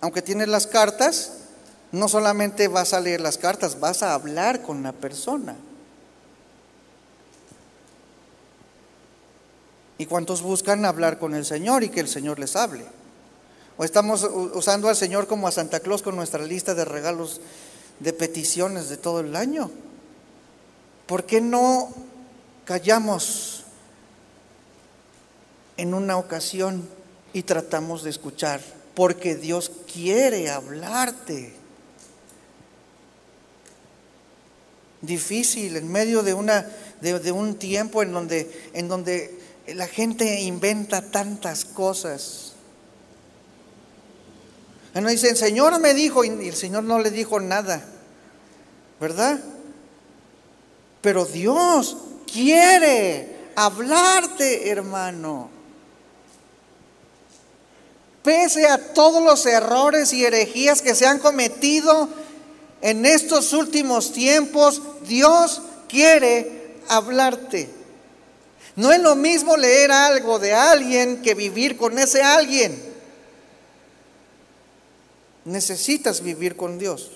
Aunque 0.00 0.22
tienes 0.22 0.48
las 0.48 0.66
cartas, 0.66 1.32
no 1.92 2.08
solamente 2.08 2.68
vas 2.68 2.92
a 2.92 3.00
leer 3.00 3.20
las 3.20 3.38
cartas, 3.38 3.80
vas 3.80 4.02
a 4.02 4.14
hablar 4.14 4.62
con 4.62 4.82
la 4.82 4.92
persona. 4.92 5.56
¿Y 9.98 10.06
cuántos 10.06 10.42
buscan 10.42 10.84
hablar 10.84 11.18
con 11.18 11.34
el 11.34 11.44
Señor 11.44 11.82
y 11.82 11.88
que 11.88 12.00
el 12.00 12.08
Señor 12.08 12.38
les 12.38 12.54
hable? 12.54 12.84
¿O 13.78 13.84
estamos 13.84 14.22
usando 14.54 14.88
al 14.88 14.96
Señor 14.96 15.26
como 15.26 15.48
a 15.48 15.52
Santa 15.52 15.80
Claus 15.80 16.02
con 16.02 16.16
nuestra 16.16 16.42
lista 16.44 16.74
de 16.74 16.84
regalos 16.84 17.40
de 18.00 18.12
peticiones 18.12 18.88
de 18.88 18.96
todo 18.96 19.20
el 19.20 19.34
año? 19.36 19.70
¿Por 21.06 21.24
qué 21.24 21.40
no 21.40 21.88
callamos 22.66 23.62
en 25.76 25.94
una 25.94 26.18
ocasión 26.18 26.86
y 27.32 27.42
tratamos 27.44 28.02
de 28.02 28.10
escuchar, 28.10 28.60
porque 28.94 29.36
Dios 29.36 29.70
quiere 29.90 30.50
hablarte. 30.50 31.54
Difícil 35.00 35.76
en 35.76 35.90
medio 35.90 36.22
de, 36.22 36.34
una, 36.34 36.66
de, 37.00 37.32
un 37.32 37.56
tiempo 37.56 38.02
en 38.02 38.12
donde, 38.12 38.70
en 38.74 38.88
donde 38.88 39.38
la 39.68 39.86
gente 39.86 40.40
inventa 40.40 41.10
tantas 41.10 41.64
cosas. 41.64 42.54
Uno 44.94 45.10
dice, 45.10 45.28
el 45.28 45.36
Señor 45.36 45.78
me 45.78 45.94
dijo, 45.94 46.24
y 46.24 46.48
el 46.48 46.56
Señor 46.56 46.82
no 46.82 46.98
le 46.98 47.10
dijo 47.10 47.38
nada, 47.38 47.84
¿verdad? 48.98 49.38
Pero 51.02 51.26
Dios 51.26 51.98
quiere 52.30 53.50
hablarte, 53.54 54.68
hermano. 54.68 55.50
Pese 58.22 58.66
a 58.66 58.92
todos 58.92 59.22
los 59.22 59.46
errores 59.46 60.12
y 60.12 60.24
herejías 60.24 60.82
que 60.82 60.94
se 60.94 61.06
han 61.06 61.20
cometido 61.20 62.08
en 62.82 63.06
estos 63.06 63.52
últimos 63.52 64.12
tiempos, 64.12 64.82
Dios 65.06 65.62
quiere 65.88 66.76
hablarte. 66.88 67.70
No 68.74 68.92
es 68.92 69.00
lo 69.00 69.16
mismo 69.16 69.56
leer 69.56 69.90
algo 69.90 70.38
de 70.38 70.52
alguien 70.52 71.22
que 71.22 71.34
vivir 71.34 71.76
con 71.76 71.98
ese 71.98 72.22
alguien. 72.22 72.82
Necesitas 75.44 76.20
vivir 76.20 76.56
con 76.56 76.78
Dios. 76.78 77.10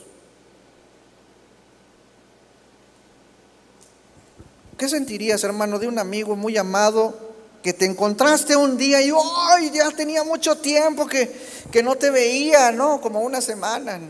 ¿Qué 4.80 4.88
sentirías, 4.88 5.44
hermano, 5.44 5.78
de 5.78 5.88
un 5.88 5.98
amigo 5.98 6.36
muy 6.36 6.56
amado 6.56 7.14
que 7.62 7.74
te 7.74 7.84
encontraste 7.84 8.56
un 8.56 8.78
día 8.78 9.02
y 9.02 9.10
¡ay! 9.50 9.70
ya 9.74 9.90
tenía 9.90 10.24
mucho 10.24 10.56
tiempo 10.56 11.06
que, 11.06 11.30
que 11.70 11.82
no 11.82 11.96
te 11.96 12.08
veía, 12.08 12.72
¿no? 12.72 12.98
Como 12.98 13.20
una 13.20 13.42
semana. 13.42 14.00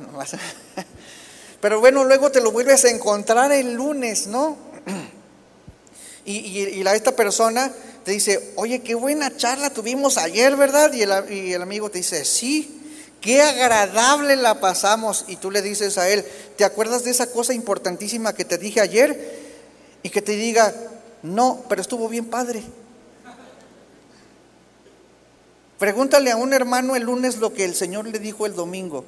Pero 1.61 1.81
bueno, 1.81 2.05
luego 2.05 2.31
te 2.31 2.41
lo 2.41 2.53
vuelves 2.53 2.85
a 2.85 2.91
encontrar 2.91 3.51
el 3.51 3.75
lunes, 3.75 4.29
¿no? 4.29 4.57
Y, 6.25 6.37
y, 6.37 6.85
la, 6.85 6.95
esta 6.95 7.17
persona 7.17 7.73
te 8.05 8.13
dice, 8.13 8.53
oye, 8.55 8.81
qué 8.83 8.95
buena 8.95 9.37
charla 9.37 9.71
tuvimos 9.71 10.19
ayer, 10.19 10.55
¿verdad? 10.55 10.93
Y 10.93 11.03
el, 11.03 11.33
y 11.33 11.53
el 11.53 11.63
amigo 11.63 11.91
te 11.91 11.99
dice, 11.99 12.25
sí, 12.25 12.81
qué 13.21 13.43
agradable 13.43 14.37
la 14.37 14.61
pasamos. 14.61 15.25
Y 15.27 15.35
tú 15.35 15.51
le 15.51 15.63
dices 15.63 15.99
a 15.99 16.09
él, 16.09 16.25
¿te 16.57 16.65
acuerdas 16.65 17.03
de 17.03 17.11
esa 17.11 17.27
cosa 17.27 17.55
importantísima 17.55 18.35
que 18.35 18.45
te 18.45 18.59
dije 18.59 18.81
ayer? 18.81 19.40
Y 20.03 20.11
que 20.11 20.23
te 20.23 20.33
diga, 20.33 20.75
no, 21.23 21.65
pero 21.69 21.83
estuvo 21.83 22.09
bien 22.09 22.27
padre. 22.27 22.63
Pregúntale 25.79 26.31
a 26.31 26.37
un 26.37 26.53
hermano 26.53 26.97
el 26.97 27.05
lunes 27.05 27.39
lo 27.39 27.53
que 27.53 27.65
el 27.65 27.75
Señor 27.75 28.07
le 28.07 28.19
dijo 28.19 28.47
el 28.47 28.55
domingo. 28.55 29.05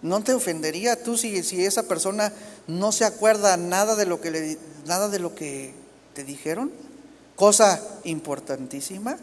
¿No 0.00 0.22
te 0.22 0.34
ofendería 0.34 1.02
tú 1.02 1.16
si, 1.16 1.36
esa 1.36 1.84
persona 1.84 2.32
no 2.66 2.92
se 2.92 3.04
acuerda 3.04 3.56
nada 3.56 3.94
de 3.94 4.06
lo 4.06 4.20
que 4.20 4.30
le, 4.30 4.58
nada 4.86 5.08
de 5.08 5.20
lo 5.20 5.34
que 5.34 5.74
te 6.14 6.24
dijeron? 6.24 6.70
Cosa 7.36 7.80
importantísima. 8.04 9.16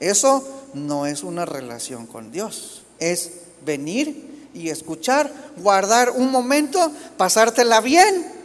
Eso 0.00 0.66
no 0.74 1.06
es 1.06 1.22
una 1.22 1.44
relación 1.44 2.06
con 2.06 2.32
Dios. 2.32 2.82
Es 2.98 3.32
venir 3.64 4.50
y 4.52 4.70
escuchar, 4.70 5.32
guardar 5.56 6.10
un 6.10 6.30
momento, 6.30 6.90
pasártela 7.16 7.80
bien 7.80 8.36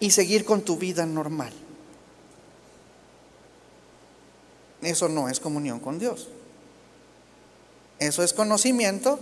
y 0.00 0.10
seguir 0.10 0.44
con 0.44 0.62
tu 0.62 0.76
vida 0.76 1.06
normal. 1.06 1.52
Eso 4.82 5.08
no 5.08 5.28
es 5.28 5.40
comunión 5.40 5.80
con 5.80 5.98
Dios. 5.98 6.28
Eso 7.98 8.22
es 8.22 8.32
conocimiento 8.32 9.18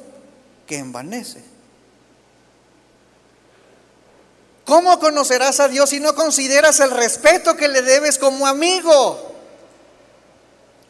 que 0.66 0.78
envanece. 0.78 1.42
¿Cómo 4.64 4.98
conocerás 4.98 5.60
a 5.60 5.68
Dios 5.68 5.90
si 5.90 6.00
no 6.00 6.14
consideras 6.14 6.80
el 6.80 6.90
respeto 6.90 7.56
que 7.56 7.68
le 7.68 7.82
debes 7.82 8.18
como 8.18 8.46
amigo? 8.46 9.33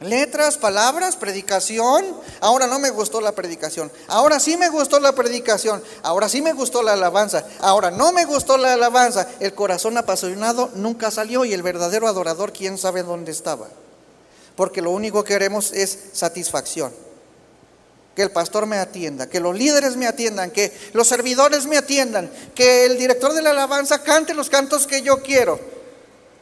Letras, 0.04 0.58
palabras, 0.58 1.16
predicación. 1.16 2.04
Ahora 2.40 2.66
no 2.66 2.78
me 2.78 2.90
gustó 2.90 3.20
la 3.20 3.32
predicación. 3.32 3.90
Ahora 4.06 4.38
sí 4.38 4.56
me 4.56 4.68
gustó 4.68 5.00
la 5.00 5.12
predicación. 5.12 5.82
Ahora 6.02 6.28
sí 6.28 6.42
me 6.42 6.52
gustó 6.52 6.82
la 6.82 6.92
alabanza. 6.92 7.44
Ahora 7.60 7.90
no 7.90 8.12
me 8.12 8.26
gustó 8.26 8.58
la 8.58 8.74
alabanza. 8.74 9.26
El 9.40 9.54
corazón 9.54 9.96
apasionado 9.96 10.70
nunca 10.74 11.10
salió 11.10 11.44
y 11.44 11.54
el 11.54 11.62
verdadero 11.62 12.06
adorador, 12.06 12.52
quién 12.52 12.76
sabe 12.76 13.02
dónde 13.02 13.32
estaba. 13.32 13.68
Porque 14.56 14.82
lo 14.82 14.90
único 14.90 15.24
que 15.24 15.34
queremos 15.34 15.72
es 15.72 15.98
satisfacción. 16.12 16.92
Que 18.14 18.22
el 18.22 18.30
pastor 18.30 18.66
me 18.66 18.76
atienda, 18.76 19.28
que 19.28 19.40
los 19.40 19.56
líderes 19.56 19.96
me 19.96 20.06
atiendan, 20.06 20.50
que 20.50 20.72
los 20.92 21.08
servidores 21.08 21.66
me 21.66 21.78
atiendan, 21.78 22.30
que 22.54 22.84
el 22.84 22.96
director 22.98 23.32
de 23.32 23.42
la 23.42 23.50
alabanza 23.50 24.04
cante 24.04 24.34
los 24.34 24.50
cantos 24.50 24.86
que 24.86 25.02
yo 25.02 25.22
quiero. 25.22 25.73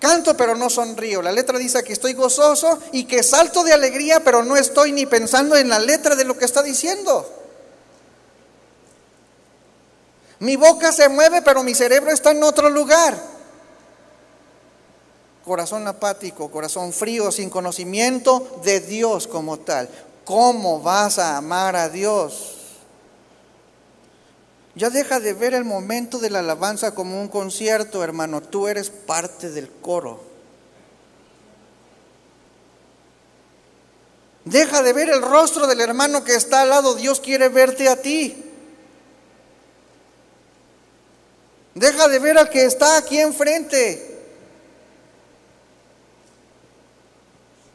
Canto 0.03 0.37
pero 0.37 0.57
no 0.57 0.69
sonrío. 0.69 1.23
La 1.23 1.31
letra 1.31 1.57
dice 1.61 1.85
que 1.85 1.93
estoy 1.93 2.15
gozoso 2.15 2.77
y 2.91 3.05
que 3.05 3.23
salto 3.23 3.63
de 3.63 3.73
alegría, 3.73 4.19
pero 4.25 4.43
no 4.43 4.57
estoy 4.57 4.91
ni 4.91 5.07
pensando 5.07 5.57
en 5.57 5.69
la 5.69 5.79
letra 5.79 6.17
de 6.17 6.25
lo 6.25 6.37
que 6.37 6.45
está 6.45 6.61
diciendo. 6.61 7.25
Mi 10.41 10.57
boca 10.57 10.91
se 10.91 11.09
mueve, 11.09 11.41
pero 11.43 11.63
mi 11.63 11.73
cerebro 11.73 12.11
está 12.11 12.33
en 12.33 12.43
otro 12.43 12.69
lugar. 12.69 13.17
Corazón 15.45 15.87
apático, 15.87 16.51
corazón 16.51 16.93
frío, 16.93 17.31
sin 17.31 17.49
conocimiento 17.49 18.61
de 18.65 18.81
Dios 18.81 19.29
como 19.29 19.61
tal. 19.61 19.89
¿Cómo 20.25 20.81
vas 20.81 21.21
a 21.21 21.37
amar 21.37 21.77
a 21.77 21.89
Dios? 21.89 22.62
Ya 24.75 24.89
deja 24.89 25.21
de 25.21 25.35
ver 25.35 25.53
el 25.53 25.65
momento 25.65 26.19
de 26.19 26.31
la 26.31 26.39
alabanza 26.39 26.95
como 26.95 27.21
un 27.21 27.29
concierto, 27.29 28.03
hermano. 28.03 28.41
Tú 28.41 28.69
eres 28.69 28.89
parte 28.89 29.51
del 29.51 29.71
coro. 29.71 30.23
Deja 34.45 34.83
de 34.83 34.93
ver 34.93 35.11
el 35.11 35.23
rostro 35.23 35.67
del 35.67 35.81
hermano 35.81 36.25
que 36.25 36.35
está 36.35 36.63
al 36.63 36.71
lado. 36.71 36.95
Dios 36.95 37.21
quiere 37.21 37.49
verte 37.49 37.89
a 37.89 38.01
ti. 38.01 38.45
Deja 41.75 42.09
de 42.09 42.19
ver 42.19 42.39
al 42.39 42.51
que 42.51 42.65
está 42.65 42.97
aquí 42.97 43.19
enfrente. 43.19 44.11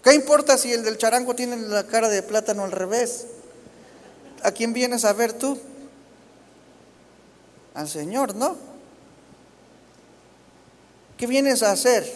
¿Qué 0.03 0.13
importa 0.13 0.57
si 0.57 0.73
el 0.73 0.83
del 0.83 0.97
charango 0.97 1.35
tiene 1.35 1.57
la 1.57 1.85
cara 1.85 2.09
de 2.09 2.23
plátano 2.23 2.63
al 2.63 2.71
revés? 2.71 3.27
¿A 4.43 4.51
quién 4.51 4.73
vienes 4.73 5.05
a 5.05 5.13
ver 5.13 5.33
tú? 5.33 5.59
Al 7.77 7.87
Señor, 7.87 8.35
¿no? 8.35 8.57
¿Qué 11.15 11.27
vienes 11.27 11.61
a 11.61 11.71
hacer? 11.71 12.11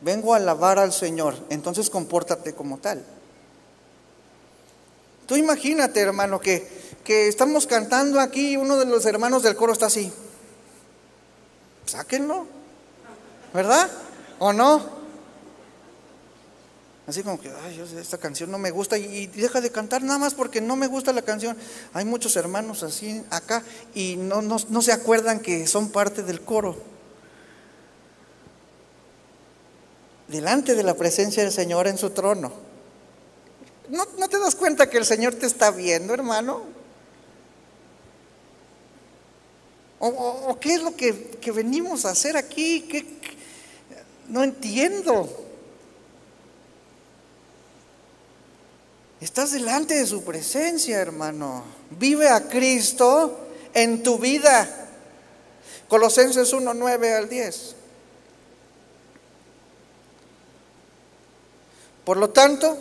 Vengo 0.00 0.34
a 0.34 0.38
alabar 0.38 0.80
al 0.80 0.92
Señor, 0.92 1.36
entonces 1.48 1.88
compórtate 1.88 2.54
como 2.54 2.78
tal. 2.78 3.04
Tú 5.26 5.36
imagínate, 5.36 6.00
hermano, 6.00 6.40
que, 6.40 6.68
que 7.04 7.28
estamos 7.28 7.68
cantando 7.68 8.18
aquí 8.18 8.50
y 8.50 8.56
uno 8.56 8.76
de 8.76 8.86
los 8.86 9.06
hermanos 9.06 9.44
del 9.44 9.54
coro 9.54 9.72
está 9.72 9.86
así. 9.86 10.12
Sáquenlo, 11.86 12.46
¿verdad? 13.54 13.88
¿O 14.40 14.52
no? 14.52 15.03
Así 17.06 17.22
como 17.22 17.38
que, 17.38 17.50
ay, 17.50 17.84
esta 18.00 18.16
canción 18.16 18.50
no 18.50 18.58
me 18.58 18.70
gusta 18.70 18.96
y, 18.96 19.26
deja 19.26 19.60
de 19.60 19.70
cantar 19.70 20.02
nada 20.02 20.18
más 20.18 20.32
porque 20.32 20.62
no 20.62 20.74
me 20.74 20.86
gusta 20.86 21.12
la 21.12 21.20
canción. 21.20 21.56
Hay 21.92 22.06
muchos 22.06 22.34
hermanos 22.36 22.82
así 22.82 23.22
acá 23.28 23.62
y 23.94 24.16
no, 24.16 24.40
no, 24.40 24.82
se 24.82 24.92
acuerdan 24.92 25.40
que 25.40 25.66
son 25.66 25.90
parte 25.90 26.22
del 26.22 26.40
coro. 26.40 26.76
Delante 30.28 30.74
de 30.74 30.82
la 30.82 30.94
presencia 30.94 31.42
del 31.42 31.52
Señor 31.52 31.86
en 31.88 31.98
su 31.98 32.08
trono. 32.10 32.52
¿No, 33.90 34.28
te 34.28 34.38
das 34.38 34.54
cuenta 34.54 34.88
que 34.88 34.96
el 34.96 35.04
Señor 35.04 35.34
te 35.34 35.44
está 35.44 35.70
viendo, 35.70 36.14
hermano? 36.14 36.62
¿O, 39.98 40.58
qué 40.58 40.74
es 40.74 40.82
lo 40.82 40.96
que, 40.96 41.12
venimos 41.54 42.06
a 42.06 42.10
hacer 42.10 42.38
aquí? 42.38 42.88
No 44.28 44.42
entiendo. 44.42 45.43
Estás 49.24 49.52
delante 49.52 49.94
de 49.94 50.06
su 50.06 50.22
presencia, 50.22 50.98
hermano. 50.98 51.64
Vive 51.98 52.28
a 52.28 52.46
Cristo 52.46 53.48
en 53.72 54.02
tu 54.02 54.18
vida. 54.18 54.68
Colosenses 55.88 56.52
1, 56.52 56.74
9 56.74 57.14
al 57.14 57.26
10. 57.30 57.74
Por 62.04 62.18
lo 62.18 62.28
tanto, 62.28 62.76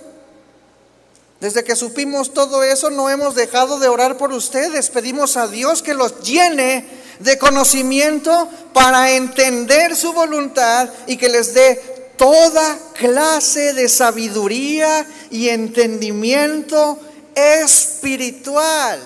desde 1.39 1.63
que 1.63 1.77
supimos 1.77 2.33
todo 2.33 2.61
eso, 2.61 2.89
no 2.89 3.09
hemos 3.09 3.35
dejado 3.35 3.79
de 3.79 3.87
orar 3.87 4.17
por 4.17 4.33
ustedes. 4.33 4.89
Pedimos 4.89 5.37
a 5.37 5.47
Dios 5.47 5.81
que 5.81 5.93
los 5.93 6.23
llene 6.23 6.85
de 7.19 7.37
conocimiento 7.37 8.49
para 8.73 9.11
entender 9.11 9.95
su 9.95 10.11
voluntad 10.11 10.89
y 11.07 11.15
que 11.15 11.29
les 11.29 11.53
dé 11.53 11.92
toda 12.17 12.77
clase 12.93 13.73
de 13.73 13.89
sabiduría 13.89 15.05
y 15.29 15.49
entendimiento 15.49 16.99
espiritual. 17.35 18.99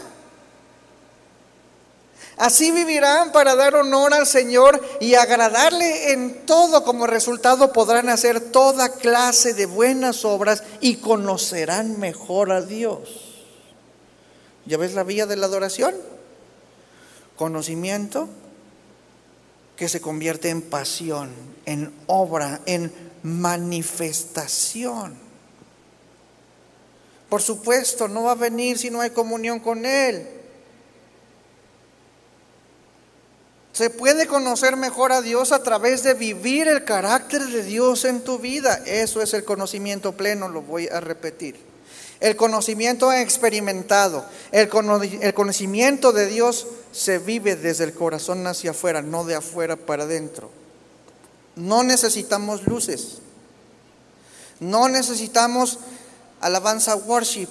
Así 2.38 2.70
vivirán 2.70 3.32
para 3.32 3.56
dar 3.56 3.76
honor 3.76 4.14
al 4.14 4.28
Señor 4.28 4.80
y 5.00 5.16
agradarle 5.16 6.12
en 6.12 6.46
todo. 6.46 6.84
Como 6.84 7.08
resultado 7.08 7.74
podrán 7.74 8.10
hacer 8.10 8.40
toda 8.40 8.94
clase 8.94 9.56
de 9.56 9.66
buenas 9.66 10.24
obras 10.24 10.64
y 10.80 10.98
conocerán 10.98 12.00
mejor 12.00 12.52
a 12.52 12.62
Dios. 12.62 13.44
¿Ya 14.68 14.78
ves 14.78 14.94
la 14.94 15.04
vía 15.04 15.26
de 15.26 15.36
la 15.36 15.48
adoración? 15.48 15.96
Conocimiento 17.36 18.30
que 19.76 19.90
se 19.90 20.00
convierte 20.00 20.50
en 20.50 20.62
pasión, 20.62 21.32
en 21.68 21.94
obra, 22.08 22.62
en 22.66 22.92
manifestación. 23.22 25.14
Por 27.30 27.42
supuesto, 27.42 28.08
no 28.08 28.24
va 28.24 28.32
a 28.32 28.36
venir 28.36 28.80
si 28.80 28.90
no 28.90 29.02
hay 29.02 29.10
comunión 29.10 29.60
con 29.60 29.86
Él. 29.86 30.26
Se 33.74 33.90
puede 33.92 34.26
conocer 34.26 34.78
mejor 34.78 35.12
a 35.12 35.22
Dios 35.22 35.52
a 35.52 35.62
través 35.62 36.02
de 36.04 36.16
vivir 36.16 36.68
el 36.70 36.86
carácter 36.86 37.44
de 37.44 37.62
Dios 37.64 38.06
en 38.06 38.22
tu 38.22 38.40
vida. 38.40 38.82
Eso 38.86 39.22
es 39.22 39.34
el 39.36 39.44
conocimiento 39.44 40.14
pleno, 40.14 40.48
lo 40.48 40.62
voy 40.62 40.88
a 40.88 41.02
repetir. 41.02 41.58
El 42.20 42.36
conocimiento 42.38 43.12
experimentado, 43.14 44.26
el, 44.52 44.70
conocimiento 44.70 46.14
de 46.14 46.26
Dios 46.28 46.66
se 46.92 47.20
vive 47.20 47.56
desde 47.56 47.84
el 47.84 47.94
corazón 47.94 48.48
hacia 48.48 48.72
afuera, 48.72 49.04
no 49.04 49.26
de 49.26 49.36
afuera 49.36 49.76
para 49.76 50.06
adentro. 50.06 50.50
No 51.58 51.84
necesitamos 51.84 52.66
luces. 52.68 53.18
No 54.60 54.88
necesitamos 54.88 55.80
alabanza 56.40 56.96
worship. 56.96 57.50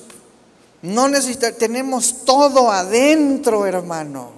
No 0.83 1.09
necesitamos, 1.09 1.59
tenemos 1.59 2.25
todo 2.25 2.71
adentro, 2.71 3.67
hermano. 3.67 4.31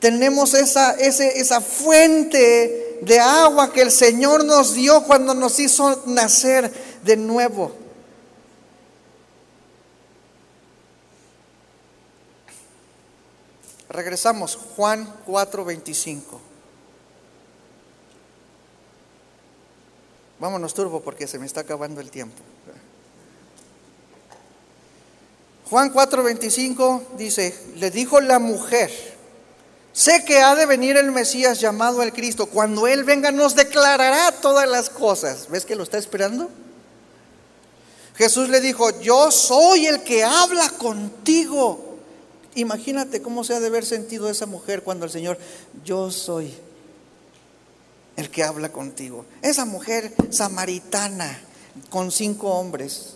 Tenemos 0.00 0.54
esa, 0.54 0.92
esa 0.92 1.60
fuente 1.60 2.98
de 3.02 3.20
agua 3.20 3.72
que 3.72 3.82
el 3.82 3.90
Señor 3.90 4.44
nos 4.44 4.74
dio 4.74 5.02
cuando 5.04 5.34
nos 5.34 5.58
hizo 5.58 6.02
nacer 6.06 6.72
de 7.04 7.16
nuevo. 7.16 7.72
Regresamos, 13.90 14.56
Juan 14.76 15.12
4:25. 15.26 16.47
Vámonos 20.40 20.74
turbo 20.74 21.00
porque 21.00 21.26
se 21.26 21.38
me 21.38 21.46
está 21.46 21.60
acabando 21.62 22.00
el 22.00 22.10
tiempo. 22.10 22.36
Juan 25.68 25.92
4:25 25.92 27.16
dice, 27.16 27.54
le 27.76 27.90
dijo 27.90 28.20
la 28.20 28.38
mujer, 28.38 28.90
sé 29.92 30.24
que 30.24 30.38
ha 30.38 30.54
de 30.54 30.64
venir 30.64 30.96
el 30.96 31.12
Mesías 31.12 31.60
llamado 31.60 32.02
el 32.02 32.12
Cristo, 32.12 32.46
cuando 32.46 32.86
Él 32.86 33.04
venga 33.04 33.32
nos 33.32 33.54
declarará 33.54 34.32
todas 34.40 34.68
las 34.68 34.88
cosas. 34.88 35.48
¿Ves 35.50 35.66
que 35.66 35.76
lo 35.76 35.82
está 35.82 35.98
esperando? 35.98 36.48
Jesús 38.14 38.48
le 38.48 38.60
dijo, 38.60 38.98
yo 39.00 39.30
soy 39.30 39.86
el 39.86 40.02
que 40.02 40.24
habla 40.24 40.70
contigo. 40.70 41.98
Imagínate 42.54 43.22
cómo 43.22 43.44
se 43.44 43.54
ha 43.54 43.60
de 43.60 43.68
haber 43.68 43.84
sentido 43.84 44.28
esa 44.30 44.46
mujer 44.46 44.82
cuando 44.82 45.04
el 45.04 45.10
Señor, 45.10 45.38
yo 45.84 46.10
soy 46.10 46.52
el 48.18 48.30
que 48.30 48.42
habla 48.42 48.72
contigo. 48.72 49.24
Esa 49.42 49.64
mujer 49.64 50.12
samaritana 50.30 51.40
con 51.88 52.10
cinco 52.10 52.48
hombres 52.48 53.14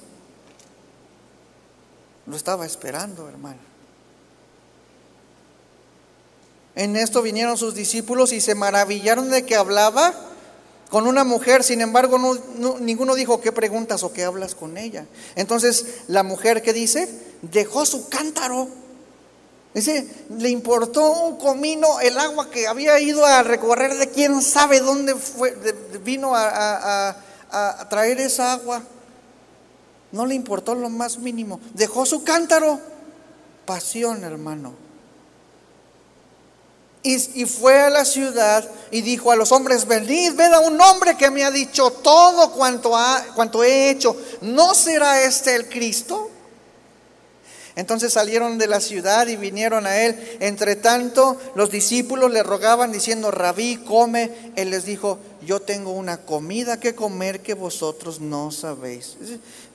lo 2.24 2.36
estaba 2.36 2.64
esperando, 2.64 3.28
hermano. 3.28 3.59
En 6.76 6.94
esto 6.94 7.20
vinieron 7.20 7.59
sus 7.59 7.74
discípulos 7.74 8.32
y 8.32 8.40
se 8.40 8.55
maravillaron 8.55 9.28
de 9.28 9.44
que 9.44 9.57
hablaba 9.57 10.14
con 10.88 11.09
una 11.09 11.24
mujer, 11.24 11.64
sin 11.64 11.80
embargo, 11.80 12.18
ninguno 12.78 13.16
dijo 13.16 13.40
qué 13.40 13.50
preguntas 13.50 14.05
o 14.05 14.12
qué 14.12 14.22
hablas 14.22 14.55
con 14.55 14.78
ella. 14.78 15.07
Entonces, 15.34 16.03
la 16.07 16.22
mujer 16.22 16.62
que 16.62 16.72
dice, 16.72 17.09
dejó 17.42 17.84
su 17.86 18.09
cántaro. 18.09 18.68
Dice, 19.74 20.06
le 20.38 20.50
importó 20.50 21.12
un 21.12 21.38
comino 21.38 21.98
el 22.00 22.18
agua 22.18 22.50
que 22.50 22.66
había 22.66 23.00
ido 23.00 23.24
a 23.24 23.42
recorrer 23.42 23.94
de 23.96 24.10
quién 24.10 24.42
sabe 24.42 24.80
dónde 24.80 25.14
vino 26.04 26.34
a, 26.34 27.16
a 27.50 27.88
traer 27.88 28.20
esa 28.20 28.52
agua. 28.52 28.82
No 30.12 30.26
le 30.26 30.34
importó 30.34 30.74
lo 30.74 30.90
más 30.90 31.18
mínimo. 31.18 31.58
Dejó 31.72 32.04
su 32.04 32.22
cántaro. 32.22 32.78
Pasión, 33.64 34.24
hermano. 34.24 34.74
Y, 37.04 37.46
fue 37.46 37.80
a 37.80 37.90
la 37.90 38.04
ciudad 38.04 38.68
y 38.92 39.00
dijo 39.00 39.32
a 39.32 39.36
los 39.36 39.50
hombres, 39.50 39.88
venid, 39.88 40.34
ved 40.34 40.52
a 40.52 40.60
un 40.60 40.80
hombre 40.80 41.16
que 41.16 41.30
me 41.30 41.42
ha 41.44 41.50
dicho 41.50 41.90
todo 41.90 42.52
cuanto, 42.52 42.96
ha, 42.96 43.24
cuanto 43.34 43.64
he 43.64 43.90
hecho. 43.90 44.16
¿No 44.40 44.72
será 44.72 45.22
este 45.22 45.56
el 45.56 45.68
Cristo? 45.68 46.30
Entonces 47.74 48.12
salieron 48.12 48.58
de 48.58 48.66
la 48.66 48.80
ciudad 48.80 49.26
y 49.26 49.36
vinieron 49.36 49.86
a 49.86 49.96
él. 49.98 50.36
Entre 50.40 50.76
tanto, 50.76 51.38
los 51.54 51.70
discípulos 51.70 52.30
le 52.30 52.42
rogaban 52.42 52.92
diciendo, 52.92 53.30
rabí, 53.30 53.78
come. 53.78 54.52
Él 54.56 54.70
les 54.70 54.84
dijo, 54.84 55.18
yo 55.46 55.60
tengo 55.60 55.92
una 55.92 56.18
comida 56.18 56.78
que 56.78 56.94
comer 56.94 57.40
que 57.40 57.54
vosotros 57.54 58.20
no 58.20 58.50
sabéis. 58.50 59.16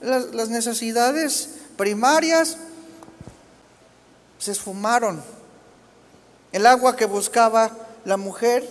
Las, 0.02 0.50
necesidades 0.50 1.50
primarias 1.76 2.58
se 4.40 4.52
esfumaron 4.52 5.22
el 6.52 6.66
agua 6.66 6.96
que 6.96 7.06
buscaba 7.06 7.72
la 8.06 8.18
mujer 8.18 8.64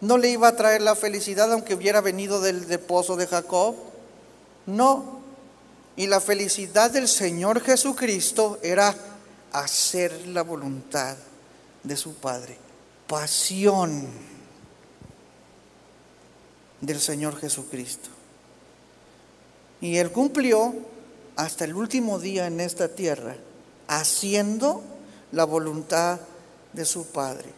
no 0.00 0.18
le 0.18 0.30
iba 0.30 0.48
a 0.48 0.56
traer 0.56 0.82
la 0.82 0.96
felicidad 0.96 1.52
aunque 1.52 1.74
hubiera 1.74 2.00
venido 2.00 2.40
del, 2.40 2.66
pozo 2.80 3.14
de 3.14 3.28
Jacob. 3.28 3.76
No. 4.66 5.21
Y 5.96 6.06
la 6.06 6.20
felicidad 6.20 6.90
del 6.90 7.08
Señor 7.08 7.60
Jesucristo 7.60 8.58
era 8.62 8.94
hacer 9.52 10.26
la 10.28 10.42
voluntad 10.42 11.16
de 11.82 11.96
su 11.96 12.14
Padre. 12.14 12.56
Pasión 13.06 14.08
del 16.80 17.00
Señor 17.00 17.38
Jesucristo. 17.38 18.08
Y 19.80 19.96
Él 19.96 20.10
cumplió 20.10 20.74
hasta 21.36 21.64
el 21.64 21.74
último 21.74 22.18
día 22.18 22.46
en 22.46 22.60
esta 22.60 22.88
tierra, 22.88 23.36
haciendo 23.88 24.82
la 25.32 25.44
voluntad 25.44 26.20
de 26.72 26.84
su 26.84 27.06
Padre. 27.06 27.50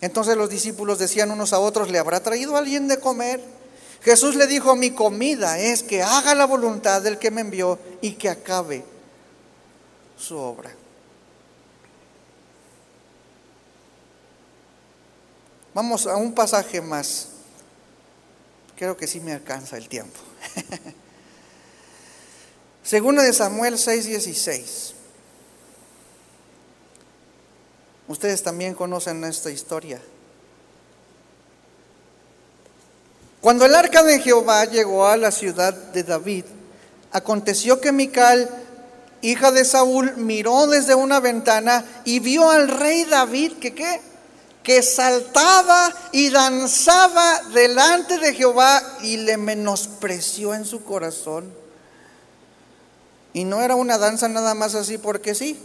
Entonces 0.00 0.36
los 0.36 0.50
discípulos 0.50 0.98
decían 0.98 1.30
unos 1.30 1.52
a 1.52 1.58
otros, 1.58 1.90
¿le 1.90 1.98
habrá 1.98 2.20
traído 2.20 2.56
alguien 2.56 2.88
de 2.88 3.00
comer? 3.00 3.42
Jesús 4.02 4.36
le 4.36 4.46
dijo, 4.46 4.76
mi 4.76 4.90
comida 4.90 5.58
es 5.58 5.82
que 5.82 6.02
haga 6.02 6.34
la 6.34 6.46
voluntad 6.46 7.02
del 7.02 7.18
que 7.18 7.30
me 7.30 7.40
envió 7.40 7.78
y 8.00 8.12
que 8.12 8.28
acabe 8.28 8.84
su 10.16 10.36
obra. 10.36 10.70
Vamos 15.74 16.06
a 16.06 16.16
un 16.16 16.32
pasaje 16.32 16.80
más. 16.80 17.28
Creo 18.76 18.96
que 18.96 19.06
sí 19.06 19.20
me 19.20 19.32
alcanza 19.32 19.76
el 19.76 19.88
tiempo. 19.88 20.18
Segundo 22.82 23.20
de 23.20 23.32
Samuel 23.32 23.74
6:16. 23.74 24.94
Ustedes 28.08 28.42
también 28.42 28.74
conocen 28.74 29.24
esta 29.24 29.50
historia. 29.50 30.00
Cuando 33.46 33.64
el 33.64 33.76
arca 33.76 34.02
de 34.02 34.18
Jehová 34.18 34.64
llegó 34.64 35.06
a 35.06 35.16
la 35.16 35.30
ciudad 35.30 35.72
de 35.72 36.02
David, 36.02 36.46
aconteció 37.12 37.80
que 37.80 37.92
Mical, 37.92 38.50
hija 39.22 39.52
de 39.52 39.64
Saúl, 39.64 40.16
miró 40.16 40.66
desde 40.66 40.96
una 40.96 41.20
ventana 41.20 41.84
y 42.04 42.18
vio 42.18 42.50
al 42.50 42.66
rey 42.66 43.04
David 43.04 43.52
que 43.60 43.72
qué? 43.72 44.00
Que 44.64 44.82
saltaba 44.82 45.94
y 46.10 46.30
danzaba 46.30 47.40
delante 47.54 48.18
de 48.18 48.34
Jehová 48.34 48.82
y 49.02 49.18
le 49.18 49.36
menospreció 49.36 50.52
en 50.52 50.64
su 50.64 50.82
corazón. 50.82 51.54
Y 53.32 53.44
no 53.44 53.62
era 53.62 53.76
una 53.76 53.96
danza 53.96 54.28
nada 54.28 54.54
más 54.54 54.74
así 54.74 54.98
porque 54.98 55.36
sí. 55.36 55.56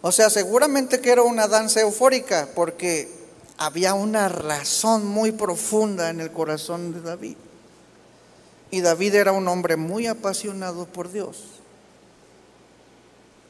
O 0.00 0.10
sea, 0.10 0.30
seguramente 0.30 1.02
que 1.02 1.10
era 1.10 1.20
una 1.20 1.48
danza 1.48 1.82
eufórica 1.82 2.48
porque 2.54 3.14
había 3.58 3.94
una 3.94 4.28
razón 4.28 5.06
muy 5.06 5.32
profunda 5.32 6.10
en 6.10 6.20
el 6.20 6.32
corazón 6.32 6.92
de 6.92 7.00
David. 7.00 7.36
Y 8.70 8.80
David 8.80 9.14
era 9.14 9.32
un 9.32 9.48
hombre 9.48 9.76
muy 9.76 10.06
apasionado 10.06 10.86
por 10.86 11.10
Dios. 11.10 11.44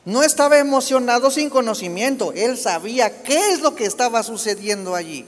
No 0.05 0.23
estaba 0.23 0.59
emocionado 0.59 1.31
sin 1.31 1.51
conocimiento, 1.51 2.33
él 2.33 2.57
sabía 2.57 3.23
qué 3.25 3.53
es 3.53 3.61
lo 3.61 3.75
que 3.75 3.87
estaba 3.87 4.23
sucediendo 4.23 4.95
allí. 4.95 5.27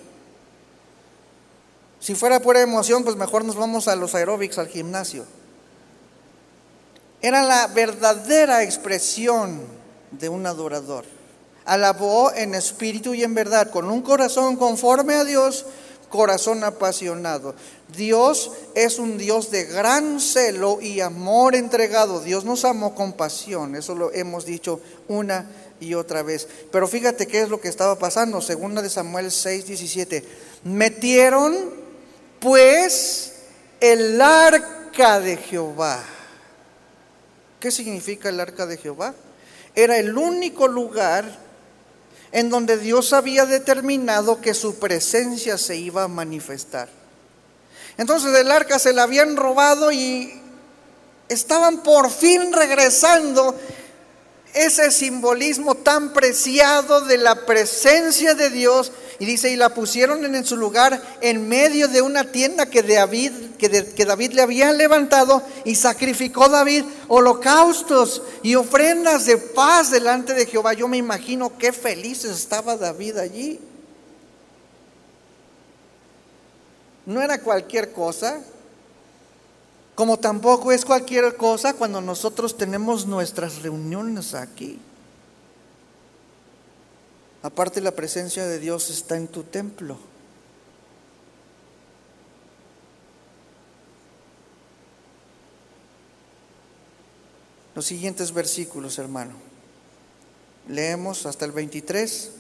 Si 1.98 2.14
fuera 2.14 2.40
pura 2.40 2.60
emoción, 2.60 3.02
pues 3.02 3.16
mejor 3.16 3.44
nos 3.44 3.56
vamos 3.56 3.88
a 3.88 3.96
los 3.96 4.14
aeróbics, 4.14 4.58
al 4.58 4.68
gimnasio. 4.68 5.26
Era 7.20 7.42
la 7.42 7.66
verdadera 7.66 8.62
expresión 8.62 9.62
de 10.12 10.28
un 10.28 10.46
adorador. 10.46 11.17
Alabó 11.68 12.32
en 12.32 12.54
espíritu 12.54 13.12
y 13.12 13.22
en 13.22 13.34
verdad, 13.34 13.70
con 13.70 13.90
un 13.90 14.00
corazón 14.00 14.56
conforme 14.56 15.16
a 15.16 15.24
Dios, 15.24 15.66
corazón 16.08 16.64
apasionado. 16.64 17.54
Dios 17.94 18.52
es 18.74 18.98
un 18.98 19.18
Dios 19.18 19.50
de 19.50 19.64
gran 19.64 20.18
celo 20.18 20.80
y 20.80 21.00
amor 21.00 21.54
entregado. 21.54 22.22
Dios 22.22 22.46
nos 22.46 22.64
amó 22.64 22.94
con 22.94 23.12
pasión, 23.12 23.76
eso 23.76 23.94
lo 23.94 24.10
hemos 24.14 24.46
dicho 24.46 24.80
una 25.08 25.46
y 25.78 25.92
otra 25.92 26.22
vez. 26.22 26.48
Pero 26.72 26.88
fíjate 26.88 27.26
qué 27.26 27.42
es 27.42 27.50
lo 27.50 27.60
que 27.60 27.68
estaba 27.68 27.98
pasando, 27.98 28.40
segunda 28.40 28.80
de 28.80 28.88
Samuel 28.88 29.30
6, 29.30 29.66
17. 29.66 30.24
Metieron 30.64 31.74
pues 32.40 33.34
el 33.80 34.18
arca 34.22 35.20
de 35.20 35.36
Jehová. 35.36 36.02
¿Qué 37.60 37.70
significa 37.70 38.30
el 38.30 38.40
arca 38.40 38.64
de 38.64 38.78
Jehová? 38.78 39.14
Era 39.74 39.98
el 39.98 40.16
único 40.16 40.66
lugar 40.66 41.47
en 42.32 42.50
donde 42.50 42.78
Dios 42.78 43.12
había 43.12 43.46
determinado 43.46 44.40
que 44.40 44.54
su 44.54 44.78
presencia 44.78 45.58
se 45.58 45.76
iba 45.76 46.04
a 46.04 46.08
manifestar. 46.08 46.88
Entonces 47.96 48.34
el 48.34 48.50
arca 48.50 48.78
se 48.78 48.92
la 48.92 49.04
habían 49.04 49.36
robado 49.36 49.90
y 49.90 50.40
estaban 51.28 51.82
por 51.82 52.10
fin 52.10 52.52
regresando 52.52 53.54
ese 54.54 54.90
simbolismo 54.90 55.74
tan 55.74 56.12
preciado 56.12 57.02
de 57.02 57.18
la 57.18 57.46
presencia 57.46 58.34
de 58.34 58.50
Dios. 58.50 58.92
Y 59.20 59.24
dice, 59.24 59.50
y 59.50 59.56
la 59.56 59.74
pusieron 59.74 60.24
en 60.24 60.44
su 60.44 60.56
lugar 60.56 61.02
en 61.20 61.48
medio 61.48 61.88
de 61.88 62.02
una 62.02 62.24
tienda 62.30 62.66
que 62.66 62.84
David, 62.84 63.32
que, 63.58 63.68
que 63.68 64.04
David 64.04 64.32
le 64.32 64.42
había 64.42 64.72
levantado 64.72 65.42
y 65.64 65.74
sacrificó 65.74 66.48
David 66.48 66.84
holocaustos 67.08 68.22
y 68.44 68.54
ofrendas 68.54 69.26
de 69.26 69.36
paz 69.38 69.90
delante 69.90 70.34
de 70.34 70.46
Jehová. 70.46 70.72
Yo 70.74 70.86
me 70.86 70.98
imagino 70.98 71.58
qué 71.58 71.72
feliz 71.72 72.24
estaba 72.24 72.76
David 72.76 73.16
allí. 73.16 73.60
No 77.04 77.20
era 77.20 77.40
cualquier 77.40 77.90
cosa, 77.92 78.40
como 79.96 80.18
tampoco 80.18 80.70
es 80.70 80.84
cualquier 80.84 81.36
cosa 81.36 81.72
cuando 81.72 82.00
nosotros 82.00 82.56
tenemos 82.56 83.06
nuestras 83.06 83.62
reuniones 83.62 84.34
aquí. 84.34 84.78
Aparte 87.43 87.80
la 87.80 87.93
presencia 87.93 88.47
de 88.47 88.59
Dios 88.59 88.91
está 88.91 89.16
en 89.16 89.28
tu 89.28 89.45
templo. 89.45 89.97
Los 97.74 97.86
siguientes 97.86 98.32
versículos, 98.32 98.99
hermano. 98.99 99.34
Leemos 100.68 101.26
hasta 101.26 101.45
el 101.45 101.53
23 101.53 102.30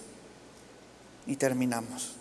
y 1.28 1.36
terminamos. 1.36 2.16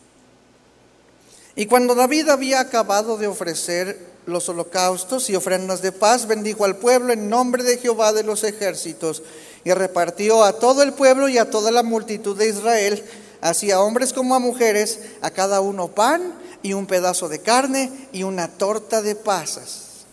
Y 1.56 1.66
cuando 1.66 1.96
David 1.96 2.30
había 2.30 2.60
acabado 2.60 3.18
de 3.18 3.26
ofrecer 3.26 4.00
los 4.28 4.48
holocaustos 4.50 5.32
y 5.32 5.36
ofrendas 5.36 5.82
de 5.82 5.92
paz, 5.92 6.28
bendijo 6.28 6.64
al 6.64 6.78
pueblo 6.78 7.12
en 7.12 7.28
nombre 7.28 7.64
de 7.64 7.80
Jehová 7.80 8.14
de 8.14 8.22
los 8.22 8.44
ejércitos 8.44 9.24
y 9.68 9.74
repartió 9.74 10.45
a 10.45 10.53
todo 10.53 10.82
el 10.82 10.93
pueblo 10.93 11.28
y 11.28 11.38
a 11.38 11.49
toda 11.49 11.72
la 11.72 11.84
multitud 11.84 12.38
de 12.38 12.47
Israel, 12.47 13.03
así 13.41 13.70
a 13.70 13.82
hombres 13.82 14.13
como 14.13 14.34
a 14.34 14.39
mujeres, 14.39 15.01
a 15.20 15.30
cada 15.30 15.59
uno 15.59 15.89
pan 15.89 16.34
y 16.63 16.72
un 16.72 16.86
pedazo 16.86 17.28
de 17.28 17.39
carne 17.39 17.91
y 18.13 18.24
una 18.24 18.47
torta 18.47 19.01
de 19.01 19.15
pasas. 19.15 20.05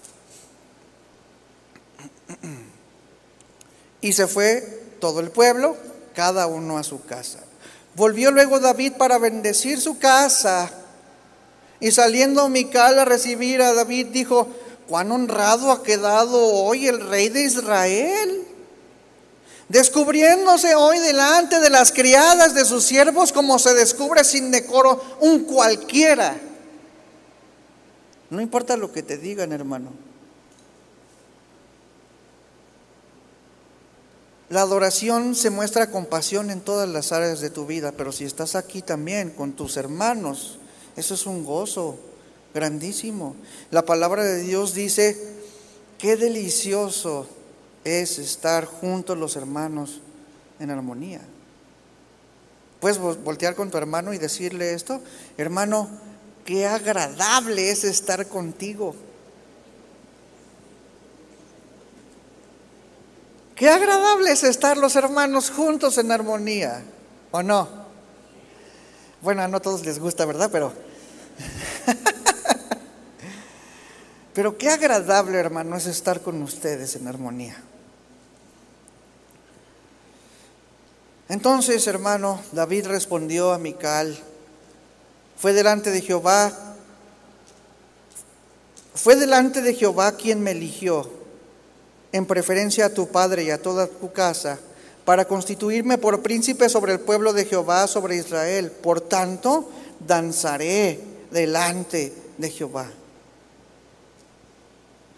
Y 4.00 4.12
se 4.12 4.26
fue 4.26 4.82
todo 4.98 5.20
el 5.20 5.30
pueblo, 5.30 5.76
cada 6.16 6.48
uno 6.48 6.76
a 6.76 6.82
su 6.82 7.05
casa. 7.05 7.38
Volvió 7.94 8.32
luego 8.32 8.59
David 8.59 8.94
para 8.98 9.18
bendecir 9.18 9.80
su 9.80 10.00
casa 10.00 10.68
Y 11.78 11.92
saliendo 11.92 12.48
Mical 12.48 12.98
a 12.98 13.05
recibir 13.05 13.62
a 13.62 13.72
David, 13.72 14.09
dijo, 14.09 14.48
cuán 14.88 15.12
honrado 15.12 15.70
ha 15.70 15.84
quedado 15.84 16.44
hoy 16.44 16.88
el 16.88 17.09
rey 17.09 17.28
de 17.28 17.42
Israel, 17.42 18.43
descubriéndose 19.69 20.75
hoy 20.75 20.99
delante 20.99 21.61
de 21.61 21.71
las 21.71 21.93
criadas 21.93 22.55
de 22.55 22.65
sus 22.65 22.85
siervos 22.85 23.33
como 23.33 23.59
se 23.59 23.75
descubre 23.75 24.25
sin 24.25 24.51
decoro 24.51 25.03
un 25.21 25.45
cualquiera. 25.45 26.37
No 28.31 28.41
importa 28.41 28.77
lo 28.77 28.93
que 28.93 29.03
te 29.03 29.17
digan, 29.17 29.53
hermano. 29.53 29.91
La 34.51 34.61
adoración 34.61 35.35
se 35.35 35.51
muestra 35.51 35.91
con 35.91 36.07
pasión 36.07 36.51
en 36.51 36.61
todas 36.61 36.89
las 36.89 37.12
áreas 37.12 37.41
de 37.41 37.51
tu 37.51 37.67
vida, 37.67 37.93
pero 37.93 38.12
si 38.12 38.25
estás 38.25 38.55
aquí 38.55 38.83
también 38.83 39.31
con 39.31 39.53
tus 39.53 39.77
hermanos, 39.77 40.59
eso 40.97 41.15
es 41.15 41.27
un 41.27 41.45
gozo 41.45 41.99
grandísimo. 42.53 43.35
La 43.71 43.85
palabra 43.85 44.23
de 44.23 44.43
Dios 44.43 44.75
dice, 44.75 45.19
qué 45.99 46.17
delicioso 46.17 47.27
es 47.85 48.18
estar 48.18 48.64
juntos 48.64 49.16
los 49.16 49.37
hermanos 49.37 50.01
en 50.59 50.70
armonía. 50.70 51.20
Puedes 52.80 52.99
voltear 52.99 53.55
con 53.55 53.70
tu 53.70 53.78
hermano 53.78 54.12
y 54.12 54.18
decirle 54.18 54.74
esto, 54.74 55.01
hermano, 55.39 55.89
qué 56.45 56.66
agradable 56.66 57.70
es 57.70 57.85
estar 57.85 58.26
contigo. 58.26 58.95
Qué 63.55 63.70
agradable 63.70 64.32
es 64.32 64.43
estar 64.43 64.76
los 64.76 64.97
hermanos 64.97 65.51
juntos 65.51 65.97
en 65.99 66.11
armonía, 66.11 66.82
¿o 67.30 67.43
no? 67.43 67.68
Bueno, 69.22 69.43
a 69.43 69.49
no 69.49 69.61
todos 69.61 69.87
les 69.87 69.99
gusta, 69.99 70.26
¿verdad? 70.26 70.51
Pero... 70.51 70.72
Pero 74.35 74.59
qué 74.59 74.68
agradable, 74.68 75.39
hermano, 75.39 75.76
es 75.76 75.87
estar 75.87 76.20
con 76.20 76.43
ustedes 76.43 76.97
en 76.97 77.07
armonía. 77.07 77.57
Entonces, 81.29 81.87
hermano, 81.87 82.41
David 82.53 82.87
respondió 82.87 83.53
a 83.53 83.59
Mical, 83.59 84.18
fue 85.37 85.53
delante 85.53 85.91
de 85.91 86.01
Jehová, 86.01 86.53
fue 88.95 89.16
delante 89.16 89.62
de 89.62 89.75
Jehová 89.75 90.12
quien 90.12 90.43
me 90.43 90.53
eligió 90.53 91.11
en 92.12 92.27
preferencia 92.27 92.87
a 92.87 92.95
tu 92.95 93.09
padre 93.09 93.43
y 93.43 93.51
a 93.51 93.61
toda 93.61 93.87
tu 93.87 94.12
casa, 94.12 94.59
para 95.05 95.27
constituirme 95.27 95.99
por 95.99 96.22
príncipe 96.22 96.68
sobre 96.68 96.93
el 96.93 97.01
pueblo 97.01 97.33
de 97.33 97.45
Jehová, 97.45 97.87
sobre 97.87 98.16
Israel. 98.16 98.70
Por 98.70 99.01
tanto, 99.01 99.68
danzaré 99.99 101.01
delante 101.31 102.12
de 102.39 102.51
Jehová. 102.51 102.91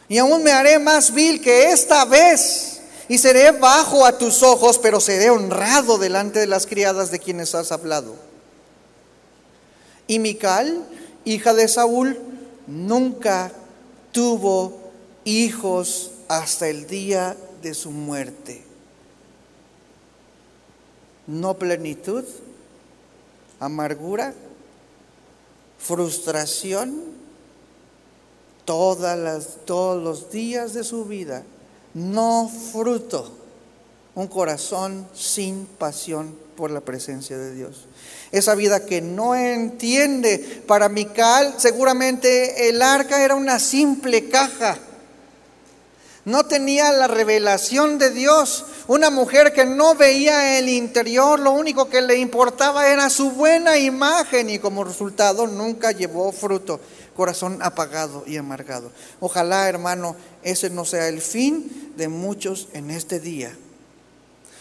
Y 0.09 0.19
aún 0.19 0.43
me 0.43 0.53
haré 0.53 0.79
más 0.79 1.13
vil 1.13 1.41
que 1.41 1.71
esta 1.71 2.05
vez, 2.05 2.76
y 3.09 3.19
seré 3.19 3.53
bajo 3.53 4.05
a 4.05 4.19
tus 4.19 4.43
ojos, 4.43 4.79
pero 4.79 5.01
seré 5.01 5.31
honrado 5.31 5.99
delante 5.99 6.41
de 6.41 6.47
las 6.47 6.67
criadas 6.67 7.11
de 7.11 7.19
quienes 7.19 7.55
has 7.55 7.73
hablado. 7.73 8.15
Y 10.07 10.19
Mical, 10.19 10.85
hija 11.25 11.55
de 11.55 11.69
Saúl, 11.69 12.19
nunca 12.67 13.53
tuvo 14.13 14.81
hijos 15.25 16.11
hasta 16.29 16.69
el 16.69 16.87
día 16.87 17.37
de 17.63 17.75
su 17.75 17.91
muerte. 17.91 18.65
No 21.27 21.55
plenitud, 21.55 22.25
amargura, 23.59 24.35
frustración, 25.79 27.03
todas 28.65 29.19
las, 29.19 29.65
todos 29.65 30.03
los 30.03 30.31
días 30.31 30.75
de 30.75 30.85
su 30.85 31.05
vida, 31.05 31.45
no 31.95 32.51
fruto, 32.73 33.33
un 34.15 34.27
corazón 34.29 35.07
sin 35.15 35.67
pasión 35.67 36.35
por 36.57 36.71
la 36.71 36.81
presencia 36.81 37.37
de 37.39 37.55
Dios. 37.55 37.87
Esa 38.33 38.55
vida 38.55 38.85
que 38.85 39.01
no 39.01 39.35
entiende, 39.35 40.63
para 40.67 40.89
Mical 40.89 41.55
seguramente 41.59 42.69
el 42.69 42.83
arca 42.83 43.23
era 43.25 43.35
una 43.35 43.59
simple 43.59 44.29
caja 44.29 44.79
no 46.27 46.45
tenía 46.45 46.91
la 46.91 47.07
revelación 47.07 47.99
de 47.99 48.11
Dios. 48.11 48.65
Una 48.89 49.11
mujer 49.11 49.53
que 49.53 49.65
no 49.65 49.95
veía 49.95 50.59
el 50.59 50.69
interior, 50.69 51.39
lo 51.39 51.53
único 51.53 51.89
que 51.89 52.03
le 52.03 52.19
importaba 52.19 52.89
era 52.89 53.09
su 53.11 53.31
buena 53.31 53.79
imagen 53.79 54.51
y 54.51 54.59
como 54.59 54.83
resultado 54.83 55.47
nunca 55.47 55.93
llevó 55.93 56.33
fruto. 56.33 56.81
Corazón 57.17 57.59
apagado 57.63 58.25
y 58.27 58.37
amargado. 58.37 58.93
Ojalá, 59.21 59.69
hermano, 59.69 60.17
ese 60.43 60.71
no 60.71 60.85
sea 60.85 61.09
el 61.09 61.21
fin 61.21 61.93
de 61.97 62.09
muchos 62.09 62.69
en 62.73 62.91
este 62.91 63.19
día, 63.19 63.57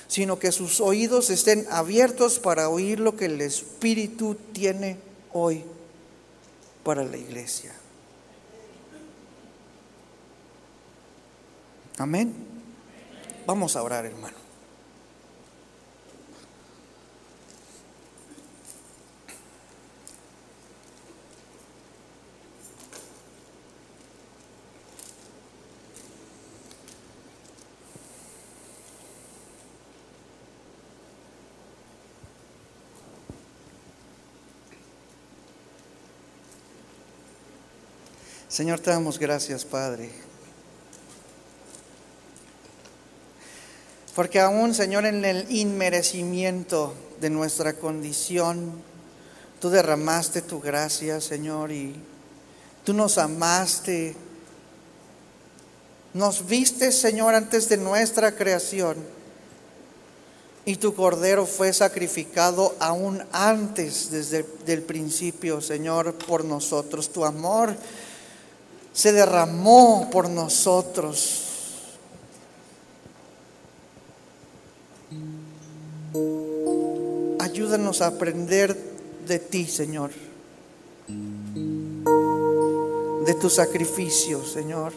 sino 0.07 0.39
que 0.39 0.51
sus 0.51 0.79
oídos 0.79 1.29
estén 1.29 1.67
abiertos 1.69 2.39
para 2.39 2.69
oír 2.69 2.99
lo 2.99 3.15
que 3.15 3.25
el 3.25 3.41
Espíritu 3.41 4.35
tiene 4.53 4.97
hoy 5.33 5.63
para 6.83 7.03
la 7.03 7.17
iglesia. 7.17 7.73
Amén. 11.97 12.33
Vamos 13.45 13.75
a 13.75 13.83
orar, 13.83 14.05
hermano. 14.05 14.44
Señor, 38.55 38.79
te 38.79 38.89
damos 38.89 39.19
gracias, 39.19 39.65
Padre 39.65 40.09
Porque 44.15 44.39
aún, 44.39 44.73
Señor, 44.73 45.05
en 45.05 45.25
el 45.25 45.45
inmerecimiento 45.51 46.93
de 47.19 47.29
nuestra 47.29 47.73
condición, 47.73 48.71
tú 49.59 49.69
derramaste 49.69 50.41
tu 50.41 50.61
gracia, 50.61 51.19
Señor, 51.19 51.73
y 51.73 51.97
tú 52.85 52.93
nos 52.93 53.17
amaste. 53.17 54.15
Nos 56.13 56.47
viste, 56.47 56.93
Señor, 56.93 57.35
antes 57.35 57.67
de 57.67 57.75
nuestra 57.75 58.37
creación. 58.37 58.95
Y 60.63 60.77
tu 60.77 60.95
cordero 60.95 61.45
fue 61.45 61.73
sacrificado 61.73 62.73
aún 62.79 63.21
antes, 63.33 64.11
desde 64.11 64.45
el 64.67 64.81
principio, 64.81 65.59
Señor, 65.59 66.13
por 66.13 66.45
nosotros. 66.45 67.11
Tu 67.11 67.25
amor 67.25 67.75
se 68.95 69.11
derramó 69.11 70.09
por 70.09 70.29
nosotros. 70.29 71.41
Ayúdanos 77.39 78.01
a 78.01 78.07
aprender 78.07 78.75
de 79.27 79.39
ti, 79.39 79.65
Señor. 79.65 80.11
De 83.25 83.33
tu 83.33 83.49
sacrificio, 83.49 84.45
Señor. 84.45 84.93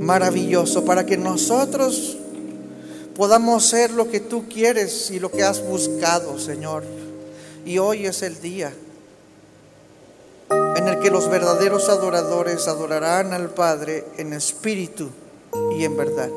Maravilloso, 0.00 0.84
para 0.84 1.06
que 1.06 1.16
nosotros 1.16 2.18
podamos 3.14 3.64
ser 3.64 3.92
lo 3.92 4.10
que 4.10 4.18
tú 4.18 4.48
quieres 4.48 5.12
y 5.12 5.20
lo 5.20 5.30
que 5.30 5.44
has 5.44 5.64
buscado, 5.64 6.36
Señor. 6.40 6.82
Y 7.64 7.78
hoy 7.78 8.06
es 8.06 8.22
el 8.22 8.40
día 8.40 8.72
que 11.02 11.10
los 11.10 11.30
verdaderos 11.30 11.88
adoradores 11.88 12.68
adorarán 12.68 13.32
al 13.32 13.50
Padre 13.50 14.04
en 14.18 14.32
espíritu 14.32 15.08
y 15.78 15.84
en 15.84 15.96
verdad, 15.96 16.30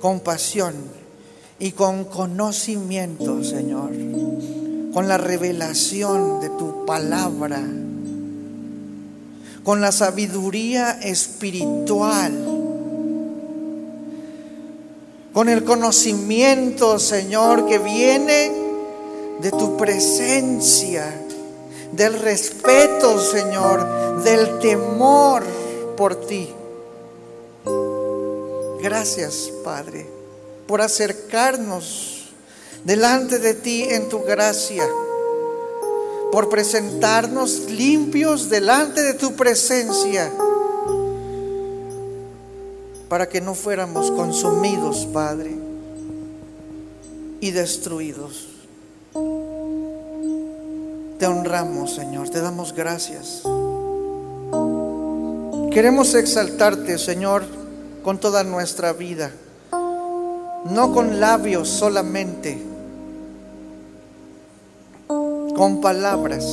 con 0.00 0.20
pasión 0.20 0.74
y 1.58 1.72
con 1.72 2.04
conocimiento, 2.04 3.42
Señor, 3.44 3.90
con 4.92 5.08
la 5.08 5.18
revelación 5.18 6.40
de 6.40 6.48
tu 6.50 6.86
palabra, 6.86 7.62
con 9.62 9.80
la 9.80 9.92
sabiduría 9.92 10.92
espiritual, 10.92 12.32
con 15.32 15.48
el 15.50 15.64
conocimiento, 15.64 16.98
Señor, 16.98 17.66
que 17.66 17.78
viene 17.78 18.52
de 19.40 19.50
tu 19.50 19.76
presencia, 19.76 21.25
del 21.96 22.18
respeto, 22.20 23.18
Señor, 23.20 24.22
del 24.22 24.58
temor 24.58 25.42
por 25.96 26.14
ti. 26.26 26.52
Gracias, 28.80 29.50
Padre 29.64 30.16
por 30.66 30.80
acercarnos 30.80 32.24
delante 32.84 33.38
de 33.38 33.54
ti 33.54 33.84
en 33.84 34.08
tu 34.08 34.22
gracia, 34.22 34.86
por 36.32 36.48
presentarnos 36.48 37.70
limpios 37.70 38.50
delante 38.50 39.02
de 39.02 39.14
tu 39.14 39.34
presencia 39.34 40.30
para 43.08 43.28
que 43.28 43.40
no 43.40 43.54
fuéramos 43.54 44.10
consumidos, 44.10 45.06
Padre, 45.12 45.54
y 47.40 47.52
destruidos. 47.52 48.48
Te 51.18 51.26
honramos, 51.26 51.94
Señor, 51.94 52.28
te 52.28 52.42
damos 52.42 52.74
gracias. 52.74 53.42
Queremos 55.70 56.14
exaltarte, 56.14 56.98
Señor, 56.98 57.42
con 58.02 58.18
toda 58.18 58.44
nuestra 58.44 58.92
vida, 58.92 59.30
no 60.70 60.92
con 60.92 61.18
labios 61.18 61.68
solamente, 61.68 62.62
con 65.08 65.80
palabras, 65.80 66.44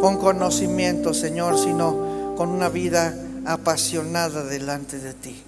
con 0.00 0.18
conocimiento, 0.18 1.14
Señor, 1.14 1.56
sino 1.56 2.34
con 2.36 2.48
una 2.48 2.68
vida 2.68 3.14
apasionada 3.46 4.42
delante 4.42 4.98
de 4.98 5.14
ti. 5.14 5.42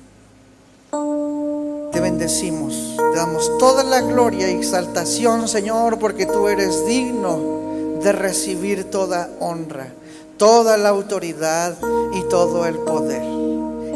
Te 1.90 2.00
bendecimos, 2.00 2.94
te 2.96 3.18
damos 3.18 3.58
toda 3.58 3.82
la 3.82 4.02
gloria 4.02 4.48
y 4.50 4.54
exaltación, 4.54 5.48
Señor, 5.48 5.98
porque 5.98 6.26
tú 6.26 6.46
eres 6.46 6.86
digno 6.86 7.61
de 8.02 8.12
recibir 8.12 8.90
toda 8.90 9.30
honra, 9.40 9.92
toda 10.36 10.76
la 10.76 10.90
autoridad 10.90 11.76
y 12.12 12.22
todo 12.28 12.66
el 12.66 12.76
poder. 12.78 13.22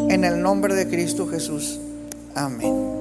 En 0.08 0.24
el 0.24 0.40
nombre 0.40 0.74
de 0.74 0.88
Cristo 0.88 1.26
Jesús. 1.26 1.80
Amén. 2.34 2.95